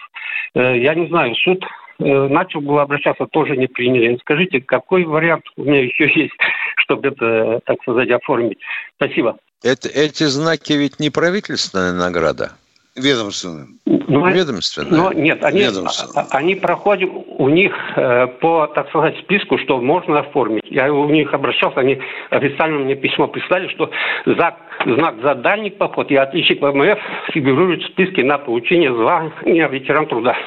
Э, 0.55 0.77
я 0.77 0.95
не 0.95 1.07
знаю, 1.07 1.35
суд 1.35 1.63
э, 1.99 2.03
начал 2.03 2.61
было 2.61 2.83
обращаться, 2.83 3.25
тоже 3.25 3.57
не 3.57 3.67
приняли. 3.67 4.17
Скажите, 4.21 4.61
какой 4.61 5.05
вариант 5.05 5.45
у 5.57 5.63
меня 5.63 5.83
еще 5.83 6.05
есть, 6.05 6.35
чтобы 6.77 7.09
это, 7.09 7.61
так 7.65 7.81
сказать, 7.81 8.09
оформить? 8.09 8.59
Спасибо. 8.95 9.37
Это, 9.63 9.87
эти 9.87 10.25
знаки 10.25 10.73
ведь 10.73 10.99
не 10.99 11.09
правительственная 11.09 11.93
награда? 11.93 12.51
Ведомственная. 12.95 13.67
Ну, 13.85 14.27
Ведомственная. 14.27 14.91
Но 14.91 15.13
нет, 15.13 15.43
они, 15.43 15.61
Ведомственная. 15.61 16.27
они 16.29 16.55
проходят 16.55 17.09
у 17.37 17.49
них 17.49 17.73
э, 17.95 18.27
по, 18.39 18.67
так 18.67 18.89
сказать, 18.89 19.17
списку, 19.19 19.57
что 19.57 19.81
можно 19.81 20.19
оформить. 20.19 20.63
Я 20.69 20.93
у 20.93 21.09
них 21.09 21.33
обращался, 21.33 21.79
они 21.79 21.99
официально 22.29 22.79
мне 22.79 22.95
письмо 22.95 23.27
прислали, 23.27 23.67
что 23.69 23.89
знак, 24.27 24.59
знак 24.85 25.15
за 25.23 25.33
дальний 25.35 25.71
поход 25.71 26.11
и 26.11 26.15
отличник 26.15 26.61
ВМФ 26.61 26.99
фигурирует 27.33 27.81
в 27.81 27.87
списке 27.87 28.23
на 28.23 28.37
получение 28.37 28.93
звания 28.93 29.67
ветеран 29.69 30.07
труда. 30.07 30.37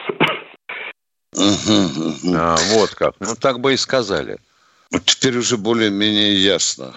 А, 1.35 2.57
вот 2.75 2.91
как. 2.95 3.15
Ну, 3.21 3.35
так 3.41 3.61
бы 3.61 3.75
и 3.75 3.77
сказали. 3.77 4.39
Теперь 5.05 5.37
уже 5.37 5.57
более-менее 5.57 6.35
ясно. 6.35 6.95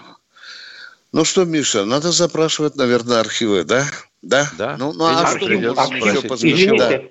Ну 1.12 1.26
что, 1.26 1.43
Миша, 1.43 1.86
надо 1.86 2.12
запрашивать, 2.12 2.76
наверное, 2.76 3.20
архивы, 3.20 3.64
да? 3.64 3.84
Да? 4.22 4.49
Да. 4.57 4.76
Ну, 4.78 4.93
ну 4.93 5.05
а 5.05 5.26
что 5.26 5.45
еще 5.47 6.78
да. 6.78 7.01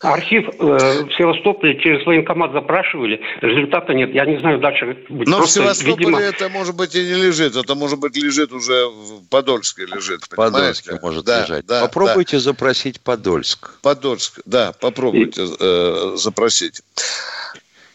Архив 0.00 0.48
э, 0.48 1.04
в 1.06 1.12
Севастополе 1.16 1.80
через 1.80 2.06
военкомат 2.06 2.52
запрашивали, 2.52 3.20
результата 3.40 3.92
нет. 3.92 4.14
Я 4.14 4.26
не 4.26 4.38
знаю 4.38 4.60
дальше. 4.60 4.96
Будет. 5.08 5.26
Но 5.26 5.38
Просто, 5.38 5.60
в 5.60 5.62
Севастополе 5.64 6.06
видимо... 6.06 6.20
это, 6.20 6.48
может 6.50 6.76
быть, 6.76 6.94
и 6.94 7.04
не 7.04 7.14
лежит. 7.14 7.56
Это, 7.56 7.74
может 7.74 7.98
быть, 7.98 8.16
лежит 8.16 8.52
уже 8.52 8.86
в 8.86 9.26
Подольске 9.28 9.86
лежит. 9.86 10.22
В 10.22 10.36
Подольске 10.36 11.00
может 11.02 11.24
да, 11.24 11.42
лежать. 11.42 11.66
Да, 11.66 11.80
попробуйте 11.80 12.36
да. 12.36 12.42
запросить 12.42 13.00
Подольск. 13.00 13.80
Подольск, 13.82 14.38
да, 14.44 14.72
попробуйте 14.80 15.42
и... 15.46 15.56
э, 15.58 16.12
запросить. 16.14 16.80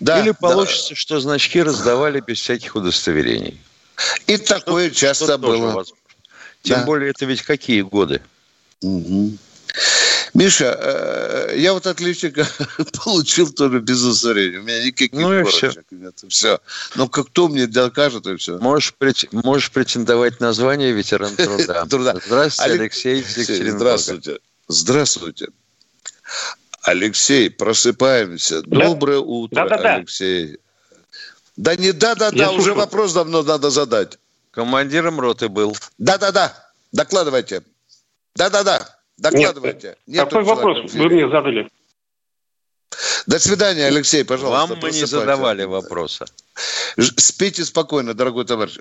Да, 0.01 0.19
Или 0.19 0.31
получится, 0.31 0.89
да. 0.89 0.95
что 0.95 1.19
значки 1.21 1.63
раздавали 1.63 2.19
без 2.19 2.41
всяких 2.41 2.75
удостоверений. 2.75 3.61
И 4.27 4.35
что, 4.35 4.59
такое 4.59 4.89
часто 4.89 5.25
что 5.25 5.37
было. 5.37 5.67
Возможно. 5.67 5.95
Тем 6.63 6.79
да. 6.79 6.85
более, 6.85 7.11
это 7.11 7.25
ведь 7.25 7.41
какие 7.41 7.81
годы? 7.81 8.21
Угу. 8.81 9.37
Миша, 10.33 10.77
э, 10.79 11.55
я 11.57 11.73
вот 11.73 11.85
отличника 11.85 12.47
получил 13.03 13.51
тоже 13.51 13.79
без 13.79 14.01
ускорения. 14.01 14.59
У 14.59 14.63
меня 14.63 14.83
никаких 14.83 15.11
ну 15.11 15.27
корочек 15.27 15.85
нет. 15.91 16.23
Все. 16.27 16.59
Но 16.95 17.07
как 17.07 17.27
кто 17.27 17.49
мне 17.49 17.67
докажет, 17.67 18.25
и 18.25 18.35
все. 18.37 18.57
Можешь, 18.57 18.95
можешь 19.31 19.71
претендовать 19.71 20.39
на 20.39 20.53
звание 20.53 20.91
ветеран 20.91 21.35
труда. 21.35 21.85
труда. 21.89 22.15
Здравствуйте, 22.25 22.73
Алексей 22.73 23.23
Здравствуйте. 23.23 24.39
Здравствуйте. 24.67 25.47
Алексей, 26.81 27.49
просыпаемся. 27.49 28.61
Доброе 28.63 29.19
утро, 29.19 29.65
Алексей. 29.65 30.57
Да 31.55 31.75
не 31.75 31.91
да-да-да, 31.91 32.51
уже 32.51 32.73
вопрос 32.73 33.13
давно 33.13 33.43
надо 33.43 33.69
задать. 33.69 34.17
Командиром 34.53 35.19
роты 35.19 35.49
был. 35.49 35.75
Да-да-да, 35.97 36.53
докладывайте. 36.91 37.63
Да-да-да, 38.35 38.87
докладывайте. 39.17 39.97
Нет, 40.05 40.25
Какой 40.25 40.43
вопрос 40.43 40.93
вы 40.93 41.09
мне 41.09 41.27
задали? 41.27 41.69
До 43.25 43.39
свидания, 43.39 43.87
Алексей, 43.87 44.23
пожалуйста. 44.23 44.67
Вам 44.67 44.79
мы 44.79 44.91
не 44.91 45.05
задавали 45.05 45.63
вопроса. 45.63 46.25
Спите 47.17 47.65
спокойно, 47.65 48.13
дорогой 48.13 48.45
товарищ. 48.45 48.77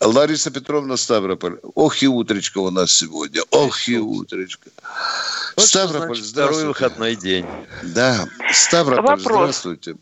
Лариса 0.00 0.52
Петровна 0.52 0.96
Ставрополь. 0.96 1.58
Ох 1.74 2.00
и 2.04 2.06
утречка 2.06 2.58
у 2.58 2.70
нас 2.70 2.92
сегодня. 2.92 3.42
Ох 3.50 3.88
и 3.88 3.98
утречка. 3.98 4.70
Вот 5.56 5.66
Ставрополь, 5.66 6.16
здравствуйте. 6.16 6.30
Второй 6.30 6.64
выходной 6.66 7.16
день. 7.16 7.46
Да. 7.82 8.28
Ставрополь, 8.52 9.04
Вопрос. 9.04 9.22
здравствуйте. 9.22 9.96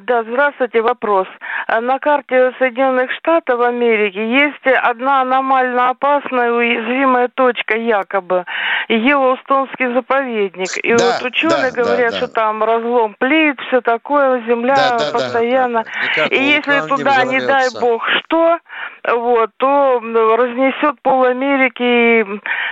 Да, 0.00 0.22
здравствуйте, 0.24 0.82
вопрос. 0.82 1.28
На 1.68 1.98
карте 1.98 2.52
Соединенных 2.58 3.10
Штатов 3.12 3.60
Америки 3.60 4.18
есть 4.18 4.66
одна 4.82 5.22
аномально 5.22 5.90
опасная 5.90 6.52
уязвимая 6.52 7.28
точка, 7.28 7.76
якобы. 7.76 8.44
Йеллоустонский 8.88 9.92
заповедник. 9.94 10.76
И 10.84 10.94
да, 10.94 11.04
вот 11.04 11.22
ученые 11.22 11.72
да, 11.72 11.82
говорят, 11.82 12.12
да, 12.12 12.20
да. 12.20 12.26
что 12.26 12.28
там 12.28 12.62
разлом 12.62 13.16
плит, 13.18 13.58
все 13.68 13.80
такое, 13.80 14.42
земля 14.46 14.74
да, 14.76 14.98
да, 14.98 15.12
постоянно. 15.12 15.84
Да, 16.16 16.28
да. 16.28 16.36
И 16.36 16.42
если 16.42 16.88
туда, 16.88 17.24
не 17.24 17.40
дай 17.40 17.68
бог, 17.80 18.06
что, 18.18 18.58
вот, 19.08 19.50
то 19.56 20.00
разнесет 20.00 21.00
пол 21.02 21.24
Америки. 21.24 21.82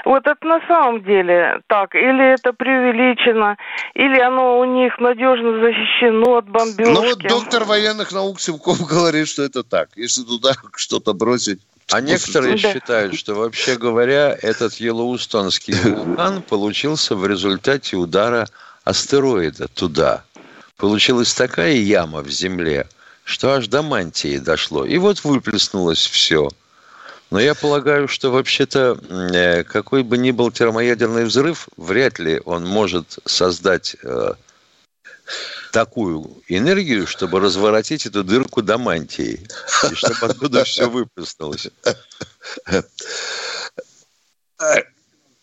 Вот 0.04 0.26
это 0.26 0.46
на 0.46 0.60
самом 0.66 1.02
деле 1.02 1.60
так. 1.66 1.94
Или 1.94 2.34
это 2.34 2.52
преувеличено, 2.52 3.56
или 3.94 4.20
оно 4.20 4.58
у 4.58 4.64
них 4.64 4.98
надежно 4.98 5.60
защищено 5.60 6.36
от 6.36 6.48
бомбежки. 6.48 6.90
Ну 6.90 7.02
вот 7.02 7.18
доктор 7.18 7.64
военных 7.64 8.12
наук 8.12 8.40
Симков 8.40 8.86
говорит, 8.86 9.28
что 9.28 9.42
это 9.42 9.62
так. 9.62 9.88
Если 9.96 10.22
туда 10.22 10.52
что-то 10.76 11.14
бросить, 11.14 11.60
а 11.90 12.00
некоторые 12.00 12.58
да. 12.58 12.72
считают, 12.72 13.14
что 13.14 13.34
вообще 13.34 13.76
говоря, 13.76 14.36
этот 14.40 14.74
Йеллоустонский 14.74 15.74
вулкан 15.74 16.42
получился 16.42 17.14
в 17.14 17.26
результате 17.26 17.96
удара 17.96 18.48
астероида 18.84 19.68
туда. 19.68 20.24
Получилась 20.76 21.32
такая 21.34 21.74
яма 21.74 22.22
в 22.22 22.28
земле, 22.28 22.88
что 23.24 23.52
аж 23.52 23.68
до 23.68 23.82
мантии 23.82 24.38
дошло. 24.38 24.84
И 24.84 24.98
вот 24.98 25.24
выплеснулось 25.24 26.06
все. 26.06 26.48
Но 27.34 27.40
я 27.40 27.56
полагаю, 27.56 28.06
что 28.06 28.30
вообще-то 28.30 28.96
э, 29.10 29.64
какой 29.64 30.04
бы 30.04 30.16
ни 30.18 30.30
был 30.30 30.52
термоядерный 30.52 31.24
взрыв, 31.24 31.66
вряд 31.76 32.20
ли 32.20 32.40
он 32.44 32.64
может 32.64 33.18
создать 33.24 33.96
э, 34.04 34.34
такую 35.72 36.30
энергию, 36.46 37.08
чтобы 37.08 37.40
разворотить 37.40 38.06
эту 38.06 38.22
дырку 38.22 38.62
до 38.62 38.78
мантии, 38.78 39.40
и 39.90 39.94
чтобы 39.96 40.26
оттуда 40.30 40.62
все 40.64 40.88
выплеснулось. 40.88 41.72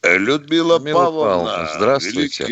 Людмила, 0.02 0.80
Павловна, 0.80 1.72
здравствуйте. 1.76 2.46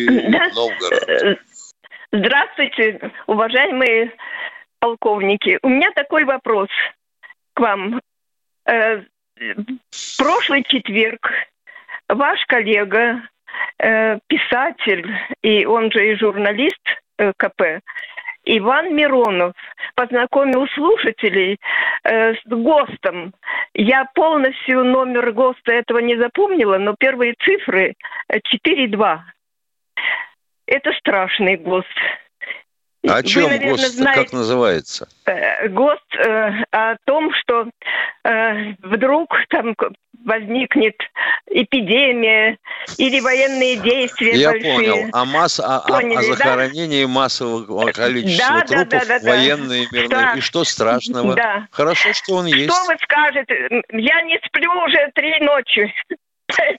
Здравствуйте, 2.12 3.10
уважаемые 3.26 4.12
полковники. 4.80 5.58
У 5.62 5.70
меня 5.70 5.90
такой 5.92 6.24
вопрос 6.24 6.68
к 7.54 7.60
вам. 7.60 8.02
Э, 8.66 9.02
прошлый 10.18 10.64
четверг 10.64 11.30
ваш 12.08 12.44
коллега, 12.46 13.22
э, 13.78 14.18
писатель, 14.26 15.10
и 15.42 15.64
он 15.64 15.90
же 15.92 16.12
и 16.12 16.16
журналист 16.16 16.80
э, 17.18 17.32
КП, 17.36 17.80
Иван 18.44 18.94
Миронов 18.94 19.54
познакомил 19.94 20.66
слушателей 20.68 21.58
э, 22.04 22.34
с 22.34 22.40
ГОСТом. 22.46 23.34
Я 23.74 24.06
полностью 24.14 24.84
номер 24.84 25.32
ГОСТа 25.32 25.72
этого 25.72 25.98
не 25.98 26.16
запомнила, 26.16 26.78
но 26.78 26.94
первые 26.98 27.34
цифры 27.44 27.94
4,2. 28.32 29.18
Это 30.66 30.92
страшный 30.92 31.56
ГОСТ. 31.56 31.86
А 33.08 33.16
о 33.16 33.22
чем 33.22 33.44
Вы, 33.44 33.48
наверное, 33.50 33.76
ГОСТ, 33.76 33.94
знаете, 33.94 34.22
как 34.24 34.32
называется? 34.32 35.08
Э, 35.24 35.68
ГОСТ 35.68 36.16
э, 36.16 36.50
о 36.70 36.96
том, 37.06 37.32
что 37.32 37.68
э, 38.24 38.72
вдруг 38.82 39.34
там 39.48 39.74
возникнет 40.24 40.96
эпидемия 41.46 42.58
или 42.98 43.20
военные 43.20 43.76
действия 43.76 44.32
Я 44.32 44.50
большие. 44.50 44.74
понял. 44.74 45.08
А, 45.12 45.24
масса, 45.24 45.64
а, 45.64 45.80
Поняли, 45.80 46.16
о, 46.16 46.18
о 46.18 46.22
захоронении 46.22 47.04
да? 47.04 47.08
массового 47.08 47.90
количества 47.92 48.60
да, 48.60 48.66
трупов, 48.66 48.88
да, 48.90 49.04
да, 49.06 49.18
да, 49.20 49.30
военные, 49.30 49.88
мирные. 49.90 50.08
Да. 50.08 50.34
И 50.36 50.40
что 50.40 50.64
страшного? 50.64 51.34
Да. 51.34 51.68
Хорошо, 51.70 52.12
что 52.12 52.34
он 52.34 52.46
есть. 52.46 52.70
Что 52.70 52.84
вы 52.84 52.96
скажете? 53.02 53.82
Я 53.92 54.22
не 54.22 54.38
сплю 54.46 54.70
уже 54.84 55.10
три 55.14 55.40
ночи. 55.40 55.92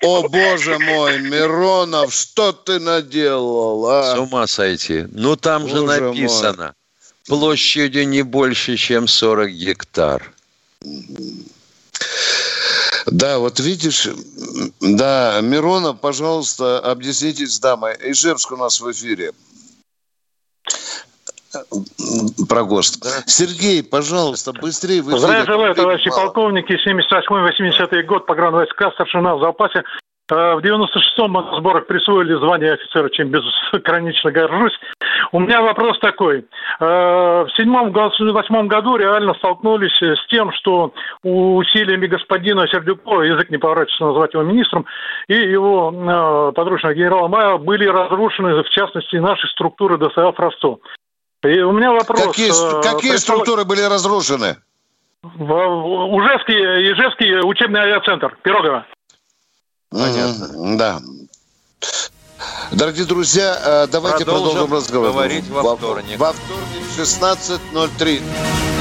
О, 0.01 0.27
боже 0.27 0.79
мой, 0.79 1.19
Миронов, 1.19 2.13
что 2.13 2.51
ты 2.51 2.79
наделал, 2.79 3.87
а? 3.87 4.15
С 4.15 4.19
ума 4.19 4.47
сойти. 4.47 5.05
Ну, 5.11 5.35
там 5.35 5.63
боже 5.63 5.75
же 5.75 5.81
написано. 5.83 6.73
Мой. 7.27 7.39
Площадью 7.39 8.07
не 8.07 8.23
больше, 8.23 8.77
чем 8.77 9.07
40 9.07 9.51
гектар. 9.51 10.33
Да, 13.05 13.39
вот 13.39 13.59
видишь, 13.59 14.07
да, 14.79 15.39
Миронов, 15.41 15.99
пожалуйста, 15.99 16.79
объяснитесь 16.79 17.53
с 17.53 17.59
дамой. 17.59 17.95
Ижевск 18.01 18.51
у 18.51 18.57
нас 18.57 18.79
в 18.81 18.91
эфире 18.91 19.33
про 22.47 22.63
ГОСТ. 22.63 23.05
Сергей, 23.25 23.83
пожалуйста, 23.83 24.53
быстрее. 24.53 25.01
Вы 25.01 25.17
Здравия 25.17 25.45
желаю, 25.45 25.75
товарищи 25.75 26.09
мало. 26.09 26.25
полковники. 26.25 26.77
78-80 26.87 28.03
год, 28.03 28.25
погранвойска, 28.25 28.91
старшина 28.91 29.35
в 29.35 29.41
запасе. 29.41 29.83
Э, 30.31 30.55
в 30.55 30.59
96-м 30.59 31.33
на 31.33 31.57
сборах 31.57 31.87
присвоили 31.87 32.35
звание 32.35 32.73
офицера, 32.73 33.09
чем 33.09 33.29
безгранично 33.29 34.31
горжусь. 34.31 34.77
У 35.33 35.39
меня 35.39 35.61
вопрос 35.61 35.99
такой. 35.99 36.45
Э, 36.79 37.43
в 37.43 37.49
седьмом, 37.57 37.91
восьмом 37.91 38.67
году 38.67 38.95
реально 38.95 39.33
столкнулись 39.35 39.95
с 40.01 40.27
тем, 40.27 40.51
что 40.53 40.93
усилиями 41.23 42.07
господина 42.07 42.67
Сердюкова, 42.67 43.23
язык 43.23 43.49
не 43.49 43.57
поворачивается 43.57 44.05
назвать 44.05 44.33
его 44.33 44.43
министром, 44.43 44.85
и 45.27 45.33
его 45.33 45.91
э, 45.91 46.51
подручного 46.53 46.93
генерала 46.93 47.27
Мая 47.27 47.57
были 47.57 47.85
разрушены, 47.85 48.63
в 48.63 48.69
частности, 48.69 49.17
наши 49.17 49.47
структуры 49.47 49.97
ДСА 49.97 50.31
«Фросто». 50.31 50.77
И 51.43 51.59
у 51.61 51.71
меня 51.71 51.91
вопрос. 51.91 52.21
Какие, 52.21 52.51
э, 52.51 52.81
какие 52.83 53.15
структуры 53.15 53.65
были 53.65 53.81
разрушены? 53.81 54.57
В, 55.23 55.53
Ужевский, 55.53 56.55
Ижевский 56.93 57.41
учебный 57.47 57.81
авиацентр, 57.81 58.37
Пирогово. 58.43 58.85
Понятно. 59.89 60.77
Да. 60.77 60.99
Дорогие 62.71 63.05
друзья, 63.05 63.57
э, 63.63 63.87
давайте 63.87 64.23
продолжим, 64.25 64.51
продолжим 64.51 64.77
разговор. 64.77 65.11
говорить 65.11 65.47
во 65.49 65.75
вторник. 65.75 66.17
Во, 66.17 66.27
во 66.27 66.33
вторник 66.33 66.87
16.03. 66.97 68.80